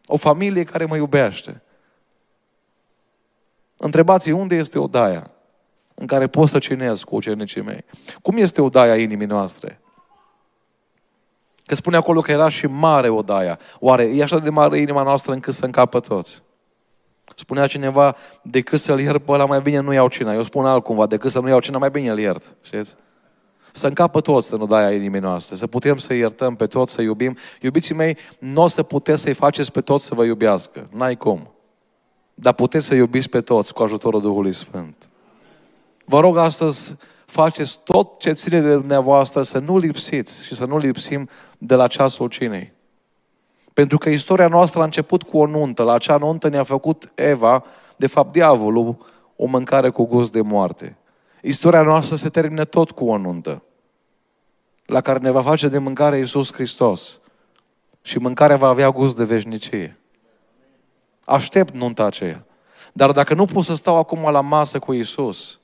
O 0.05 0.17
familie 0.17 0.63
care 0.63 0.85
mă 0.85 0.95
iubește. 0.95 1.61
Întrebați 3.77 4.31
unde 4.31 4.55
este 4.55 4.79
odaia 4.79 5.31
în 5.95 6.07
care 6.07 6.27
pot 6.27 6.49
să 6.49 6.59
cinez 6.59 7.03
cu 7.03 7.15
ucenicii 7.15 7.61
mei. 7.61 7.85
Cum 8.21 8.37
este 8.37 8.61
odaia 8.61 8.95
inimii 8.95 9.27
noastre? 9.27 9.81
Că 11.69 11.75
spune 11.75 11.95
acolo 11.95 12.21
că 12.21 12.31
era 12.31 12.49
și 12.49 12.65
mare 12.65 13.09
odaia. 13.09 13.59
Oare 13.79 14.03
e 14.03 14.23
așa 14.23 14.39
de 14.39 14.49
mare 14.49 14.79
inima 14.79 15.03
noastră 15.03 15.33
încât 15.33 15.53
să 15.53 15.65
încapă 15.65 15.99
toți? 15.99 16.41
Spunea 17.35 17.67
cineva, 17.67 18.15
decât 18.41 18.79
să-l 18.79 18.99
iert 18.99 19.23
pe 19.23 19.31
ăla, 19.31 19.45
mai 19.45 19.61
bine 19.61 19.79
nu 19.79 19.93
iau 19.93 20.07
cina. 20.07 20.33
Eu 20.33 20.43
spun 20.43 20.65
altcumva, 20.65 21.05
decât 21.05 21.31
să 21.31 21.39
nu 21.39 21.47
iau 21.47 21.59
cina, 21.59 21.77
mai 21.77 21.89
bine 21.89 22.09
îl 22.09 22.19
iert. 22.19 22.55
Știți? 22.61 22.95
Să 23.71 23.87
încapă 23.87 24.21
toți 24.21 24.47
să 24.47 24.55
nu 24.55 24.65
dai 24.65 24.83
a 24.83 24.93
inimii 24.93 25.19
noastre, 25.19 25.55
să 25.55 25.67
putem 25.67 25.97
să 25.97 26.13
iertăm 26.13 26.55
pe 26.55 26.65
toți, 26.65 26.93
să 26.93 27.01
iubim. 27.01 27.37
Iubiții 27.61 27.95
mei, 27.95 28.17
nu 28.39 28.61
o 28.61 28.67
să 28.67 28.83
puteți 28.83 29.21
să-i 29.21 29.33
faceți 29.33 29.71
pe 29.71 29.81
toți 29.81 30.05
să 30.05 30.15
vă 30.15 30.23
iubească. 30.23 30.87
N-ai 30.91 31.15
cum. 31.15 31.53
Dar 32.33 32.53
puteți 32.53 32.85
să 32.85 32.95
iubiți 32.95 33.29
pe 33.29 33.41
toți 33.41 33.73
cu 33.73 33.83
ajutorul 33.83 34.21
Duhului 34.21 34.53
Sfânt. 34.53 35.09
Vă 36.05 36.19
rog 36.19 36.37
astăzi, 36.37 36.95
faceți 37.29 37.79
tot 37.83 38.19
ce 38.19 38.31
ține 38.31 38.61
de 38.61 38.73
dumneavoastră 38.73 39.41
să 39.41 39.59
nu 39.59 39.77
lipsiți 39.77 40.45
și 40.45 40.55
să 40.55 40.65
nu 40.65 40.77
lipsim 40.77 41.29
de 41.57 41.75
la 41.75 41.87
ceasul 41.87 42.27
cinei. 42.27 42.73
Pentru 43.73 43.97
că 43.97 44.09
istoria 44.09 44.47
noastră 44.47 44.81
a 44.81 44.83
început 44.83 45.23
cu 45.23 45.37
o 45.37 45.45
nuntă. 45.45 45.83
La 45.83 45.93
acea 45.93 46.17
nuntă 46.17 46.49
ne-a 46.49 46.63
făcut 46.63 47.11
Eva, 47.15 47.63
de 47.95 48.07
fapt 48.07 48.31
diavolul, 48.31 48.97
o 49.35 49.45
mâncare 49.45 49.89
cu 49.89 50.05
gust 50.05 50.31
de 50.31 50.41
moarte. 50.41 50.97
Istoria 51.41 51.81
noastră 51.81 52.15
se 52.15 52.29
termină 52.29 52.65
tot 52.65 52.91
cu 52.91 53.05
o 53.05 53.17
nuntă, 53.17 53.63
la 54.85 55.01
care 55.01 55.19
ne 55.19 55.31
va 55.31 55.41
face 55.41 55.67
de 55.67 55.77
mâncare 55.77 56.17
Iisus 56.17 56.53
Hristos. 56.53 57.19
Și 58.01 58.17
mâncarea 58.17 58.55
va 58.55 58.67
avea 58.67 58.89
gust 58.89 59.17
de 59.17 59.23
veșnicie. 59.23 59.99
Aștept 61.25 61.73
nunta 61.73 62.03
aceea. 62.03 62.45
Dar 62.93 63.11
dacă 63.11 63.33
nu 63.33 63.45
pot 63.45 63.63
să 63.63 63.75
stau 63.75 63.97
acum 63.97 64.29
la 64.31 64.41
masă 64.41 64.79
cu 64.79 64.93
Isus, 64.93 65.58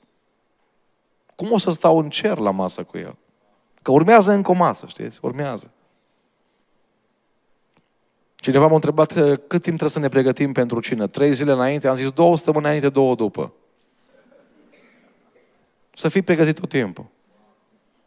cum 1.36 1.52
o 1.52 1.58
să 1.58 1.70
stau 1.70 1.98
în 1.98 2.10
cer 2.10 2.38
la 2.38 2.50
masă 2.50 2.82
cu 2.82 2.98
El? 2.98 3.16
Că 3.82 3.90
urmează 3.92 4.32
încă 4.32 4.50
o 4.50 4.54
masă, 4.54 4.86
știți? 4.88 5.18
Urmează. 5.22 5.70
Cineva 8.36 8.66
m-a 8.66 8.74
întrebat 8.74 9.12
că 9.12 9.22
cât 9.22 9.62
timp 9.62 9.78
trebuie 9.78 9.88
să 9.88 9.98
ne 9.98 10.08
pregătim 10.08 10.52
pentru 10.52 10.80
cină. 10.80 11.06
Trei 11.06 11.32
zile 11.32 11.52
înainte, 11.52 11.88
am 11.88 11.94
zis 11.94 12.10
două 12.10 12.36
săptămâni 12.36 12.64
înainte, 12.64 12.88
două 12.88 13.14
după. 13.14 13.52
Să 15.94 16.08
fii 16.08 16.22
pregătit 16.22 16.60
tot 16.60 16.68
timpul. 16.68 17.06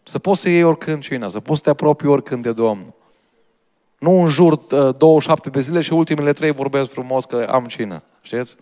Să 0.04 0.20
poți 0.20 0.42
să 0.42 0.50
iei 0.50 0.64
oricând 0.64 1.02
cina, 1.02 1.28
să 1.28 1.40
poți 1.40 1.58
să 1.58 1.64
te 1.64 1.70
apropii 1.70 2.08
oricând 2.08 2.44
de 2.44 2.52
Domnul. 2.52 2.94
Nu 4.00 4.22
în 4.22 4.28
jur 4.28 4.56
27 4.98 5.48
uh, 5.48 5.54
de 5.54 5.60
zile 5.60 5.82
și 5.82 5.94
ultimele 5.94 6.34
trei 6.34 6.52
vorbesc 6.52 6.90
frumos 6.90 7.26
că 7.26 7.48
am 7.50 7.66
cină. 7.66 8.04
Știți? 8.22 8.58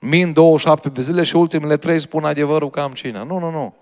Min 0.00 0.32
27 0.32 0.88
de 0.88 1.00
zile 1.00 1.22
și 1.22 1.36
ultimele 1.36 1.76
trei 1.76 2.00
spun 2.00 2.24
adevărul 2.24 2.70
că 2.70 2.80
am 2.80 2.92
cină. 2.92 3.22
Nu, 3.22 3.38
nu, 3.38 3.50
nu. 3.50 3.74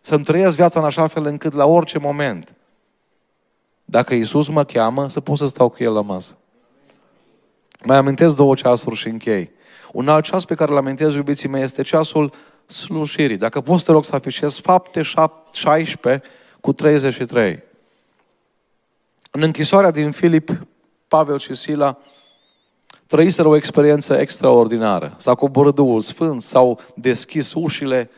Să-mi 0.00 0.24
trăiesc 0.24 0.56
viața 0.56 0.78
în 0.78 0.84
așa 0.84 1.06
fel 1.06 1.24
încât 1.24 1.52
la 1.52 1.66
orice 1.66 1.98
moment, 1.98 2.54
dacă 3.84 4.14
Isus 4.14 4.48
mă 4.48 4.64
cheamă, 4.64 5.08
să 5.08 5.20
pot 5.20 5.36
să 5.36 5.46
stau 5.46 5.68
cu 5.68 5.82
El 5.82 5.92
la 5.92 6.00
masă. 6.00 6.36
Mai 7.84 7.96
amintesc 7.96 8.36
două 8.36 8.54
ceasuri 8.54 8.96
și 8.96 9.08
închei. 9.08 9.50
Un 9.92 10.08
alt 10.08 10.24
ceas 10.24 10.44
pe 10.44 10.54
care 10.54 10.70
îl 10.70 10.76
amintez, 10.76 11.14
iubiții 11.14 11.48
mei, 11.48 11.62
este 11.62 11.82
ceasul 11.82 12.32
slujirii. 12.66 13.36
Dacă 13.36 13.60
poți, 13.60 13.84
te 13.84 13.92
rog 13.92 14.04
să 14.04 14.14
afișez 14.14 14.60
fapte 14.60 15.02
16 15.52 16.22
cu 16.60 16.72
33. 16.72 17.62
În 19.30 19.42
închisoarea 19.42 19.90
din 19.90 20.10
Filip, 20.10 20.66
Pavel 21.08 21.38
și 21.38 21.54
Sila 21.54 21.98
trăiseră 23.12 23.48
o 23.48 23.56
experiență 23.56 24.14
extraordinară. 24.14 25.14
S-a 25.16 25.34
coborât 25.34 25.74
Duhul 25.74 26.00
Sfânt, 26.00 26.42
s-au 26.42 26.80
deschis 26.94 27.52
ușile. 27.54 28.10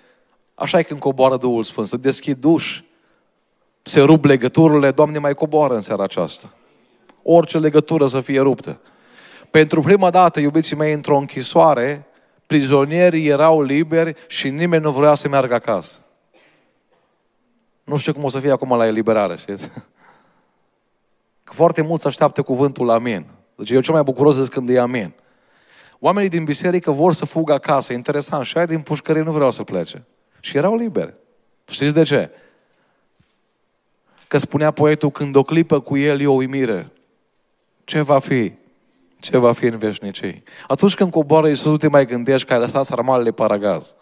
Așa 0.55 0.79
e 0.79 0.83
când 0.83 1.01
coboară 1.01 1.37
Duhul 1.37 1.63
Sfânt, 1.63 1.87
să 1.87 1.97
deschid 1.97 2.45
uși, 2.45 2.85
se 3.83 4.01
rup 4.01 4.25
legăturile, 4.25 4.91
Doamne, 4.91 5.19
mai 5.19 5.35
coboară 5.35 5.75
în 5.75 5.81
seara 5.81 6.03
aceasta. 6.03 6.53
Orice 7.23 7.59
legătură 7.59 8.07
să 8.07 8.21
fie 8.21 8.41
ruptă. 8.41 8.81
Pentru 9.51 9.81
prima 9.81 10.11
dată, 10.11 10.41
iubiții 10.41 10.77
mei, 10.77 10.93
într-o 10.93 11.17
închisoare, 11.17 12.07
prizonierii 12.47 13.29
erau 13.29 13.63
liberi 13.63 14.15
și 14.27 14.49
nimeni 14.49 14.83
nu 14.83 14.91
vrea 14.91 15.15
să 15.15 15.29
meargă 15.29 15.55
acasă. 15.55 15.95
Nu 17.85 17.97
știu 17.97 18.13
cum 18.13 18.25
o 18.25 18.29
să 18.29 18.41
fie 18.41 18.51
acum 18.51 18.77
la 18.77 18.87
eliberare, 18.87 19.37
știți? 19.37 19.71
Că 21.45 21.53
foarte 21.53 21.83
mulți 21.83 22.07
așteaptă 22.07 22.43
cuvântul 22.43 22.91
amin. 22.91 23.34
Deci 23.57 23.71
eu 23.71 23.81
cel 23.81 23.95
mai 23.95 24.03
bucuros 24.03 24.37
zic 24.37 24.53
când 24.53 24.69
e 24.69 24.79
amin. 24.79 25.13
Oamenii 25.99 26.29
din 26.29 26.45
biserică 26.45 26.91
vor 26.91 27.13
să 27.13 27.25
fugă 27.25 27.53
acasă. 27.53 27.93
Interesant. 27.93 28.45
Și 28.45 28.57
aia 28.57 28.67
din 28.67 28.81
pușcărie 28.81 29.23
nu 29.23 29.33
vreau 29.33 29.51
să 29.51 29.63
plece. 29.63 30.05
Și 30.41 30.57
erau 30.57 30.77
liberi. 30.77 31.15
Știți 31.69 31.95
de 31.95 32.03
ce? 32.03 32.31
Că 34.29 34.39
spunea 34.39 34.71
poetul, 34.71 35.11
când 35.11 35.37
o 35.37 35.43
clipă 35.43 35.81
cu 35.81 35.97
el 35.97 36.21
e 36.21 36.27
o 36.27 36.33
uimire. 36.33 36.91
Ce 37.85 38.01
va 38.01 38.19
fi? 38.19 38.53
Ce 39.21 39.37
va 39.37 39.53
fi 39.53 39.65
în 39.65 39.79
veșnicii? 39.79 40.43
Atunci 40.67 40.95
când 40.95 41.11
coboară 41.11 41.49
Iisus, 41.49 41.71
nu 41.71 41.77
te 41.77 41.89
mai 41.89 42.07
gândești 42.07 42.47
că 42.47 42.53
ai 42.53 42.59
lăsat 42.59 42.85
sarmalele 42.85 43.31
paragaz. 43.31 43.95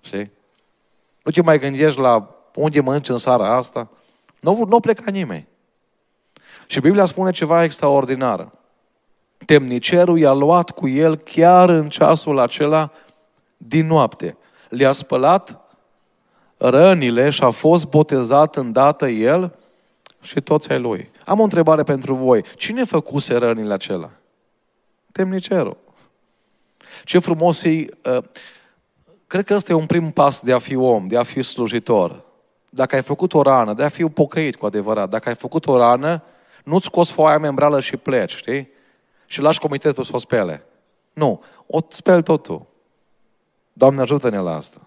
Știi? 0.00 0.30
Nu 1.22 1.30
te 1.30 1.42
mai 1.42 1.58
gândești 1.58 2.00
la 2.00 2.34
unde 2.54 2.80
mănânci 2.80 3.08
în 3.08 3.18
seara 3.18 3.56
asta. 3.56 3.88
Nu, 4.40 4.64
nu 4.68 4.80
pleca 4.80 5.10
nimeni. 5.10 5.46
Și 6.66 6.80
Biblia 6.80 7.04
spune 7.04 7.30
ceva 7.30 7.64
extraordinar. 7.64 8.48
Temnicerul 9.44 10.18
i-a 10.18 10.32
luat 10.32 10.70
cu 10.70 10.88
el 10.88 11.16
chiar 11.16 11.68
în 11.68 11.88
ceasul 11.88 12.38
acela 12.38 12.90
din 13.56 13.86
noapte. 13.86 14.36
Le-a 14.68 14.92
spălat 14.92 15.60
rănile 16.56 17.30
și 17.30 17.42
a 17.42 17.50
fost 17.50 17.88
botezat 17.88 18.56
îndată 18.56 19.08
el 19.08 19.54
și 20.20 20.40
toți 20.40 20.70
ai 20.70 20.80
lui. 20.80 21.10
Am 21.24 21.40
o 21.40 21.42
întrebare 21.42 21.82
pentru 21.82 22.14
voi. 22.14 22.44
Cine 22.56 22.84
făcuse 22.84 23.36
rănile 23.36 23.72
acelea? 23.72 24.20
Temnicerul. 25.12 25.76
Ce 27.04 27.18
frumos 27.18 27.62
e... 27.62 27.86
Uh, 28.04 28.18
cred 29.26 29.44
că 29.44 29.54
ăsta 29.54 29.72
e 29.72 29.74
un 29.74 29.86
prim 29.86 30.10
pas 30.10 30.40
de 30.40 30.52
a 30.52 30.58
fi 30.58 30.76
om, 30.76 31.06
de 31.06 31.16
a 31.18 31.22
fi 31.22 31.42
slujitor. 31.42 32.24
Dacă 32.68 32.94
ai 32.94 33.02
făcut 33.02 33.34
o 33.34 33.42
rană, 33.42 33.72
de 33.72 33.84
a 33.84 33.88
fi 33.88 34.04
pocăit 34.04 34.56
cu 34.56 34.66
adevărat. 34.66 35.08
Dacă 35.08 35.28
ai 35.28 35.34
făcut 35.34 35.66
o 35.66 35.76
rană, 35.76 36.22
nu-ți 36.64 36.84
scoți 36.84 37.12
foaia 37.12 37.38
membrală 37.38 37.80
și 37.80 37.96
pleci, 37.96 38.34
știi? 38.34 38.68
Și 39.26 39.40
lași 39.40 39.58
comitetul 39.58 40.04
să 40.04 40.10
o 40.14 40.18
spele. 40.18 40.64
Nu. 41.12 41.42
O 41.66 41.78
speli 41.88 42.22
totul. 42.22 42.66
Doamne 43.72 44.00
ajută-ne 44.00 44.38
la 44.38 44.54
asta. 44.54 44.80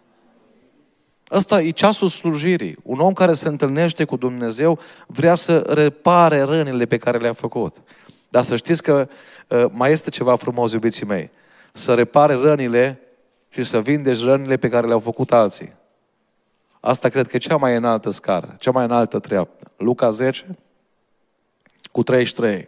Ăsta 1.31 1.61
e 1.61 1.69
ceasul 1.69 2.07
slujirii. 2.07 2.77
Un 2.83 2.99
om 2.99 3.13
care 3.13 3.33
se 3.33 3.47
întâlnește 3.47 4.03
cu 4.03 4.15
Dumnezeu 4.15 4.79
vrea 5.07 5.35
să 5.35 5.57
repare 5.59 6.41
rănile 6.41 6.85
pe 6.85 6.97
care 6.97 7.17
le-a 7.17 7.33
făcut. 7.33 7.81
Dar 8.29 8.43
să 8.43 8.55
știți 8.55 8.83
că 8.83 9.07
uh, 9.47 9.65
mai 9.71 9.91
este 9.91 10.09
ceva 10.09 10.35
frumos, 10.35 10.71
iubiții 10.71 11.05
mei. 11.05 11.29
Să 11.73 11.93
repare 11.93 12.33
rănile 12.33 12.99
și 13.49 13.63
să 13.63 13.81
vindeci 13.81 14.23
rănile 14.23 14.57
pe 14.57 14.69
care 14.69 14.87
le-au 14.87 14.99
făcut 14.99 15.31
alții. 15.31 15.73
Asta 16.79 17.09
cred 17.09 17.27
că 17.27 17.35
e 17.35 17.39
cea 17.39 17.57
mai 17.57 17.75
înaltă 17.75 18.09
scară, 18.09 18.55
cea 18.59 18.71
mai 18.71 18.83
înaltă 18.83 19.19
treaptă. 19.19 19.71
Luca 19.77 20.09
10, 20.09 20.57
cu 21.91 22.03
33. 22.03 22.67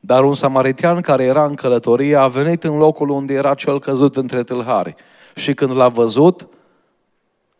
Dar 0.00 0.24
un 0.24 0.34
samaritian 0.34 1.00
care 1.00 1.24
era 1.24 1.44
în 1.44 1.54
călătorie 1.54 2.16
a 2.16 2.28
venit 2.28 2.64
în 2.64 2.76
locul 2.76 3.08
unde 3.08 3.34
era 3.34 3.54
cel 3.54 3.80
căzut 3.80 4.16
între 4.16 4.42
tâlhari. 4.42 4.94
Și 5.34 5.54
când 5.54 5.76
l-a 5.76 5.88
văzut, 5.88 6.48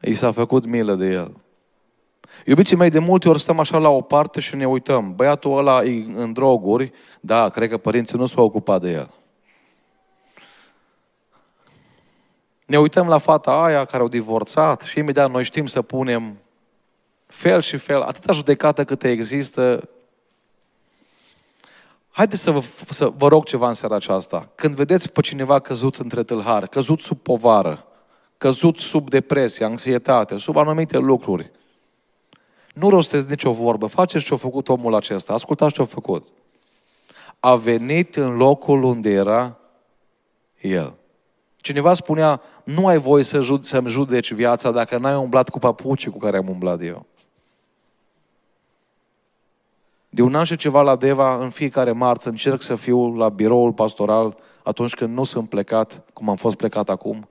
i 0.00 0.14
s-a 0.14 0.32
făcut 0.32 0.66
milă 0.66 0.94
de 0.94 1.06
el. 1.06 1.32
Iubiții 2.46 2.76
mei, 2.76 2.90
de 2.90 2.98
multe 2.98 3.28
ori 3.28 3.40
stăm 3.40 3.58
așa 3.58 3.78
la 3.78 3.88
o 3.88 4.00
parte 4.00 4.40
și 4.40 4.56
ne 4.56 4.66
uităm. 4.66 5.14
Băiatul 5.14 5.58
ăla 5.58 5.84
e 5.84 6.04
în 6.14 6.32
droguri, 6.32 6.92
da, 7.20 7.48
cred 7.48 7.68
că 7.68 7.76
părinții 7.76 8.18
nu 8.18 8.26
s-au 8.26 8.44
ocupat 8.44 8.80
de 8.80 8.90
el. 8.90 9.10
Ne 12.66 12.78
uităm 12.78 13.08
la 13.08 13.18
fata 13.18 13.62
aia 13.62 13.84
care 13.84 14.02
au 14.02 14.08
divorțat 14.08 14.80
și 14.80 14.98
imediat 14.98 15.30
noi 15.30 15.44
știm 15.44 15.66
să 15.66 15.82
punem 15.82 16.38
fel 17.26 17.60
și 17.60 17.76
fel, 17.76 18.00
atâta 18.00 18.32
judecată 18.32 18.84
cât 18.84 19.04
există, 19.04 19.88
Haideți 22.20 22.42
să 22.42 22.50
vă, 22.50 22.62
să 22.88 23.12
vă 23.16 23.28
rog 23.28 23.44
ceva 23.44 23.68
în 23.68 23.74
seara 23.74 23.94
aceasta. 23.94 24.48
Când 24.54 24.74
vedeți 24.74 25.10
pe 25.12 25.20
cineva 25.20 25.58
căzut 25.58 25.96
între 25.96 26.22
tâlhari, 26.22 26.68
căzut 26.68 27.00
sub 27.00 27.18
povară, 27.18 27.86
căzut 28.38 28.78
sub 28.78 29.10
depresie, 29.10 29.64
anxietate, 29.64 30.36
sub 30.36 30.56
anumite 30.56 30.98
lucruri, 30.98 31.50
nu 32.74 32.88
rosteți 32.88 33.28
nicio 33.28 33.52
vorbă. 33.52 33.86
Faceți 33.86 34.24
ce 34.24 34.34
a 34.34 34.36
făcut 34.36 34.68
omul 34.68 34.94
acesta. 34.94 35.32
Ascultați 35.32 35.74
ce 35.74 35.82
a 35.82 35.84
făcut. 35.84 36.26
A 37.38 37.54
venit 37.54 38.16
în 38.16 38.36
locul 38.36 38.82
unde 38.82 39.10
era 39.10 39.58
el. 40.60 40.94
Cineva 41.56 41.92
spunea, 41.92 42.40
nu 42.64 42.86
ai 42.86 42.98
voie 42.98 43.22
să 43.22 43.40
jud- 43.40 43.62
să-mi 43.62 43.88
judeci 43.88 44.32
viața 44.32 44.70
dacă 44.70 44.98
n-ai 44.98 45.16
umblat 45.16 45.48
cu 45.48 45.58
papucii 45.58 46.10
cu 46.10 46.18
care 46.18 46.36
am 46.36 46.48
umblat 46.48 46.82
eu. 46.82 47.06
De 50.12 50.22
un 50.22 50.34
an 50.34 50.44
și 50.44 50.56
ceva 50.56 50.82
la 50.82 50.96
Deva, 50.96 51.36
în 51.36 51.50
fiecare 51.50 51.92
marță 51.92 52.28
încerc 52.28 52.62
să 52.62 52.74
fiu 52.74 53.14
la 53.14 53.28
biroul 53.28 53.72
pastoral 53.72 54.36
atunci 54.62 54.94
când 54.94 55.14
nu 55.14 55.24
sunt 55.24 55.48
plecat, 55.48 56.02
cum 56.12 56.28
am 56.28 56.36
fost 56.36 56.56
plecat 56.56 56.88
acum. 56.88 57.28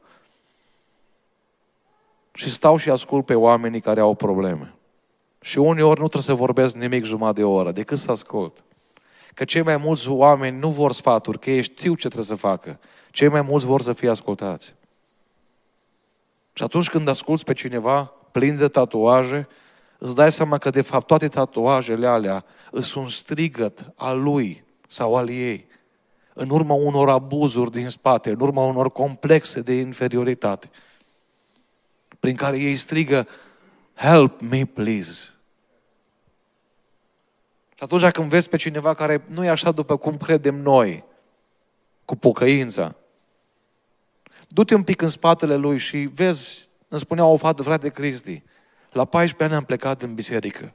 Și 2.34 2.50
stau 2.50 2.78
și 2.78 2.90
ascult 2.90 3.26
pe 3.26 3.36
oamenii 3.36 3.82
care 3.82 4.00
au 4.00 4.16
probleme. 4.16 4.74
Și 5.42 5.58
uneori 5.58 6.00
nu 6.00 6.08
trebuie 6.08 6.22
să 6.22 6.34
vorbesc 6.34 6.76
nimic 6.76 7.04
jumătate 7.04 7.40
de 7.40 7.46
oră, 7.46 7.72
decât 7.72 7.98
să 7.98 8.12
ascult. 8.12 8.64
Că 9.34 9.46
cei 9.46 9.62
mai 9.62 9.78
mulți 9.78 10.10
oameni 10.10 10.60
nu 10.60 10.70
vor 10.70 10.92
sfaturi, 10.92 11.40
că 11.40 11.52
ei 11.52 11.62
știu 11.62 11.94
ce 11.94 12.08
trebuie 12.08 12.26
să 12.26 12.36
facă. 12.36 12.80
Cei 13.12 13.28
mai 13.28 13.42
mulți 13.42 13.66
vor 13.66 13.82
să 13.82 13.94
fie 13.94 14.10
ascultați. 14.10 14.76
Și 16.54 16.64
atunci 16.64 16.90
când 16.90 17.08
asculți 17.08 17.44
pe 17.44 17.54
cineva 17.54 18.14
plin 18.32 18.58
de 18.58 18.68
tatuaje, 18.68 19.48
îți 20.00 20.16
dai 20.16 20.32
seama 20.32 20.58
că 20.58 20.70
de 20.70 20.82
fapt 20.82 21.08
toate 21.08 21.28
tatuajele 21.28 22.08
alea 22.08 22.46
sunt 22.72 23.04
un 23.04 23.10
strigăt 23.10 23.94
al 23.96 24.22
lui 24.22 24.64
sau 24.88 25.16
al 25.16 25.30
ei. 25.30 25.68
În 26.34 26.50
urma 26.50 26.74
unor 26.74 27.10
abuzuri 27.10 27.72
din 27.72 27.90
spate, 27.90 28.30
în 28.30 28.40
urma 28.40 28.64
unor 28.66 28.92
complexe 28.92 29.62
de 29.62 29.74
inferioritate, 29.74 30.70
prin 32.20 32.36
care 32.36 32.58
ei 32.58 32.76
strigă, 32.76 33.28
help 33.94 34.42
me 34.42 34.66
please. 34.66 35.34
Și 37.76 37.84
atunci 37.86 38.12
când 38.12 38.30
vezi 38.30 38.50
pe 38.50 38.58
cineva 38.58 38.94
care 38.94 39.24
nu 39.28 39.46
e 39.46 39.50
așa 39.50 39.72
după 39.72 39.98
cum 39.98 40.18
credem 40.18 40.56
noi, 40.56 41.04
cu 42.06 42.16
pocăința, 42.16 42.96
du-te 44.48 44.76
un 44.76 44.84
pic 44.84 45.02
în 45.02 45.10
spatele 45.10 45.56
lui 45.56 45.78
și 45.78 45.98
vezi, 45.98 46.70
îmi 46.88 47.00
spunea 47.00 47.26
o 47.26 47.38
fată, 47.38 47.64
frate 47.64 47.90
Cristi, 47.90 48.44
la 48.92 49.06
14 49.06 49.44
ani 49.44 49.54
am 49.54 49.66
plecat 49.66 50.02
în 50.02 50.14
biserică. 50.14 50.74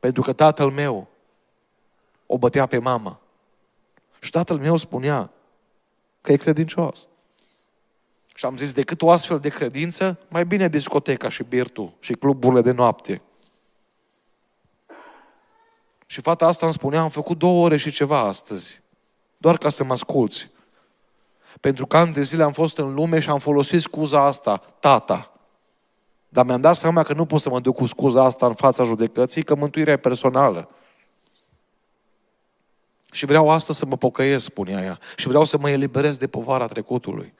Pentru 0.00 0.22
că 0.22 0.32
tatăl 0.32 0.70
meu 0.70 1.08
o 2.26 2.38
bătea 2.38 2.66
pe 2.66 2.78
mama. 2.78 3.20
Și 4.18 4.30
tatăl 4.30 4.58
meu 4.58 4.76
spunea 4.76 5.30
că 6.20 6.32
e 6.32 6.36
credincios. 6.36 7.08
Și 8.34 8.44
am 8.44 8.56
zis, 8.56 8.72
decât 8.72 9.02
o 9.02 9.10
astfel 9.10 9.38
de 9.38 9.48
credință, 9.48 10.18
mai 10.28 10.46
bine 10.46 10.68
discoteca 10.68 11.28
și 11.28 11.42
birtul 11.42 11.92
și 12.00 12.12
cluburile 12.12 12.60
de 12.60 12.70
noapte. 12.70 13.22
Și 16.06 16.20
fata 16.20 16.46
asta 16.46 16.66
îmi 16.66 16.74
spunea, 16.74 17.00
am 17.00 17.08
făcut 17.08 17.38
două 17.38 17.64
ore 17.64 17.76
și 17.76 17.90
ceva 17.90 18.18
astăzi. 18.18 18.80
Doar 19.36 19.58
ca 19.58 19.68
să 19.68 19.84
mă 19.84 19.92
asculți. 19.92 20.50
Pentru 21.60 21.86
că 21.86 21.96
ani 21.96 22.12
de 22.12 22.22
zile 22.22 22.42
am 22.42 22.52
fost 22.52 22.78
în 22.78 22.94
lume 22.94 23.20
și 23.20 23.30
am 23.30 23.38
folosit 23.38 23.80
scuza 23.80 24.22
asta, 24.22 24.56
tata. 24.56 25.35
Dar 26.28 26.44
mi-am 26.44 26.60
dat 26.60 26.76
seama 26.76 27.02
că 27.02 27.12
nu 27.12 27.26
pot 27.26 27.40
să 27.40 27.48
mă 27.48 27.60
duc 27.60 27.76
cu 27.76 27.86
scuza 27.86 28.24
asta 28.24 28.46
în 28.46 28.54
fața 28.54 28.84
judecății, 28.84 29.42
că 29.42 29.54
mântuirea 29.54 29.92
e 29.92 29.96
personală. 29.96 30.68
Și 33.12 33.26
vreau 33.26 33.50
asta 33.50 33.72
să 33.72 33.86
mă 33.86 33.96
pocăiesc, 33.96 34.44
spunea 34.44 34.82
ea. 34.82 34.98
Și 35.16 35.28
vreau 35.28 35.44
să 35.44 35.58
mă 35.58 35.70
eliberez 35.70 36.16
de 36.16 36.26
povara 36.26 36.66
trecutului. 36.66 37.34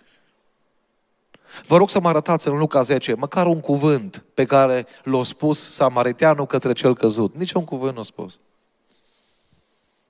Vă 1.66 1.76
rog 1.76 1.91
să 1.91 2.01
mă 2.01 2.09
arătați 2.09 2.49
în 2.49 2.57
Luca 2.57 2.82
10, 2.82 3.14
măcar 3.14 3.47
un 3.47 3.61
cuvânt 3.61 4.24
pe 4.34 4.45
care 4.45 4.87
l-a 5.03 5.24
spus 5.24 5.72
Samariteanul 5.72 6.47
către 6.47 6.72
cel 6.72 6.95
căzut. 6.95 7.37
Nici 7.37 7.53
un 7.53 7.64
cuvânt 7.64 7.95
nu 7.95 8.01
a 8.01 8.03
spus. 8.03 8.41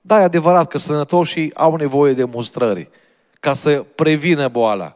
Da, 0.01 0.19
e 0.19 0.23
adevărat 0.23 0.67
că 0.67 0.77
sănătoșii 0.77 1.55
au 1.55 1.75
nevoie 1.75 2.13
de 2.13 2.23
mustrări 2.23 2.89
ca 3.39 3.53
să 3.53 3.85
prevină 3.95 4.47
boala. 4.47 4.95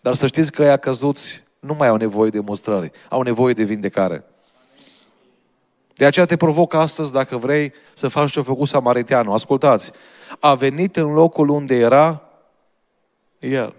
Dar 0.00 0.14
să 0.14 0.26
știți 0.26 0.52
că 0.52 0.62
ea 0.62 0.76
căzuți 0.76 1.44
nu 1.60 1.74
mai 1.74 1.88
au 1.88 1.96
nevoie 1.96 2.30
de 2.30 2.40
mustrări, 2.40 2.90
au 3.08 3.22
nevoie 3.22 3.54
de 3.54 3.64
vindecare. 3.64 4.24
De 5.94 6.04
aceea 6.04 6.26
te 6.26 6.36
provoc 6.36 6.74
astăzi, 6.74 7.12
dacă 7.12 7.36
vrei, 7.36 7.72
să 7.94 8.08
faci 8.08 8.30
ce 8.30 8.38
a 8.38 8.42
făcut 8.42 8.68
Samariteanul. 8.68 9.32
Ascultați, 9.32 9.90
a 10.38 10.54
venit 10.54 10.96
în 10.96 11.12
locul 11.12 11.48
unde 11.48 11.74
era 11.74 12.22
el. 13.38 13.74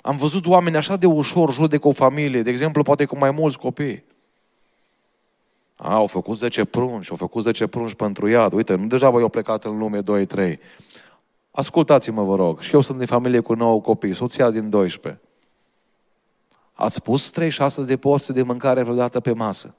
Am 0.00 0.16
văzut 0.16 0.46
oameni 0.46 0.76
așa 0.76 0.96
de 0.96 1.06
ușor 1.06 1.52
judecă 1.52 1.88
o 1.88 1.92
familie, 1.92 2.42
de 2.42 2.50
exemplu, 2.50 2.82
poate 2.82 3.04
cu 3.04 3.18
mai 3.18 3.30
mulți 3.30 3.58
copii. 3.58 4.04
A, 5.76 5.94
au 5.94 6.06
făcut 6.06 6.38
10 6.38 6.64
prunci, 6.64 7.10
au 7.10 7.16
făcut 7.16 7.42
10 7.42 7.66
prunci 7.66 7.94
pentru 7.94 8.28
iad. 8.28 8.52
Uite, 8.52 8.74
nu 8.74 8.86
deja 8.86 9.06
au 9.06 9.28
plecat 9.28 9.64
în 9.64 9.78
lume 9.78 10.00
2-3. 10.02 10.58
Ascultați-mă, 11.50 12.22
vă 12.22 12.34
rog. 12.36 12.60
Și 12.60 12.74
eu 12.74 12.80
sunt 12.80 12.98
din 12.98 13.06
familie 13.06 13.40
cu 13.40 13.54
9 13.54 13.80
copii, 13.80 14.14
soția 14.14 14.50
din 14.50 14.70
12. 14.70 15.20
Ați 16.80 17.02
pus 17.02 17.30
36 17.30 17.82
de 17.82 17.96
porții 17.96 18.34
de 18.34 18.42
mâncare 18.42 18.82
vreodată 18.82 19.20
pe 19.20 19.32
masă? 19.32 19.74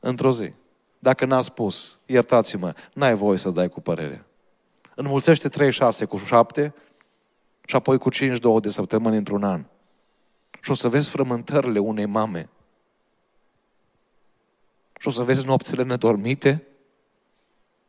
Într-o 0.00 0.32
zi. 0.32 0.52
Dacă 0.98 1.24
n-ați 1.24 1.46
spus, 1.46 1.98
iertați-mă, 2.06 2.74
n-ai 2.94 3.14
voie 3.14 3.38
să 3.38 3.50
dai 3.50 3.68
cu 3.68 3.80
părere. 3.80 4.24
Înmulțește 4.94 5.48
36 5.48 6.04
cu 6.04 6.16
7 6.16 6.74
și 7.64 7.76
apoi 7.76 7.98
cu 7.98 8.10
5-2 8.10 8.60
de 8.60 8.70
săptămâni 8.70 9.16
într-un 9.16 9.44
an. 9.44 9.64
Și 10.60 10.70
o 10.70 10.74
să 10.74 10.88
vezi 10.88 11.10
frământările 11.10 11.78
unei 11.78 12.06
mame. 12.06 12.48
Și 15.00 15.08
o 15.08 15.10
să 15.10 15.22
vezi 15.22 15.46
nopțile 15.46 15.82
nedormite. 15.82 16.66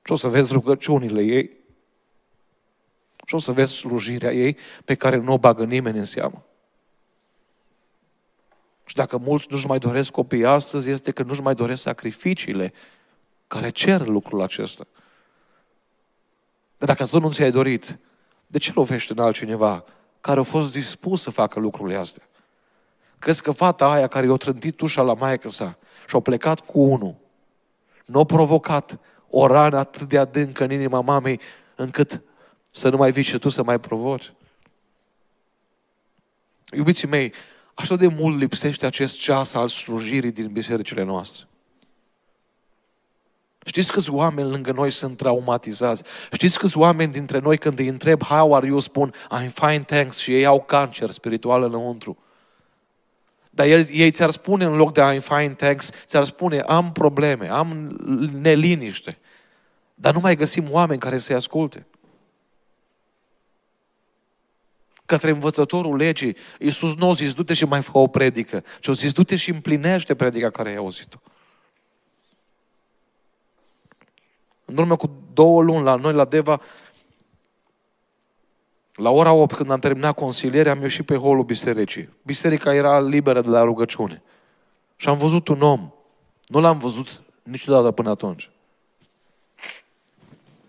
Și 0.03 0.11
o 0.11 0.15
să 0.15 0.27
vezi 0.27 0.51
rugăciunile 0.51 1.23
ei. 1.23 1.57
Și 3.25 3.35
o 3.35 3.37
să 3.37 3.51
vezi 3.51 3.73
slujirea 3.73 4.33
ei 4.33 4.57
pe 4.85 4.95
care 4.95 5.17
nu 5.17 5.33
o 5.33 5.37
bagă 5.37 5.65
nimeni 5.65 5.97
în 5.97 6.05
seamă. 6.05 6.43
Și 8.89 8.95
dacă 8.95 9.17
mulți 9.17 9.47
nu-și 9.49 9.67
mai 9.67 9.79
doresc 9.79 10.11
copii 10.11 10.45
astăzi, 10.45 10.89
este 10.89 11.11
că 11.11 11.23
nu-și 11.23 11.41
mai 11.41 11.55
doresc 11.55 11.81
sacrificiile 11.81 12.73
care 13.47 13.69
cer 13.69 14.07
lucrul 14.07 14.41
acesta. 14.41 14.87
Dar 16.77 16.87
dacă 16.87 17.05
tu 17.05 17.19
nu 17.19 17.31
ți-ai 17.31 17.51
dorit, 17.51 17.97
de 18.47 18.57
ce 18.57 18.71
lovești 18.75 19.11
în 19.11 19.19
altcineva 19.19 19.83
care 20.21 20.39
a 20.39 20.43
fost 20.43 20.71
dispus 20.71 21.21
să 21.21 21.29
facă 21.31 21.59
lucrurile 21.59 21.97
astea? 21.97 22.23
Crezi 23.19 23.41
că 23.41 23.51
fata 23.51 23.91
aia 23.91 24.07
care 24.07 24.27
i-a 24.27 24.35
trântit 24.35 24.81
ușa 24.81 25.01
la 25.01 25.13
maică 25.13 25.49
sa 25.49 25.77
și 26.07 26.15
a 26.15 26.19
plecat 26.19 26.59
cu 26.59 26.79
unul, 26.79 27.15
nu 28.05 28.19
a 28.19 28.23
provocat 28.23 28.99
o 29.29 29.47
rană 29.47 29.77
atât 29.77 30.07
de 30.07 30.17
adâncă 30.17 30.63
în 30.63 30.71
inima 30.71 31.01
mamei 31.01 31.39
încât 31.75 32.21
să 32.71 32.89
nu 32.89 32.97
mai 32.97 33.11
vii 33.11 33.23
și 33.23 33.37
tu 33.37 33.49
să 33.49 33.63
mai 33.63 33.79
provoci? 33.79 34.33
Iubiții 36.71 37.07
mei, 37.07 37.33
așa 37.79 37.95
de 37.95 38.07
mult 38.07 38.39
lipsește 38.39 38.85
acest 38.85 39.19
ceas 39.19 39.53
al 39.53 39.67
slujirii 39.67 40.31
din 40.31 40.47
bisericile 40.51 41.03
noastre. 41.03 41.43
Știți 43.65 43.91
câți 43.91 44.11
oameni 44.11 44.49
lângă 44.49 44.71
noi 44.71 44.91
sunt 44.91 45.17
traumatizați? 45.17 46.03
Știți 46.31 46.59
câți 46.59 46.77
oameni 46.77 47.11
dintre 47.11 47.39
noi 47.39 47.57
când 47.57 47.79
îi 47.79 47.87
întreb 47.87 48.23
how 48.23 48.55
are 48.55 48.67
you 48.67 48.79
spun 48.79 49.13
I'm 49.13 49.53
fine 49.53 49.79
thanks 49.79 50.17
și 50.17 50.35
ei 50.35 50.45
au 50.45 50.61
cancer 50.61 51.09
spiritual 51.09 51.63
înăuntru. 51.63 52.17
Dar 53.49 53.65
el, 53.65 53.87
ei 53.91 54.11
ți-ar 54.11 54.29
spune 54.29 54.65
în 54.65 54.75
loc 54.75 54.93
de 54.93 55.01
I'm 55.01 55.21
fine 55.21 55.53
thanks, 55.53 55.91
ți-ar 56.05 56.23
spune 56.23 56.59
am 56.59 56.91
probleme, 56.91 57.49
am 57.49 57.97
neliniște. 58.41 59.17
Dar 59.95 60.13
nu 60.13 60.19
mai 60.19 60.35
găsim 60.35 60.67
oameni 60.71 60.99
care 60.99 61.17
să-i 61.17 61.35
asculte. 61.35 61.85
Către 65.09 65.29
învățătorul 65.29 65.95
legii, 65.95 66.35
Iisus 66.59 66.95
nu 66.95 67.09
a 67.09 67.13
zis, 67.13 67.33
du-te 67.33 67.53
și 67.53 67.65
mai 67.65 67.81
fă 67.81 67.97
o 67.97 68.07
predică, 68.07 68.63
ci 68.79 68.87
a 68.87 68.91
zis, 68.91 69.11
du-te 69.11 69.35
și 69.35 69.49
împlinește 69.49 70.15
predica 70.15 70.49
care 70.49 70.69
ai 70.69 70.75
auzit-o. 70.75 71.17
În 74.65 74.77
urmă 74.77 74.95
cu 74.95 75.11
două 75.33 75.61
luni 75.61 75.83
la 75.83 75.95
noi, 75.95 76.13
la 76.13 76.25
Deva, 76.25 76.61
la 78.93 79.09
ora 79.09 79.31
8, 79.31 79.55
când 79.55 79.71
am 79.71 79.79
terminat 79.79 80.15
consilierea, 80.15 80.71
am 80.71 80.81
ieșit 80.81 81.05
pe 81.05 81.15
holul 81.15 81.43
bisericii. 81.43 82.09
Biserica 82.23 82.73
era 82.73 82.99
liberă 82.99 83.41
de 83.41 83.49
la 83.49 83.63
rugăciune. 83.63 84.21
Și 84.95 85.09
am 85.09 85.17
văzut 85.17 85.47
un 85.47 85.61
om. 85.61 85.91
Nu 86.45 86.59
l-am 86.59 86.77
văzut 86.77 87.21
niciodată 87.43 87.91
până 87.91 88.09
atunci. 88.09 88.49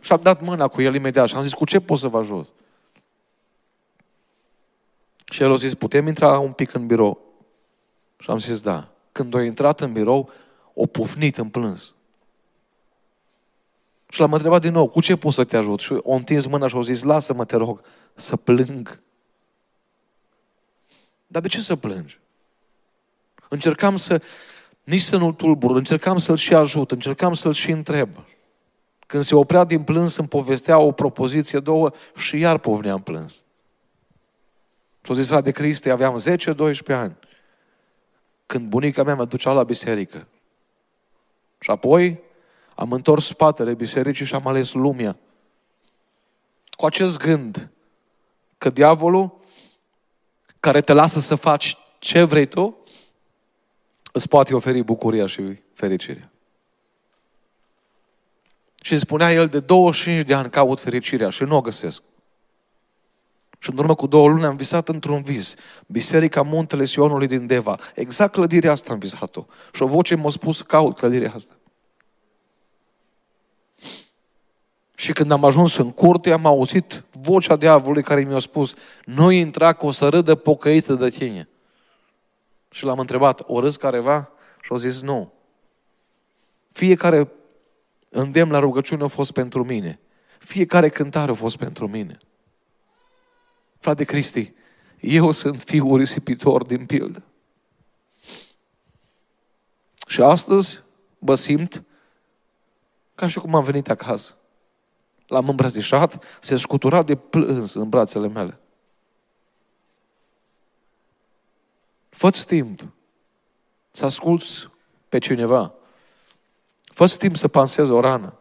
Și 0.00 0.12
am 0.12 0.20
dat 0.22 0.40
mâna 0.40 0.68
cu 0.68 0.82
el 0.82 0.94
imediat 0.94 1.28
și 1.28 1.34
am 1.34 1.42
zis, 1.42 1.52
cu 1.52 1.64
ce 1.64 1.80
pot 1.80 1.98
să 1.98 2.08
vă 2.08 2.18
ajut? 2.18 2.48
Și 5.30 5.42
el 5.42 5.52
a 5.52 5.56
zis, 5.56 5.74
putem 5.74 6.06
intra 6.06 6.38
un 6.38 6.52
pic 6.52 6.74
în 6.74 6.86
birou? 6.86 7.20
Și 8.18 8.30
am 8.30 8.38
zis, 8.38 8.60
da. 8.60 8.88
Când 9.12 9.34
a 9.34 9.42
intrat 9.42 9.80
în 9.80 9.92
birou, 9.92 10.30
o 10.74 10.86
pufnit 10.86 11.36
în 11.36 11.48
plâns. 11.48 11.94
Și 14.08 14.20
l-am 14.20 14.32
întrebat 14.32 14.60
din 14.60 14.72
nou, 14.72 14.88
cu 14.88 15.00
ce 15.00 15.16
pot 15.16 15.32
să 15.32 15.44
te 15.44 15.56
ajut? 15.56 15.80
Și 15.80 15.92
o 16.02 16.12
întins 16.12 16.46
mâna 16.46 16.68
și 16.68 16.76
o 16.76 16.82
zis, 16.82 17.02
lasă-mă, 17.02 17.44
te 17.44 17.56
rog, 17.56 17.80
să 18.14 18.36
plâng. 18.36 19.00
Dar 21.26 21.42
de 21.42 21.48
ce 21.48 21.60
să 21.60 21.76
plângi? 21.76 22.20
Încercam 23.48 23.96
să, 23.96 24.22
nici 24.84 25.00
să 25.00 25.16
nu-l 25.16 25.32
tulbur, 25.32 25.76
încercam 25.76 26.18
să-l 26.18 26.36
și 26.36 26.54
ajut, 26.54 26.90
încercam 26.90 27.32
să-l 27.32 27.52
și 27.52 27.70
întreb. 27.70 28.08
Când 29.06 29.22
se 29.22 29.34
oprea 29.34 29.64
din 29.64 29.82
plâns, 29.82 30.16
îmi 30.16 30.28
povestea 30.28 30.78
o 30.78 30.92
propoziție, 30.92 31.58
două 31.58 31.90
și 32.14 32.38
iar 32.38 32.58
povnea 32.58 32.92
în 32.92 33.00
plâns. 33.00 33.44
Și-o 35.02 35.14
zis, 35.14 35.40
de 35.40 35.50
Cristi, 35.50 35.90
aveam 35.90 36.22
10-12 36.36 36.76
ani. 36.86 37.16
Când 38.46 38.68
bunica 38.68 39.02
mea 39.02 39.14
mă 39.14 39.24
ducea 39.24 39.52
la 39.52 39.62
biserică. 39.62 40.26
Și 41.60 41.70
apoi 41.70 42.20
am 42.74 42.92
întors 42.92 43.26
spatele 43.26 43.74
bisericii 43.74 44.26
și 44.26 44.34
am 44.34 44.46
ales 44.46 44.72
lumea. 44.72 45.16
Cu 46.70 46.86
acest 46.86 47.18
gând 47.18 47.70
că 48.58 48.70
diavolul 48.70 49.38
care 50.60 50.80
te 50.80 50.92
lasă 50.92 51.20
să 51.20 51.34
faci 51.34 51.76
ce 51.98 52.22
vrei 52.22 52.46
tu, 52.46 52.78
îți 54.12 54.28
poate 54.28 54.54
oferi 54.54 54.82
bucuria 54.82 55.26
și 55.26 55.42
fericirea. 55.72 56.30
Și 58.82 58.98
spunea 58.98 59.32
el, 59.32 59.48
de 59.48 59.60
25 59.60 60.26
de 60.26 60.34
ani 60.34 60.50
caut 60.50 60.80
fericirea 60.80 61.30
și 61.30 61.42
nu 61.42 61.56
o 61.56 61.60
găsesc. 61.60 62.02
Și 63.62 63.70
în 63.70 63.78
urmă 63.78 63.94
cu 63.94 64.06
două 64.06 64.28
luni 64.28 64.44
am 64.44 64.56
visat 64.56 64.88
într-un 64.88 65.22
vis. 65.22 65.54
Biserica 65.86 66.42
Muntele 66.42 66.84
Sionului 66.84 67.26
din 67.26 67.46
Deva. 67.46 67.78
Exact 67.94 68.32
clădirea 68.32 68.70
asta 68.70 68.92
am 68.92 68.98
visat-o. 68.98 69.46
Și 69.72 69.82
o 69.82 69.86
voce 69.86 70.14
m-a 70.14 70.30
spus, 70.30 70.60
caut 70.60 70.96
clădirea 70.96 71.32
asta. 71.34 71.54
Și 74.94 75.12
când 75.12 75.30
am 75.30 75.44
ajuns 75.44 75.76
în 75.76 75.90
curte, 75.90 76.30
am 76.30 76.46
auzit 76.46 77.04
vocea 77.10 77.56
diavolului 77.56 78.02
care 78.02 78.20
mi-a 78.20 78.38
spus, 78.38 78.74
nu 79.04 79.30
intra 79.30 79.72
că 79.72 79.86
o 79.86 79.90
să 79.90 80.08
râdă 80.08 80.34
pocăiță 80.34 80.94
de 80.94 81.10
tine. 81.10 81.48
Și 82.70 82.84
l-am 82.84 82.98
întrebat, 82.98 83.42
o 83.46 83.60
râs 83.60 83.76
careva? 83.76 84.30
Și 84.62 84.68
au 84.70 84.76
zis, 84.76 85.00
nu. 85.00 85.32
Fiecare 86.72 87.28
îndemn 88.08 88.50
la 88.50 88.58
rugăciune 88.58 89.04
a 89.04 89.06
fost 89.06 89.32
pentru 89.32 89.64
mine. 89.64 90.00
Fiecare 90.38 90.88
cântare 90.88 91.30
a 91.30 91.34
fost 91.34 91.56
pentru 91.56 91.88
mine. 91.88 92.18
Frate 93.80 94.04
Cristi, 94.04 94.52
eu 95.00 95.30
sunt 95.30 95.62
fiul 95.62 95.98
risipitor 95.98 96.64
din 96.64 96.86
pildă. 96.86 97.22
Și 100.06 100.22
astăzi 100.22 100.82
mă 101.18 101.34
simt 101.34 101.82
ca 103.14 103.26
și 103.26 103.38
cum 103.38 103.54
am 103.54 103.64
venit 103.64 103.90
acasă. 103.90 104.36
L-am 105.26 105.48
îmbrățișat, 105.48 106.24
se 106.40 106.56
scutura 106.56 107.02
de 107.02 107.16
plâns 107.16 107.74
în 107.74 107.88
brațele 107.88 108.28
mele. 108.28 108.58
Fă-ți 112.08 112.46
timp 112.46 112.82
să 113.90 114.04
asculți 114.04 114.68
pe 115.08 115.18
cineva. 115.18 115.74
fă 116.84 117.06
timp 117.18 117.36
să 117.36 117.48
pansezi 117.48 117.90
o 117.90 118.00
rană. 118.00 118.34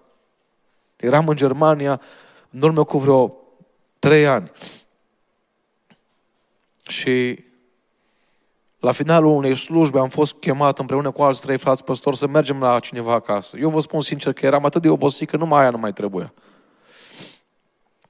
Eram 0.96 1.28
în 1.28 1.36
Germania 1.36 2.02
în 2.50 2.62
urmă 2.62 2.84
cu 2.84 2.98
vreo 2.98 3.36
trei 4.00 4.28
ani. 4.28 4.52
Și 6.90 7.44
la 8.80 8.92
finalul 8.92 9.36
unei 9.36 9.56
slujbe 9.56 10.00
am 10.00 10.10
fost 10.10 10.34
chemat 10.34 10.80
împreună 10.80 11.12
cu 11.12 11.22
alți 11.22 11.42
trei 11.42 11.58
frați 11.58 11.84
păstori 11.84 12.18
să 12.18 12.28
mergem 12.28 12.60
la 12.60 12.80
cineva 12.80 13.14
acasă. 13.14 13.58
Eu 13.58 13.70
vă 13.70 13.80
spun 13.80 14.02
sincer 14.02 14.34
că 14.34 14.46
eram 14.46 14.66
atât 14.66 14.82
de 14.82 14.90
obosit 14.90 15.30
că 15.30 15.38
numai 15.38 15.62
aia 15.62 15.70
nu 15.70 15.78
mai 15.78 15.94
trebuia. 15.94 16.34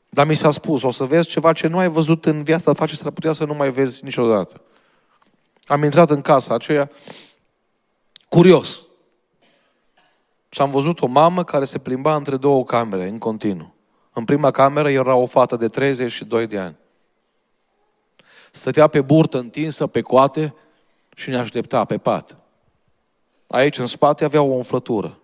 Dar 0.09 0.25
mi 0.25 0.35
s-a 0.35 0.51
spus, 0.51 0.83
o 0.83 0.91
să 0.91 1.03
vezi 1.03 1.27
ceva 1.27 1.53
ce 1.53 1.67
nu 1.67 1.77
ai 1.77 1.87
văzut 1.87 2.25
în 2.25 2.43
viața 2.43 2.71
ta 2.71 2.85
ce 2.85 2.95
s-ar 2.95 3.11
putea 3.11 3.31
să 3.31 3.45
nu 3.45 3.53
mai 3.53 3.69
vezi 3.69 4.03
niciodată. 4.03 4.61
Am 5.63 5.83
intrat 5.83 6.09
în 6.09 6.21
casa 6.21 6.53
aceea 6.53 6.91
curios. 8.29 8.81
Și 10.49 10.61
am 10.61 10.71
văzut 10.71 11.01
o 11.01 11.07
mamă 11.07 11.43
care 11.43 11.65
se 11.65 11.77
plimba 11.77 12.15
între 12.15 12.37
două 12.37 12.63
camere, 12.63 13.07
în 13.07 13.17
continuu. 13.17 13.73
În 14.13 14.25
prima 14.25 14.51
cameră 14.51 14.91
era 14.91 15.15
o 15.15 15.25
fată 15.25 15.55
de 15.55 15.67
32 15.67 16.47
de 16.47 16.59
ani. 16.59 16.75
Stătea 18.51 18.87
pe 18.87 19.01
burtă 19.01 19.37
întinsă, 19.37 19.87
pe 19.87 20.01
coate 20.01 20.55
și 21.15 21.29
ne 21.29 21.37
aștepta 21.37 21.85
pe 21.85 21.97
pat. 21.97 22.37
Aici, 23.47 23.77
în 23.77 23.85
spate, 23.85 24.25
avea 24.25 24.41
o 24.41 24.53
umflătură. 24.53 25.19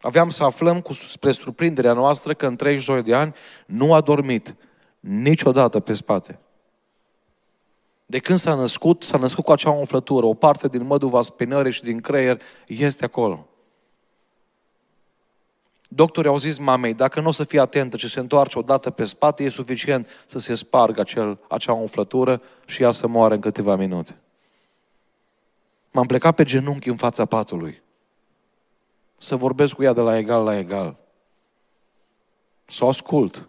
Aveam 0.00 0.30
să 0.30 0.44
aflăm, 0.44 0.80
cu, 0.80 0.92
spre 0.92 1.32
surprinderea 1.32 1.92
noastră, 1.92 2.34
că 2.34 2.46
în 2.46 2.56
32 2.56 3.02
de 3.02 3.14
ani 3.14 3.34
nu 3.66 3.94
a 3.94 4.00
dormit 4.00 4.54
niciodată 5.00 5.80
pe 5.80 5.94
spate. 5.94 6.38
De 8.06 8.18
când 8.18 8.38
s-a 8.38 8.54
născut, 8.54 9.02
s-a 9.02 9.18
născut 9.18 9.44
cu 9.44 9.52
acea 9.52 9.70
umflătură. 9.70 10.26
O 10.26 10.34
parte 10.34 10.68
din 10.68 10.86
măduva 10.86 11.22
spinării 11.22 11.72
și 11.72 11.82
din 11.82 12.00
creier 12.00 12.40
este 12.66 13.04
acolo. 13.04 13.48
Doctorii 15.94 16.30
au 16.30 16.36
zis 16.36 16.58
mamei, 16.58 16.94
dacă 16.94 17.20
nu 17.20 17.28
o 17.28 17.30
să 17.30 17.44
fie 17.44 17.60
atentă 17.60 17.96
și 17.96 18.08
se 18.08 18.20
întoarce 18.20 18.58
odată 18.58 18.90
pe 18.90 19.04
spate, 19.04 19.44
e 19.44 19.48
suficient 19.48 20.08
să 20.26 20.38
se 20.38 20.54
spargă 20.54 21.00
acel, 21.00 21.38
acea 21.48 21.72
umflătură 21.72 22.42
și 22.66 22.82
ea 22.82 22.90
să 22.90 23.06
moară 23.06 23.34
în 23.34 23.40
câteva 23.40 23.76
minute. 23.76 24.16
M-am 25.90 26.06
plecat 26.06 26.34
pe 26.34 26.44
genunchi 26.44 26.88
în 26.88 26.96
fața 26.96 27.24
patului. 27.24 27.82
Să 29.16 29.36
vorbesc 29.36 29.74
cu 29.74 29.82
ea 29.82 29.92
de 29.92 30.00
la 30.00 30.18
egal 30.18 30.44
la 30.44 30.58
egal. 30.58 30.96
Să 32.64 32.84
o 32.84 32.88
ascult. 32.88 33.48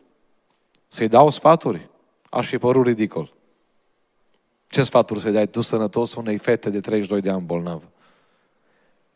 Să-i 0.88 1.08
dau 1.08 1.30
sfaturi. 1.30 1.90
Aș 2.30 2.48
fi 2.48 2.58
părut 2.58 2.86
ridicol. 2.86 3.34
Ce 4.68 4.84
sfaturi 4.84 5.20
să-i 5.20 5.32
dai 5.32 5.48
tu 5.48 5.62
sănătos 5.62 6.16
unei 6.16 6.38
fete 6.38 6.70
de 6.70 6.80
32 6.80 7.22
de 7.22 7.30
ani 7.30 7.42
bolnavă? 7.42 7.90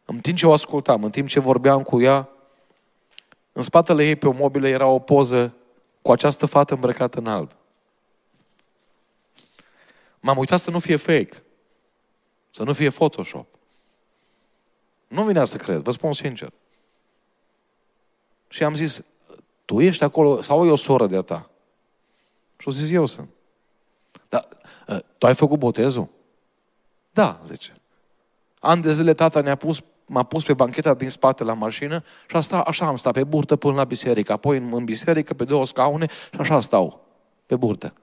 În 0.05 0.19
timp 0.19 0.37
ce 0.37 0.47
o 0.47 0.51
ascultam, 0.51 1.03
în 1.03 1.11
timp 1.11 1.27
ce 1.27 1.39
vorbeam 1.39 1.83
cu 1.83 2.01
ea, 2.01 2.29
în 3.59 3.65
spatele 3.65 4.05
ei 4.05 4.15
pe 4.15 4.27
o 4.27 4.31
mobilă 4.31 4.67
era 4.67 4.85
o 4.85 4.99
poză 4.99 5.53
cu 6.01 6.11
această 6.11 6.45
fată 6.45 6.73
îmbrăcată 6.73 7.19
în 7.19 7.27
alb. 7.27 7.51
M-am 10.19 10.37
uitat 10.37 10.59
să 10.59 10.71
nu 10.71 10.79
fie 10.79 10.95
fake. 10.95 11.43
Să 12.51 12.63
nu 12.63 12.73
fie 12.73 12.89
Photoshop. 12.89 13.47
Nu 15.07 15.23
vinea 15.23 15.45
să 15.45 15.57
cred, 15.57 15.81
vă 15.81 15.91
spun 15.91 16.13
sincer. 16.13 16.51
Și 18.47 18.63
am 18.63 18.75
zis, 18.75 19.01
tu 19.65 19.81
ești 19.81 20.03
acolo 20.03 20.41
sau 20.41 20.65
e 20.65 20.71
o 20.71 20.75
soră 20.75 21.07
de-a 21.07 21.21
ta? 21.21 21.49
Și 22.57 22.67
au 22.67 22.73
zis, 22.73 22.91
eu 22.91 23.05
sunt. 23.05 23.29
Dar 24.29 24.47
ă, 24.87 24.99
tu 25.17 25.25
ai 25.25 25.35
făcut 25.35 25.59
botezul? 25.59 26.07
Da, 27.11 27.41
zice. 27.45 27.75
An 28.59 28.81
de 28.81 28.93
zile 28.93 29.13
tata 29.13 29.41
ne-a 29.41 29.55
pus 29.55 29.83
m-a 30.09 30.23
pus 30.23 30.43
pe 30.43 30.53
bancheta 30.53 30.93
din 30.93 31.09
spate 31.09 31.43
la 31.43 31.53
mașină 31.53 32.03
și 32.27 32.35
asta, 32.35 32.59
așa 32.59 32.85
am 32.85 32.95
stat 32.95 33.13
pe 33.13 33.23
burtă 33.23 33.55
până 33.55 33.75
la 33.75 33.83
biserică. 33.83 34.31
Apoi 34.31 34.57
în, 34.57 34.73
în 34.73 34.83
biserică 34.83 35.33
pe 35.33 35.43
două 35.43 35.65
scaune 35.65 36.07
și 36.33 36.39
așa 36.39 36.59
stau 36.59 37.05
pe 37.45 37.55
burtă. 37.55 37.93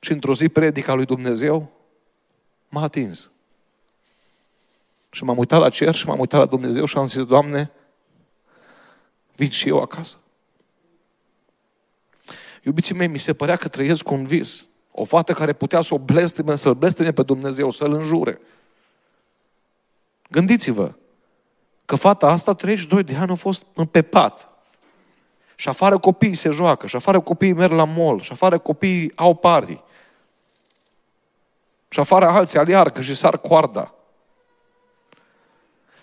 Și 0.00 0.12
într-o 0.12 0.34
zi 0.34 0.48
predica 0.48 0.94
lui 0.94 1.04
Dumnezeu 1.04 1.70
m-a 2.68 2.82
atins. 2.82 3.30
Și 5.10 5.24
m-am 5.24 5.38
uitat 5.38 5.60
la 5.60 5.68
cer 5.68 5.94
și 5.94 6.06
m-am 6.06 6.18
uitat 6.18 6.40
la 6.40 6.46
Dumnezeu 6.46 6.84
și 6.84 6.96
am 6.96 7.06
zis, 7.06 7.24
Doamne, 7.24 7.70
vin 9.36 9.50
și 9.50 9.68
eu 9.68 9.80
acasă. 9.80 10.16
Iubiții 12.62 12.94
mei, 12.94 13.06
mi 13.08 13.18
se 13.18 13.32
părea 13.32 13.56
că 13.56 13.68
trăiesc 13.68 14.02
cu 14.02 14.14
un 14.14 14.24
vis. 14.24 14.68
O 14.90 15.04
fată 15.04 15.32
care 15.32 15.52
putea 15.52 15.80
să 15.80 15.94
o 15.94 15.98
blesteme, 15.98 16.56
să-L 16.56 16.74
blesteme 16.74 17.12
pe 17.12 17.22
Dumnezeu, 17.22 17.70
să-L 17.70 17.92
înjure. 17.92 18.40
Gândiți-vă 20.30 20.92
că 21.84 21.96
fata 21.96 22.26
asta 22.26 22.54
32 22.54 23.02
de 23.02 23.16
ani 23.16 23.30
a 23.30 23.34
fost 23.34 23.64
pe 23.90 24.02
pat. 24.02 24.48
Și 25.54 25.68
afară 25.68 25.98
copiii 25.98 26.34
se 26.34 26.50
joacă, 26.50 26.86
și 26.86 26.96
afară 26.96 27.20
copiii 27.20 27.52
merg 27.52 27.72
la 27.72 27.84
mall, 27.84 28.20
și 28.20 28.32
afară 28.32 28.58
copiii 28.58 29.12
au 29.14 29.34
party. 29.34 29.82
Și 31.88 32.00
afară 32.00 32.26
alții 32.26 32.58
aliarcă 32.58 33.00
și 33.00 33.14
sar 33.14 33.38
coarda. 33.38 33.94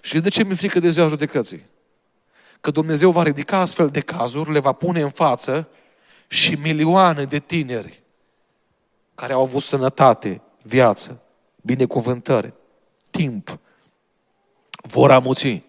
Și 0.02 0.20
de 0.20 0.30
ce 0.30 0.44
mi-e 0.44 0.56
frică 0.56 0.80
de 0.80 0.90
ziua 0.90 1.08
judecății? 1.08 1.66
Că 2.62 2.72
Dumnezeu 2.72 3.12
va 3.12 3.24
ridica 3.24 3.58
astfel 3.58 3.88
de 3.88 4.00
cazuri, 4.00 4.52
le 4.52 4.60
va 4.60 4.72
pune 4.72 5.02
în 5.02 5.10
față 5.10 5.68
și 6.28 6.58
milioane 6.62 7.24
de 7.24 7.40
tineri 7.40 8.02
care 9.16 9.34
au 9.34 9.42
avut 9.42 9.62
sănătate, 9.62 10.42
viață, 10.62 11.22
binecuvântare, 11.62 12.54
timp, 13.10 13.60
vor 14.88 15.12
amuți. 15.12 15.64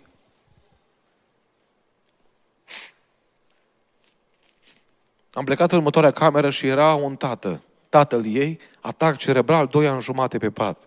Am 5.32 5.44
plecat 5.44 5.70
în 5.70 5.76
următoarea 5.76 6.10
cameră 6.10 6.50
și 6.50 6.66
era 6.66 6.94
un 6.94 7.16
tată. 7.16 7.62
Tatăl 7.88 8.26
ei, 8.26 8.58
atac 8.80 9.16
cerebral, 9.16 9.66
doi 9.66 9.88
ani 9.88 10.00
jumate 10.00 10.38
pe 10.38 10.50
pat. 10.50 10.82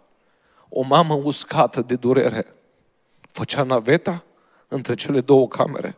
O 0.69 0.82
mamă 0.82 1.13
uscată 1.13 1.82
de 1.82 1.95
durere. 1.95 2.55
Făcea 3.21 3.63
naveta 3.63 4.23
între 4.67 4.93
cele 4.93 5.21
două 5.21 5.47
camere, 5.47 5.97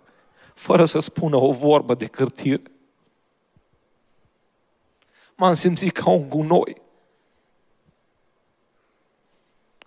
fără 0.53 0.85
să 0.85 0.99
spună 0.99 1.35
o 1.35 1.51
vorbă 1.51 1.93
de 1.93 2.05
cârtire. 2.05 2.61
M-am 5.35 5.53
simțit 5.53 5.91
ca 5.91 6.09
un 6.09 6.29
gunoi. 6.29 6.81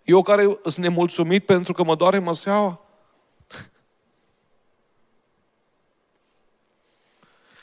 Eu 0.06 0.22
care 0.22 0.58
sunt 0.62 0.76
nemulțumit 0.76 1.44
pentru 1.44 1.72
că 1.72 1.84
mă 1.84 1.94
doare 1.94 2.18
măseaua? 2.18 2.80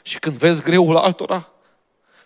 și 0.02 0.20
când 0.20 0.36
vezi 0.36 0.62
greul 0.62 0.98
altora 0.98 1.52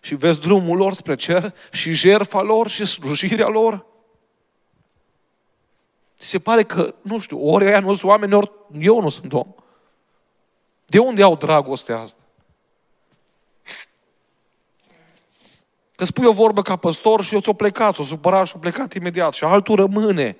și 0.01 0.15
vezi 0.15 0.39
drumul 0.39 0.77
lor 0.77 0.93
spre 0.93 1.15
cer 1.15 1.53
și 1.71 1.93
jerfa 1.93 2.41
lor 2.41 2.67
și 2.67 2.85
slujirea 2.85 3.47
lor, 3.47 3.85
ți 6.17 6.25
se 6.25 6.39
pare 6.39 6.63
că, 6.63 6.95
nu 7.01 7.19
știu, 7.19 7.47
ori 7.47 7.65
aia 7.65 7.79
nu 7.79 7.87
sunt 7.87 8.11
oameni, 8.11 8.33
ori 8.33 8.51
eu 8.79 9.01
nu 9.01 9.09
sunt 9.09 9.33
om. 9.33 9.55
De 10.85 10.99
unde 10.99 11.23
au 11.23 11.35
dragostea 11.35 11.99
asta? 11.99 12.26
Că 15.97 16.05
spui 16.05 16.25
o 16.25 16.31
vorbă 16.31 16.61
ca 16.61 16.75
păstor 16.75 17.23
și 17.23 17.33
eu 17.33 17.39
ți-o 17.39 17.53
plecat, 17.53 17.95
s-o 17.95 18.03
supărat 18.03 18.47
și 18.47 18.53
o 18.55 18.59
plecat 18.59 18.93
imediat. 18.93 19.33
Și 19.33 19.43
altul 19.43 19.75
rămâne, 19.75 20.37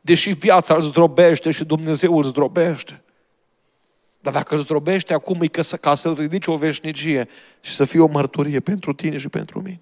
deși 0.00 0.30
viața 0.30 0.74
îl 0.74 0.82
zdrobește 0.82 1.50
și 1.50 1.64
Dumnezeu 1.64 2.16
îl 2.16 2.24
zdrobește. 2.24 3.02
Dar 4.20 4.32
dacă 4.32 4.54
îl 4.54 4.60
zdrobește 4.60 5.14
acum 5.14 5.40
e 5.40 5.46
ca, 5.46 5.62
să, 5.62 5.76
ca 5.76 5.94
să-l 5.94 6.14
ridici 6.14 6.46
o 6.46 6.56
veșnicie 6.56 7.28
și 7.60 7.74
să 7.74 7.84
fie 7.84 8.00
o 8.00 8.06
mărturie 8.06 8.60
pentru 8.60 8.92
tine 8.92 9.18
și 9.18 9.28
pentru 9.28 9.60
mine. 9.60 9.80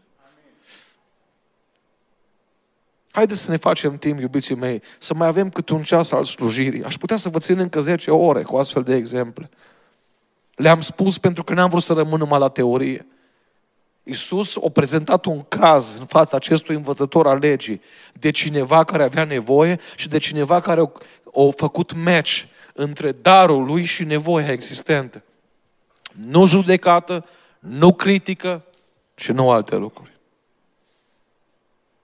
Haideți 3.11 3.41
să 3.41 3.51
ne 3.51 3.57
facem 3.57 3.97
timp, 3.97 4.21
iubiții 4.21 4.55
mei, 4.55 4.83
să 4.99 5.15
mai 5.15 5.27
avem 5.27 5.51
câte 5.51 5.73
un 5.73 5.83
ceas 5.83 6.11
al 6.11 6.25
slujirii. 6.25 6.85
Aș 6.85 6.97
putea 6.97 7.17
să 7.17 7.29
vă 7.29 7.39
țin 7.39 7.59
încă 7.59 7.81
10 7.81 8.11
ore 8.11 8.43
cu 8.43 8.57
astfel 8.57 8.83
de 8.83 8.95
exemple. 8.95 9.51
Le-am 10.55 10.81
spus 10.81 11.19
pentru 11.19 11.45
că 11.45 11.55
n-am 11.55 11.71
vrut 11.71 11.83
să 11.83 11.93
rămân 11.93 12.19
numai 12.19 12.39
la 12.39 12.49
teorie. 12.49 13.07
Iisus 14.03 14.57
a 14.57 14.69
prezentat 14.73 15.25
un 15.25 15.43
caz 15.43 15.97
în 15.99 16.07
fața 16.07 16.37
acestui 16.37 16.75
învățător 16.75 17.27
al 17.27 17.39
legii 17.39 17.81
de 18.13 18.31
cineva 18.31 18.85
care 18.85 19.03
avea 19.03 19.25
nevoie 19.25 19.81
și 19.97 20.09
de 20.09 20.19
cineva 20.19 20.61
care 20.61 20.81
a, 20.81 20.93
a 21.41 21.51
făcut 21.57 21.93
match 21.93 22.43
între 22.75 23.13
darul 23.13 23.65
lui 23.65 23.85
și 23.85 24.05
nevoia 24.05 24.53
existentă. 24.53 25.23
Nu 26.13 26.47
judecată, 26.47 27.27
nu 27.59 27.93
critică 27.93 28.65
și 29.15 29.33
nu 29.33 29.51
alte 29.51 29.77
lucruri. 29.77 30.19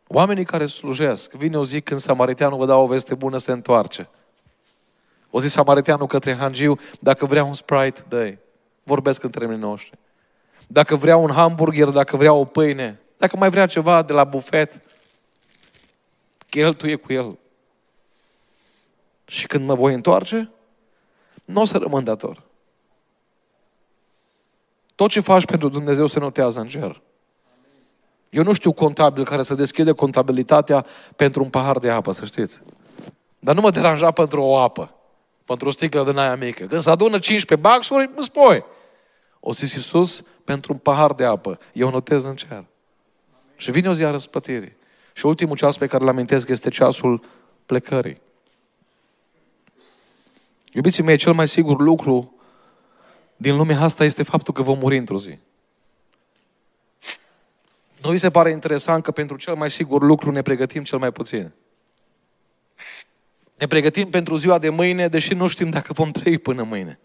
Oamenii 0.07 0.45
care 0.45 0.67
slujesc, 0.67 1.33
vine 1.33 1.59
o 1.59 1.65
zi 1.65 1.81
când 1.81 2.01
samariteanul 2.01 2.59
vă 2.59 2.67
dau 2.67 2.83
o 2.83 2.87
veste 2.87 3.15
bună, 3.15 3.39
se 3.39 3.53
întoarce. 3.53 4.09
O 5.31 5.41
zis 5.41 5.53
samariteanul 5.53 6.07
către 6.07 6.35
hangiu, 6.35 6.79
dacă 7.01 7.27
vrea 7.27 7.45
un 7.45 7.55
Sprite, 7.55 8.05
dă 8.09 8.35
Vorbesc 8.83 9.23
în 9.23 9.31
termenii 9.31 9.61
noștri. 9.61 9.99
Dacă 10.67 10.97
vrea 10.97 11.17
un 11.17 11.31
hamburger, 11.31 11.89
dacă 11.89 12.17
vrea 12.17 12.33
o 12.33 12.45
pâine, 12.45 13.01
dacă 13.17 13.37
mai 13.37 13.51
vrea 13.51 13.67
ceva 13.67 14.03
de 14.03 14.13
la 14.13 14.25
bufet, 14.25 14.81
cheltuie 16.49 16.97
cu 16.97 17.13
el. 17.13 17.39
Și 19.25 19.47
când 19.47 19.67
mă 19.67 19.75
voi 19.75 19.95
întoarce, 19.95 20.51
nu 21.45 21.61
o 21.61 21.65
să 21.65 21.79
rămân 21.79 22.05
dator. 22.05 22.43
Tot 24.95 25.11
ce 25.11 25.21
faci 25.21 25.45
pentru 25.45 25.69
Dumnezeu 25.69 26.07
se 26.07 26.19
notează 26.19 26.61
în 26.61 26.69
cer. 26.69 27.01
Eu 28.31 28.43
nu 28.43 28.53
știu 28.53 28.73
contabil 28.73 29.25
care 29.25 29.43
să 29.43 29.55
deschide 29.55 29.93
contabilitatea 29.93 30.87
pentru 31.17 31.43
un 31.43 31.51
pahar 31.51 31.79
de 31.79 31.91
apă, 31.91 32.13
să 32.13 32.25
știți. 32.25 32.61
Dar 33.39 33.55
nu 33.55 33.61
mă 33.61 33.71
deranja 33.71 34.11
pentru 34.11 34.43
o 34.43 34.57
apă, 34.57 34.95
pentru 35.45 35.69
o 35.69 35.71
sticlă 35.71 36.05
din 36.05 36.17
aia 36.17 36.37
mică. 36.37 36.65
Când 36.65 36.83
se 36.83 36.91
adună 36.91 37.19
15 37.19 37.69
baxuri, 37.69 38.11
mă 38.15 38.23
spui. 38.23 38.65
O 39.41 39.53
zis 39.53 39.73
Iisus, 39.73 40.23
pentru 40.45 40.73
un 40.73 40.79
pahar 40.79 41.13
de 41.13 41.25
apă. 41.25 41.59
Eu 41.73 41.91
notez 41.91 42.25
în 42.25 42.37
cer. 42.37 42.65
Și 43.57 43.71
vine 43.71 43.89
o 43.89 43.93
zi 43.93 44.05
a 44.05 44.11
răsplătirii. 44.11 44.77
Și 45.13 45.27
ultimul 45.27 45.57
ceas 45.57 45.77
pe 45.77 45.87
care 45.87 46.03
îl 46.03 46.09
amintesc 46.09 46.49
este 46.49 46.71
ceasul 46.71 47.25
plecării. 47.67 48.21
Iubiții 50.73 51.03
mei, 51.03 51.17
cel 51.17 51.33
mai 51.33 51.49
sigur 51.49 51.81
lucru 51.81 52.35
din 53.37 53.57
lumea 53.57 53.81
asta 53.81 54.05
este 54.05 54.23
faptul 54.23 54.55
că 54.55 54.63
vom 54.63 54.79
muri 54.79 54.97
într-o 54.97 55.19
zi. 55.19 55.39
Nu 58.03 58.11
vi 58.11 58.17
se 58.17 58.31
pare 58.31 58.51
interesant 58.51 59.03
că 59.03 59.11
pentru 59.11 59.37
cel 59.37 59.55
mai 59.55 59.71
sigur 59.71 60.03
lucru 60.03 60.31
ne 60.31 60.43
pregătim 60.43 60.83
cel 60.83 60.99
mai 60.99 61.13
puțin? 61.13 61.53
Ne 63.59 63.67
pregătim 63.67 64.11
pentru 64.11 64.37
ziua 64.37 64.59
de 64.59 64.69
mâine, 64.69 65.09
deși 65.09 65.35
nu 65.35 65.47
știm 65.47 65.71
dacă 65.71 65.93
vom 65.93 66.11
trăi 66.11 66.39
până 66.39 66.63
mâine. 66.63 66.99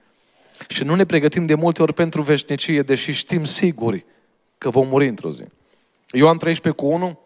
Și 0.68 0.84
nu 0.84 0.96
ne 0.96 1.06
pregătim 1.06 1.46
de 1.46 1.56
multe 1.56 1.82
ori 1.82 1.94
pentru 1.94 2.22
veșnicie, 2.22 2.82
deși 2.82 3.12
știm 3.12 3.46
siguri 3.46 4.06
că 4.58 4.70
vom 4.70 4.88
muri 4.88 5.08
într-o 5.08 5.32
zi. 5.32 5.44
Ioan 6.12 6.38
13 6.38 6.82
cu 6.82 6.88
1, 6.92 7.20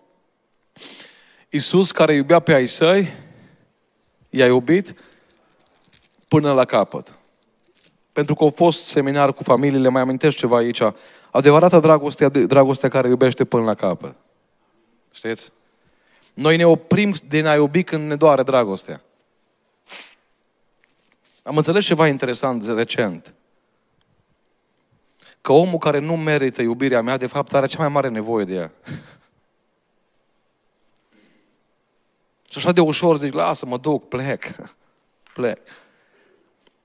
Iisus 1.50 1.92
care 1.92 2.14
iubea 2.14 2.40
pe 2.40 2.54
ai 2.54 2.68
săi, 2.68 3.14
i-a 4.30 4.46
iubit 4.46 4.94
până 6.28 6.54
la 6.54 6.66
capăt. 6.66 7.18
Pentru 8.12 8.36
că 8.36 8.44
au 8.44 8.50
fost 8.50 8.86
seminar 8.86 9.34
cu 9.34 9.44
familiile, 9.44 9.90
mai 9.90 10.02
amintesc 10.02 10.38
ceva 10.38 10.58
aici. 10.58 10.82
Adevărata 11.32 11.80
dragoste, 11.80 12.30
dragostea 12.30 12.90
care 12.90 13.08
iubește 13.08 13.46
până 13.46 13.64
la 13.64 13.74
capăt. 13.74 14.16
Știți? 15.12 15.52
Noi 16.34 16.58
ne 16.58 16.66
oprim 16.66 17.16
de 17.28 17.48
a 17.48 17.56
iubi 17.56 17.84
când 17.84 18.08
ne 18.08 18.16
doare 18.16 18.44
dragostea. 18.44 19.02
Am 21.46 21.58
înțeles 21.58 21.86
ceva 21.86 22.08
interesant 22.08 22.68
recent. 22.68 23.34
Că 25.42 25.52
omul 25.52 25.78
care 25.78 26.00
nu 26.00 26.18
merită 26.18 26.62
iubirea 26.62 27.02
mea, 27.02 27.18
de 27.18 27.28
fapt, 27.28 27.54
are 27.54 27.68
cea 27.68 27.78
mai 27.78 27.90
mare 27.90 28.10
nevoie 28.10 28.46
de 28.46 28.54
ea. 28.54 28.72
Și 32.50 32.58
așa 32.58 32.72
de 32.72 32.82
ușor 32.82 33.18
zic, 33.18 33.34
lasă, 33.34 33.66
mă 33.66 33.78
duc, 33.78 34.08
plec. 34.08 34.56
Plec. 35.34 35.60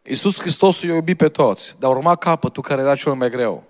Iisus 0.02 0.40
Hristos 0.40 0.80
i-a 0.80 0.94
iubit 0.94 1.16
pe 1.16 1.28
toți, 1.28 1.76
dar 1.78 1.90
urma 1.90 2.16
capătul 2.16 2.62
care 2.62 2.80
era 2.80 2.96
cel 2.96 3.14
mai 3.14 3.30
greu. 3.30 3.64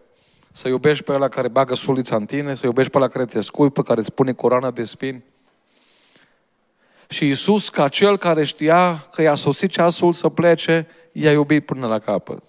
Să 0.53 0.69
iubești 0.69 1.05
pe 1.05 1.13
ăla 1.13 1.29
care 1.29 1.49
bagă 1.49 1.75
sulița 1.75 2.17
în 2.17 2.27
tine, 2.27 2.55
să 2.55 2.67
iubești 2.67 2.91
pe 2.91 2.99
ăla 2.99 3.09
care 3.09 3.25
te 3.25 3.41
scuipă, 3.41 3.83
care 3.83 4.01
îți 4.01 4.13
pune 4.13 4.33
coroana 4.33 4.71
de 4.71 4.85
spini. 4.85 5.25
Și 7.11 7.27
Iisus, 7.27 7.69
ca 7.69 7.89
cel 7.89 8.19
care 8.19 8.45
știa 8.45 9.09
că 9.13 9.23
i-a 9.23 9.35
sosit 9.35 9.71
ceasul 9.71 10.13
să 10.13 10.29
plece, 10.29 10.87
i-a 11.13 11.33
iubit 11.33 11.65
până 11.65 11.87
la 11.87 11.99
capăt. 11.99 12.43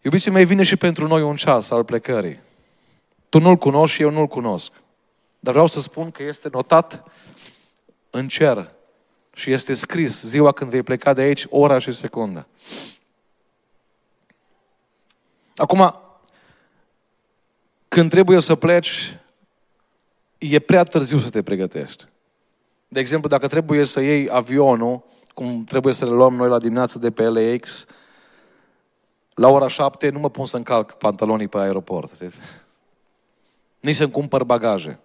Iubiții 0.00 0.30
mei, 0.30 0.44
vine 0.44 0.62
și 0.62 0.76
pentru 0.76 1.06
noi 1.06 1.22
un 1.22 1.36
ceas 1.36 1.70
al 1.70 1.84
plecării. 1.84 2.40
Tu 3.28 3.38
nu-l 3.38 3.56
cunoști 3.56 3.96
și 3.96 4.02
eu 4.02 4.10
nu-l 4.10 4.26
cunosc. 4.26 4.72
Dar 5.40 5.52
vreau 5.52 5.66
să 5.66 5.80
spun 5.80 6.10
că 6.10 6.22
este 6.22 6.48
notat 6.52 7.04
în 8.10 8.28
cer 8.28 8.70
și 9.34 9.52
este 9.52 9.74
scris 9.74 10.22
ziua 10.22 10.52
când 10.52 10.70
vei 10.70 10.82
pleca 10.82 11.12
de 11.12 11.20
aici, 11.20 11.46
ora 11.48 11.78
și 11.78 11.92
secunda. 11.92 12.46
Acum, 15.56 16.00
când 17.88 18.10
trebuie 18.10 18.40
să 18.40 18.54
pleci, 18.54 19.18
e 20.38 20.58
prea 20.58 20.84
târziu 20.84 21.18
să 21.18 21.30
te 21.30 21.42
pregătești. 21.42 22.09
De 22.92 23.00
exemplu, 23.00 23.28
dacă 23.28 23.48
trebuie 23.48 23.84
să 23.84 24.00
iei 24.00 24.28
avionul, 24.30 25.02
cum 25.34 25.64
trebuie 25.64 25.94
să 25.94 26.04
le 26.04 26.10
luăm 26.10 26.34
noi 26.34 26.48
la 26.48 26.58
dimineață 26.58 26.98
de 26.98 27.10
pe 27.10 27.28
LAX, 27.28 27.86
la 29.34 29.48
ora 29.48 29.68
șapte 29.68 30.08
nu 30.08 30.18
mă 30.18 30.30
pun 30.30 30.46
să 30.46 30.56
încalc 30.56 30.92
pantalonii 30.92 31.48
pe 31.48 31.58
aeroport. 31.58 32.12
Nici 33.80 33.94
să-mi 33.94 34.10
cumpăr 34.10 34.44
bagaje. 34.44 34.98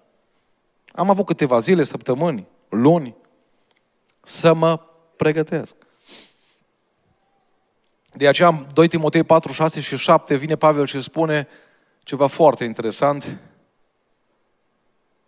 Am 0.92 1.10
avut 1.10 1.26
câteva 1.26 1.60
zile, 1.60 1.84
săptămâni, 1.84 2.48
luni, 2.70 3.16
să 4.22 4.54
mă 4.54 4.80
pregătesc. 5.16 5.76
De 8.14 8.28
aceea, 8.28 8.66
2 8.74 8.88
Timotei 8.88 9.24
4, 9.24 9.52
6 9.52 9.82
și 9.82 9.98
7, 9.98 10.36
vine 10.36 10.56
Pavel 10.56 10.86
și 10.86 11.02
spune 11.02 11.48
ceva 12.04 12.28
foarte 12.28 12.64
interesant. 12.64 13.38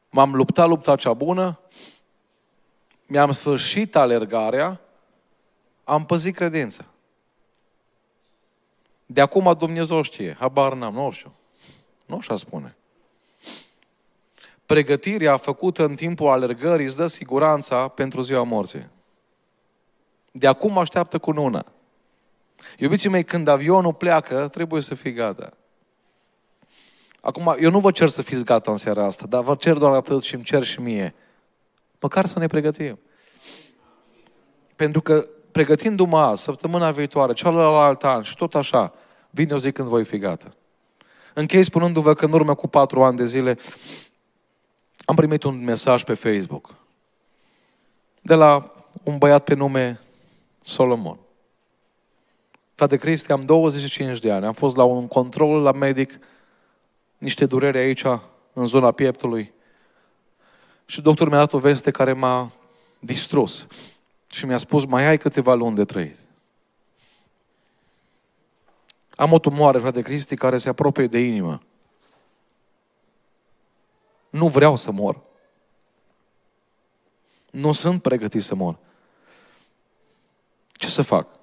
M-am 0.10 0.36
luptat 0.36 0.68
lupta 0.68 0.95
cea 0.95 1.14
bună, 1.14 1.60
mi-am 3.08 3.32
sfârșit 3.32 3.95
alergarea, 3.95 4.82
am 5.84 6.05
păzit 6.05 6.36
credința. 6.36 6.86
De 9.05 9.22
acum 9.22 9.55
Dumnezeu 9.58 10.01
știe, 10.01 10.36
habar 10.39 10.74
n-am, 10.74 10.93
nu 10.93 11.12
știu. 11.12 11.34
Nu 12.05 12.16
așa 12.16 12.36
spune. 12.36 12.76
Pregătirea 14.66 15.38
făcută 15.38 15.84
în 15.84 15.95
timpul 15.95 16.28
alergării 16.28 16.86
îți 16.86 16.97
dă 16.97 17.08
siguranța 17.08 17.88
pentru 17.88 18.22
ziua 18.22 18.43
morții. 18.43 18.88
De 20.32 20.47
acum 20.47 20.78
așteaptă 20.78 21.18
cu 21.18 21.32
nuna. 21.32 21.66
Iubiții 22.78 23.10
mei, 23.10 23.24
când 23.24 23.47
avionul 23.47 23.93
pleacă, 23.93 24.47
trebuie 24.47 24.82
să 24.82 24.95
fii 24.95 25.14
gata. 25.14 25.49
Acum, 27.22 27.55
eu 27.60 27.70
nu 27.70 27.80
vă 27.80 27.91
cer 27.91 28.10
să 28.10 28.22
fiți 28.22 28.43
gata 28.43 28.72
în 28.72 28.78
seara 28.78 29.05
asta, 29.05 29.26
dar 29.28 29.43
vă 29.43 29.55
cer 29.55 29.78
doar 29.78 29.93
atât 29.93 30.24
și 30.24 30.34
îmi 30.36 30.43
cer 30.43 30.64
și 30.64 30.82
mie. 30.82 31.16
Măcar 32.00 32.26
să 32.26 32.39
ne 32.39 32.48
pregătim. 32.48 33.00
Pentru 34.76 35.02
că 35.02 35.28
pregătindu-mă 35.52 36.20
azi, 36.20 36.43
săptămâna 36.43 36.91
viitoare, 36.91 37.34
cealaltă 37.34 38.08
an 38.08 38.22
și 38.22 38.36
tot 38.36 38.56
așa, 38.56 38.93
vine 39.30 39.54
o 39.54 39.58
zi 39.58 39.72
când 39.72 39.88
voi 39.88 40.06
fi 40.06 40.18
gata. 40.18 40.54
Închei 41.34 41.64
spunându-vă 41.64 42.14
că 42.14 42.26
în 42.26 42.32
urmă 42.32 42.56
cu 42.56 42.68
patru 42.68 43.04
ani 43.04 43.18
de 43.18 43.26
zile 43.26 43.58
am 45.06 45.16
primit 45.16 45.43
un 45.43 45.64
mesaj 45.64 46.04
pe 46.04 46.14
Facebook 46.14 46.76
de 48.28 48.34
la 48.34 48.72
un 49.04 49.18
băiat 49.18 49.43
pe 49.43 49.54
nume 49.54 50.00
Solomon. 50.62 51.20
Frate 52.76 52.98
Cristi, 52.98 53.32
am 53.32 53.41
25 53.41 54.20
de 54.20 54.32
ani. 54.32 54.45
Am 54.45 54.54
fost 54.54 54.76
la 54.76 54.84
un 54.84 55.08
control 55.08 55.62
la 55.62 55.72
medic, 55.72 56.20
niște 57.18 57.45
dureri 57.45 57.78
aici, 57.78 58.04
în 58.54 58.66
zona 58.66 58.91
pieptului. 58.91 59.54
Și 60.90 61.02
doctorul 61.02 61.32
mi-a 61.32 61.40
dat 61.40 61.54
o 61.54 61.60
veste 61.60 61.92
care 61.92 62.14
m-a 62.14 62.52
distrus. 63.00 63.68
Și 64.28 64.46
mi-a 64.46 64.58
spus, 64.58 64.86
mai 64.86 65.06
ai 65.06 65.18
câteva 65.18 65.54
luni 65.54 65.76
de 65.76 65.86
trăit. 65.86 66.18
Am 69.16 69.32
o 69.32 69.40
tumoare, 69.40 69.80
frate 69.80 70.02
Cristi, 70.02 70.36
care 70.36 70.58
se 70.58 70.70
apropie 70.70 71.08
de 71.08 71.20
inimă. 71.20 71.62
Nu 74.30 74.48
vreau 74.48 74.76
să 74.76 74.92
mor. 74.92 75.22
Nu 77.52 77.72
sunt 77.72 78.02
pregătit 78.02 78.44
să 78.44 78.56
mor. 78.56 78.78
Ce 80.72 80.88
să 80.90 81.02
fac? 81.02 81.37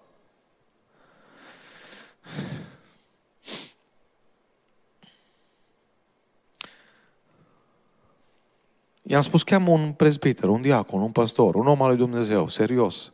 I-am 9.06 9.20
spus, 9.20 9.42
cheamă 9.42 9.70
un 9.70 9.92
prezbiter, 9.92 10.48
un 10.48 10.60
diacon, 10.60 11.00
un 11.00 11.10
pastor, 11.10 11.54
un 11.54 11.66
om 11.66 11.82
al 11.82 11.88
lui 11.88 11.96
Dumnezeu, 11.96 12.48
serios, 12.48 13.12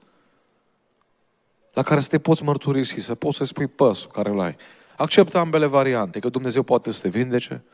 la 1.72 1.82
care 1.82 2.01
să 2.01 2.09
te 2.09 2.18
poți 2.18 2.43
mărturisi, 2.43 3.01
să 3.01 3.14
poți 3.14 3.36
să 3.36 3.45
spui 3.45 3.66
păsul 3.66 4.11
care 4.11 4.30
îl 4.30 4.41
ai. 4.41 4.57
Acceptă 4.97 5.38
ambele 5.38 5.66
variante, 5.66 6.18
că 6.18 6.28
Dumnezeu 6.28 6.62
poate 6.62 6.93
să 6.93 7.01
te 7.03 7.09
vindece, 7.09 7.64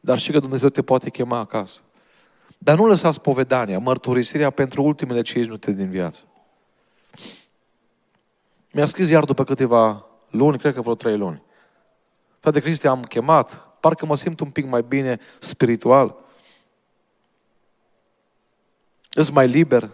dar 0.00 0.18
și 0.18 0.32
că 0.32 0.38
Dumnezeu 0.38 0.68
te 0.68 0.82
poate 0.82 1.10
chema 1.10 1.38
acasă. 1.38 1.80
Dar 2.58 2.76
nu 2.76 2.86
lăsa 2.86 3.10
spovedania, 3.10 3.78
mărturisirea 3.78 4.50
pentru 4.50 4.82
ultimele 4.82 5.22
5 5.22 5.44
minute 5.44 5.72
din 5.72 5.90
viață. 5.90 6.24
Mi-a 8.72 8.84
scris 8.84 9.08
iar 9.08 9.24
după 9.24 9.44
câteva 9.44 10.06
luni, 10.30 10.58
cred 10.58 10.74
că 10.74 10.80
vreo 10.80 10.94
trei 10.94 11.16
luni. 11.16 11.42
Frate 12.38 12.60
Cristi, 12.60 12.86
am 12.86 13.02
chemat, 13.02 13.76
parcă 13.80 14.06
mă 14.06 14.16
simt 14.16 14.40
un 14.40 14.50
pic 14.50 14.66
mai 14.66 14.82
bine 14.82 15.18
spiritual. 15.38 16.16
Îs 19.12 19.30
mai 19.30 19.48
liber, 19.48 19.90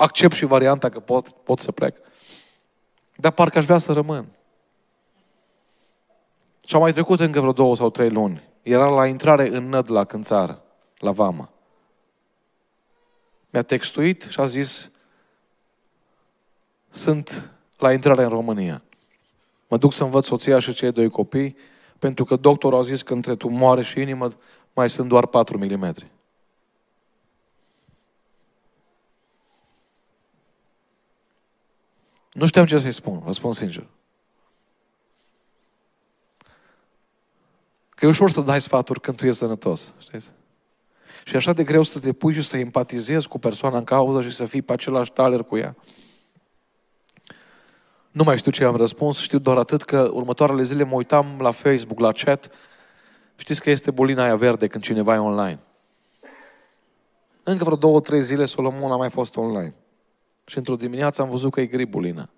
Accept 0.00 0.34
și 0.34 0.44
varianta 0.44 0.88
că 0.88 1.00
pot, 1.00 1.28
pot 1.28 1.60
să 1.60 1.72
plec. 1.72 1.96
Dar 3.16 3.32
parcă 3.32 3.58
aș 3.58 3.64
vrea 3.64 3.78
să 3.78 3.92
rămân. 3.92 4.26
Și 6.66 6.74
au 6.74 6.80
mai 6.80 6.92
trecut 6.92 7.20
încă 7.20 7.40
vreo 7.40 7.52
două 7.52 7.76
sau 7.76 7.90
trei 7.90 8.10
luni. 8.10 8.42
Era 8.62 8.88
la 8.88 9.06
intrare 9.06 9.48
în 9.48 9.68
năd 9.68 9.90
la 9.90 10.04
cânțară, 10.04 10.62
la 10.98 11.10
vamă. 11.10 11.50
Mi-a 13.50 13.62
textuit 13.62 14.22
și 14.22 14.40
a 14.40 14.46
zis, 14.46 14.90
sunt 16.90 17.50
la 17.78 17.92
intrare 17.92 18.22
în 18.22 18.28
România. 18.28 18.82
Mă 19.68 19.76
duc 19.76 19.92
să 19.92 20.04
învăț 20.04 20.24
soția 20.24 20.58
și 20.58 20.72
cei 20.72 20.92
doi 20.92 21.10
copii, 21.10 21.56
pentru 21.98 22.24
că 22.24 22.36
doctorul 22.36 22.78
a 22.78 22.82
zis 22.82 23.02
că 23.02 23.12
între 23.12 23.36
tumoare 23.36 23.82
și 23.82 24.00
inimă 24.00 24.28
mai 24.72 24.88
sunt 24.90 25.08
doar 25.08 25.26
4 25.26 25.58
mm. 25.58 25.94
Nu 32.32 32.46
știam 32.46 32.66
ce 32.66 32.78
să-i 32.78 32.92
spun, 32.92 33.18
vă 33.18 33.32
spun 33.32 33.52
sincer. 33.52 33.86
Că 37.88 38.06
e 38.06 38.08
ușor 38.08 38.30
să 38.30 38.40
dai 38.40 38.60
sfaturi 38.60 39.00
când 39.00 39.16
tu 39.16 39.26
ești 39.26 39.38
sănătos. 39.38 39.94
Știți? 39.98 40.32
Și 41.24 41.34
e 41.34 41.38
așa 41.38 41.52
de 41.52 41.64
greu 41.64 41.82
să 41.82 42.00
te 42.00 42.12
pui 42.12 42.34
și 42.34 42.42
să 42.42 42.56
empatizezi 42.56 43.28
cu 43.28 43.38
persoana 43.38 43.78
în 43.78 43.84
cauză 43.84 44.22
și 44.22 44.34
să 44.34 44.44
fii 44.44 44.62
pe 44.62 44.72
același 44.72 45.12
taler 45.12 45.42
cu 45.42 45.56
ea. 45.56 45.76
Nu 48.10 48.22
mai 48.24 48.38
știu 48.38 48.50
ce 48.50 48.64
am 48.64 48.76
răspuns, 48.76 49.18
știu 49.18 49.38
doar 49.38 49.58
atât 49.58 49.82
că 49.82 50.10
următoarele 50.12 50.62
zile 50.62 50.84
mă 50.84 50.94
uitam 50.94 51.26
la 51.40 51.50
Facebook, 51.50 51.98
la 51.98 52.12
chat. 52.12 52.50
Știți 53.36 53.60
că 53.60 53.70
este 53.70 53.90
bolina 53.90 54.22
aia 54.22 54.36
verde 54.36 54.66
când 54.66 54.82
cineva 54.82 55.14
e 55.14 55.18
online. 55.18 55.58
Încă 57.42 57.64
vreo 57.64 57.76
două, 57.76 58.00
trei 58.00 58.22
zile 58.22 58.44
Solomon 58.44 58.92
a 58.92 58.96
mai 58.96 59.10
fost 59.10 59.36
online. 59.36 59.74
Și 60.50 60.58
într-o 60.58 60.76
dimineață 60.76 61.22
am 61.22 61.28
văzut 61.28 61.52
că 61.52 61.60
e 61.60 61.66
gri 61.66 61.84
bulina. 61.84 62.28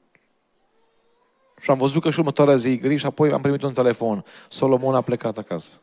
Și 1.61 1.71
am 1.71 1.79
văzut 1.79 2.03
că 2.03 2.11
și 2.11 2.19
următoarea 2.19 2.57
zi 2.57 2.69
e 2.69 2.77
gri 2.77 2.97
și 2.97 3.07
apoi 3.07 3.33
am 3.33 3.41
primit 3.41 3.63
un 3.63 3.73
telefon. 3.73 4.25
Solomon 4.49 4.95
a 4.95 5.01
plecat 5.01 5.39
acasă. 5.39 5.81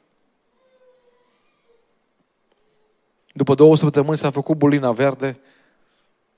După 3.33 3.55
două 3.55 3.75
săptămâni 3.75 4.17
s-a 4.17 4.29
făcut 4.29 4.57
bulina 4.57 4.91
verde, 4.91 5.39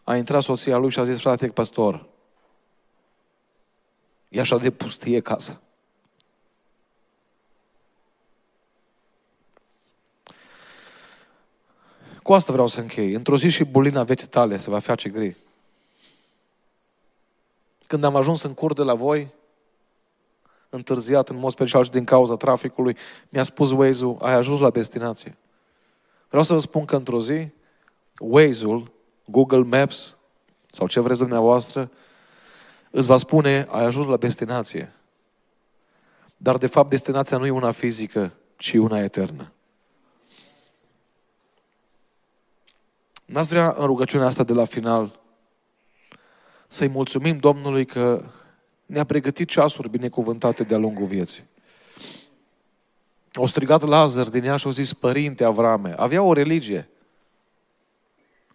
a 0.03 0.15
intrat 0.15 0.41
soția 0.41 0.77
lui 0.77 0.89
și 0.89 0.99
a 0.99 1.03
zis, 1.03 1.19
frate 1.19 1.47
pastor, 1.47 2.07
e 4.29 4.39
așa 4.39 4.57
de 4.57 4.71
pustie 4.71 5.19
casa. 5.19 5.61
Cu 12.23 12.33
asta 12.33 12.51
vreau 12.51 12.67
să 12.67 12.79
închei. 12.79 13.13
Într-o 13.13 13.37
zi 13.37 13.49
și 13.49 13.63
bulina 13.63 14.03
vieții 14.03 14.27
tale 14.27 14.57
se 14.57 14.69
va 14.69 14.79
face 14.79 15.09
gri. 15.09 15.37
Când 17.91 18.03
am 18.03 18.15
ajuns 18.15 18.43
în 18.43 18.53
cur 18.53 18.73
de 18.73 18.81
la 18.81 18.93
voi, 18.93 19.33
întârziat 20.69 21.29
în 21.29 21.37
mod 21.37 21.51
special 21.51 21.83
și 21.83 21.89
din 21.89 22.03
cauza 22.03 22.35
traficului, 22.35 22.97
mi-a 23.29 23.43
spus 23.43 23.71
Waze-ul, 23.71 24.17
ai 24.21 24.33
ajuns 24.33 24.59
la 24.59 24.69
destinație. 24.69 25.37
Vreau 26.27 26.43
să 26.43 26.53
vă 26.53 26.59
spun 26.59 26.85
că 26.85 26.95
într-o 26.95 27.21
zi, 27.21 27.47
Waze-ul, 28.19 28.91
Google 29.25 29.63
Maps 29.63 30.17
sau 30.67 30.87
ce 30.87 30.99
vreți 30.99 31.19
dumneavoastră, 31.19 31.91
îți 32.91 33.07
va 33.07 33.17
spune, 33.17 33.67
ai 33.69 33.83
ajuns 33.83 34.07
la 34.07 34.17
destinație. 34.17 34.93
Dar 36.37 36.57
de 36.57 36.67
fapt 36.67 36.89
destinația 36.89 37.37
nu 37.37 37.45
e 37.45 37.51
una 37.51 37.71
fizică, 37.71 38.33
ci 38.57 38.73
una 38.73 38.99
eternă. 38.99 39.51
N-ați 43.25 43.49
vrea 43.49 43.75
în 43.77 43.85
rugăciunea 43.85 44.27
asta 44.27 44.43
de 44.43 44.53
la 44.53 44.65
final 44.65 45.20
să-i 46.71 46.87
mulțumim 46.87 47.37
Domnului 47.37 47.85
că 47.85 48.23
ne-a 48.85 49.03
pregătit 49.03 49.47
ceasuri 49.47 49.89
binecuvântate 49.89 50.63
de-a 50.63 50.77
lungul 50.77 51.05
vieții. 51.05 51.43
O 53.33 53.47
strigat 53.47 53.81
Lazar 53.81 54.29
din 54.29 54.43
ea 54.43 54.55
și 54.55 54.65
au 54.65 54.71
zis, 54.71 54.93
Părinte 54.93 55.43
Avrame, 55.43 55.93
avea 55.97 56.21
o 56.21 56.33
religie. 56.33 56.89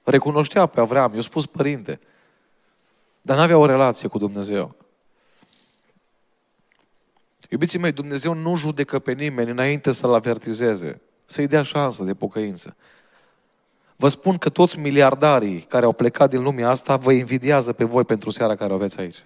Recunoștea 0.03 0.67
pe 0.67 0.81
Avram, 0.81 1.15
i-a 1.15 1.21
spus 1.21 1.47
Părinte. 1.47 2.01
Dar 3.23 3.37
n-avea 3.37 3.59
o 3.59 3.67
relație 3.67 4.09
cu 4.09 4.19
Dumnezeu. 4.19 4.75
Iubiții 7.51 7.79
mei, 7.79 7.93
Dumnezeu 7.93 8.35
nu 8.35 8.57
judecă 8.57 8.99
pe 8.99 9.13
nimeni 9.13 9.51
înainte 9.51 9.93
să-l 9.93 10.15
avertizeze, 10.15 11.01
să-i 11.25 11.47
dea 11.47 11.63
șansă 11.63 12.03
de 12.03 12.15
pocăință. 12.15 12.77
Vă 13.97 14.09
spun 14.09 14.39
că 14.39 14.49
toți 14.49 14.79
miliardarii 14.79 15.61
care 15.61 15.85
au 15.85 15.93
plecat 15.93 16.31
din 16.31 16.43
lumea 16.43 16.69
asta 16.69 16.97
vă 16.97 17.13
invidiază 17.13 17.73
pe 17.73 17.85
voi 17.85 18.05
pentru 18.05 18.31
seara 18.31 18.57
care 18.57 18.73
o 18.73 18.75
aveți 18.75 19.01
aici. 19.01 19.25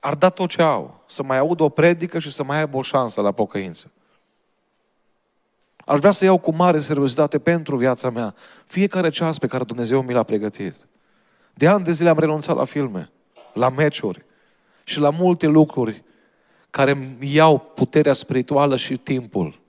Ar 0.00 0.14
da 0.14 0.28
tot 0.28 0.48
ce 0.48 0.62
au, 0.62 1.02
să 1.06 1.22
mai 1.22 1.38
aud 1.38 1.60
o 1.60 1.68
predică 1.68 2.18
și 2.18 2.32
să 2.32 2.44
mai 2.44 2.58
aibă 2.58 2.76
o 2.76 2.82
șansă 2.82 3.20
la 3.20 3.32
pocăință. 3.32 3.90
Aș 5.86 5.98
vrea 5.98 6.10
să 6.10 6.24
iau 6.24 6.38
cu 6.38 6.54
mare 6.54 6.80
seriozitate 6.80 7.38
pentru 7.38 7.76
viața 7.76 8.10
mea 8.10 8.34
fiecare 8.66 9.10
ceas 9.10 9.38
pe 9.38 9.46
care 9.46 9.64
Dumnezeu 9.64 10.02
mi 10.02 10.12
l-a 10.12 10.22
pregătit. 10.22 10.74
De 11.54 11.66
ani 11.66 11.84
de 11.84 11.92
zile 11.92 12.08
am 12.08 12.18
renunțat 12.18 12.56
la 12.56 12.64
filme, 12.64 13.10
la 13.52 13.68
meciuri 13.68 14.24
și 14.84 14.98
la 14.98 15.10
multe 15.10 15.46
lucruri 15.46 16.02
care 16.70 16.90
îmi 16.90 17.16
iau 17.20 17.58
puterea 17.58 18.12
spirituală 18.12 18.76
și 18.76 18.96
timpul. 18.96 19.60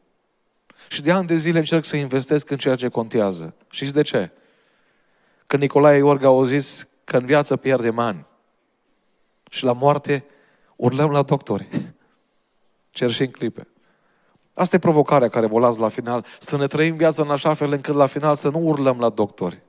Și 0.87 1.01
de 1.01 1.11
ani 1.11 1.27
de 1.27 1.35
zile 1.35 1.57
încerc 1.57 1.85
să 1.85 1.95
investesc 1.95 2.49
în 2.49 2.57
ceea 2.57 2.75
ce 2.75 2.87
contează. 2.87 3.55
Știți 3.69 3.93
de 3.93 4.01
ce? 4.01 4.31
Că 5.47 5.57
Nicolae 5.57 5.97
Iorga 5.97 6.29
a 6.29 6.43
zis 6.43 6.87
că 7.03 7.17
în 7.17 7.25
viață 7.25 7.55
pierdem 7.55 7.99
ani. 7.99 8.25
Și 9.49 9.63
la 9.63 9.71
moarte 9.73 10.25
urlăm 10.75 11.11
la 11.11 11.21
doctori. 11.21 11.67
Cer 12.89 13.11
și 13.11 13.21
în 13.21 13.31
clipe. 13.31 13.67
Asta 14.53 14.75
e 14.75 14.79
provocarea 14.79 15.27
care 15.27 15.45
vă 15.45 15.59
las 15.59 15.77
la 15.77 15.87
final. 15.87 16.25
Să 16.39 16.57
ne 16.57 16.67
trăim 16.67 16.95
viața 16.95 17.23
în 17.23 17.29
așa 17.29 17.53
fel 17.53 17.71
încât 17.71 17.95
la 17.95 18.05
final 18.05 18.35
să 18.35 18.49
nu 18.49 18.59
urlăm 18.59 18.99
la 18.99 19.09
doctori. 19.09 19.61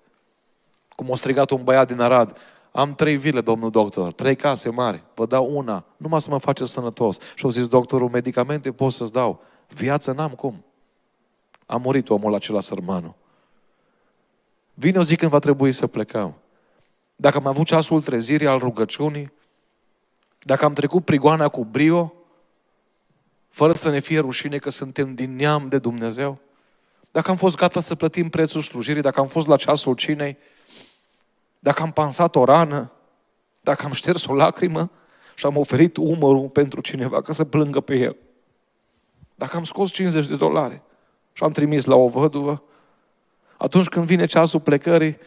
Cum 0.89 1.13
a 1.13 1.17
strigat 1.17 1.51
un 1.51 1.65
băiat 1.65 1.87
din 1.87 2.01
Arad. 2.01 2.37
Am 2.77 2.95
trei 2.95 3.17
vile, 3.17 3.41
domnul 3.41 3.71
doctor, 3.71 4.13
trei 4.13 4.37
case 4.37 4.69
mari, 4.69 5.03
vă 5.15 5.27
dau 5.27 5.57
una, 5.57 5.85
numai 5.97 6.21
să 6.21 6.31
mă 6.31 6.39
faceți 6.39 6.73
sănătos. 6.73 7.19
Și 7.35 7.45
au 7.45 7.51
zis 7.51 7.69
doctorul, 7.69 8.09
medicamente 8.09 8.73
pot 8.73 8.93
să-ți 8.93 9.13
dau, 9.13 9.43
viață 9.69 10.13
n-am 10.13 10.31
cum. 10.31 10.65
A 11.67 11.77
murit 11.77 12.09
omul 12.11 12.35
acela 12.35 12.61
sărmanul. 12.61 13.15
Vine 14.75 14.99
o 14.99 15.03
zi 15.03 15.17
când 15.17 15.31
va 15.31 15.39
trebui 15.39 15.73
să 15.73 15.87
plecăm. 15.87 16.35
Dacă 17.17 17.37
am 17.37 17.47
avut 17.47 17.67
ceasul 17.67 18.03
trezirii 18.03 18.47
al 18.47 18.59
rugăciunii, 18.59 19.33
dacă 20.39 20.65
am 20.65 20.73
trecut 20.73 21.05
prigoana 21.05 21.49
cu 21.49 21.65
brio, 21.65 22.13
fără 23.49 23.73
să 23.73 23.91
ne 23.91 23.99
fie 23.99 24.19
rușine 24.19 24.59
că 24.59 24.71
suntem 24.71 25.15
din 25.15 25.37
neam 25.37 25.69
de 25.69 25.79
Dumnezeu, 25.79 26.39
dacă 27.11 27.31
am 27.31 27.37
fost 27.37 27.57
gata 27.57 27.81
să 27.81 27.95
plătim 27.95 28.29
prețul 28.29 28.63
slujirii, 28.63 29.03
dacă 29.03 29.21
am 29.21 29.27
fost 29.27 29.47
la 29.47 29.57
ceasul 29.57 29.95
cinei, 29.95 30.37
dacă 31.59 31.83
am 31.83 31.93
pansat 31.93 32.37
o 32.37 32.45
rană, 32.45 32.91
dacă 33.61 33.85
am 33.85 33.93
șters 33.93 34.27
o 34.27 34.35
lacrimă 34.35 34.91
și 35.35 35.47
am 35.47 35.57
oferit 35.57 35.97
umărul 35.97 36.49
pentru 36.49 36.81
cineva 36.81 37.23
ca 37.23 37.33
să 37.33 37.45
plângă 37.45 37.81
pe 37.81 37.97
el, 37.97 38.17
dacă 39.35 39.57
am 39.57 39.65
scos 39.65 39.91
50 39.91 40.27
de 40.27 40.37
dolari, 40.37 40.83
și 41.37 41.43
am 41.43 41.51
trimis 41.51 41.85
la 41.85 41.95
o 41.95 42.09
văduvă, 42.09 42.63
atunci 43.57 43.89
când 43.89 44.07
vine 44.07 44.27
ceasul 44.27 44.61
plecării, 44.61 45.19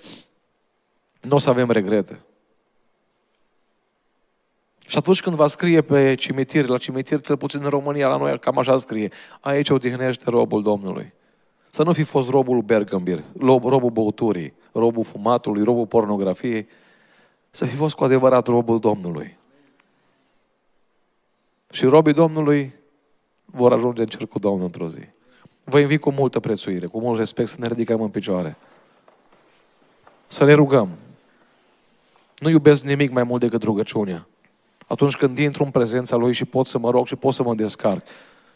nu 1.21 1.35
o 1.35 1.39
să 1.39 1.49
avem 1.49 1.71
regrete. 1.71 2.19
Și 4.87 4.97
atunci 4.97 5.21
când 5.21 5.35
va 5.35 5.47
scrie 5.47 5.81
pe 5.81 6.15
cimitir, 6.15 6.65
la 6.65 6.77
cimitir, 6.77 7.21
cel 7.21 7.37
puțin 7.37 7.63
în 7.63 7.69
România, 7.69 8.07
la 8.07 8.17
noi, 8.17 8.39
cam 8.39 8.57
așa 8.57 8.77
scrie, 8.77 9.11
aici 9.39 9.69
odihnește 9.69 10.29
robul 10.29 10.63
Domnului. 10.63 11.13
Să 11.69 11.83
nu 11.83 11.93
fi 11.93 12.03
fost 12.03 12.29
robul 12.29 12.61
Bergambir, 12.61 13.23
robul 13.39 13.89
băuturii, 13.89 14.53
robul 14.71 15.03
fumatului, 15.03 15.63
robul 15.63 15.87
pornografiei, 15.87 16.67
să 17.49 17.65
fi 17.65 17.75
fost 17.75 17.95
cu 17.95 18.03
adevărat 18.03 18.47
robul 18.47 18.79
Domnului. 18.79 19.37
Și 21.71 21.85
robii 21.85 22.13
Domnului 22.13 22.73
vor 23.45 23.73
ajunge 23.73 24.01
în 24.01 24.07
cer 24.07 24.27
cu 24.27 24.39
Domnul 24.39 24.65
într-o 24.65 24.89
zi. 24.89 25.17
Vă 25.69 25.79
invit 25.79 26.01
cu 26.01 26.11
multă 26.11 26.39
prețuire, 26.39 26.85
cu 26.85 26.99
mult 26.99 27.17
respect 27.17 27.49
să 27.49 27.55
ne 27.59 27.67
ridicăm 27.67 28.01
în 28.01 28.09
picioare. 28.09 28.57
Să 30.27 30.43
ne 30.43 30.53
rugăm. 30.53 30.89
Nu 32.37 32.49
iubesc 32.49 32.83
nimic 32.83 33.11
mai 33.11 33.23
mult 33.23 33.41
decât 33.41 33.63
rugăciunea. 33.63 34.27
Atunci 34.87 35.15
când 35.15 35.37
intru 35.37 35.63
în 35.63 35.71
prezența 35.71 36.15
Lui 36.15 36.33
și 36.33 36.45
pot 36.45 36.67
să 36.67 36.77
mă 36.77 36.89
rog 36.89 37.07
și 37.07 37.15
pot 37.15 37.33
să 37.33 37.43
mă 37.43 37.55
descarc. 37.55 38.03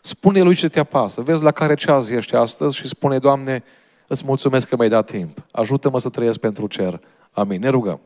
Spune 0.01 0.41
Lui 0.41 0.55
ce 0.55 0.70
te 0.70 0.80
apasă. 0.80 1.22
Vezi 1.22 1.43
la 1.43 1.51
care 1.51 1.74
ceas 1.74 2.09
ești 2.09 2.36
astăzi 2.36 2.76
și 2.76 2.88
spune, 2.88 3.18
Doamne, 3.18 3.64
îți 4.07 4.24
mulțumesc 4.26 4.68
că 4.68 4.76
mi-ai 4.76 4.89
dat 4.89 5.05
timp. 5.05 5.45
Ajută-mă 5.51 5.99
să 5.99 6.09
trăiesc 6.09 6.39
pentru 6.39 6.68
cer. 6.68 6.99
Amin. 7.32 7.59
Ne 7.59 7.70
rugăm. 7.70 7.99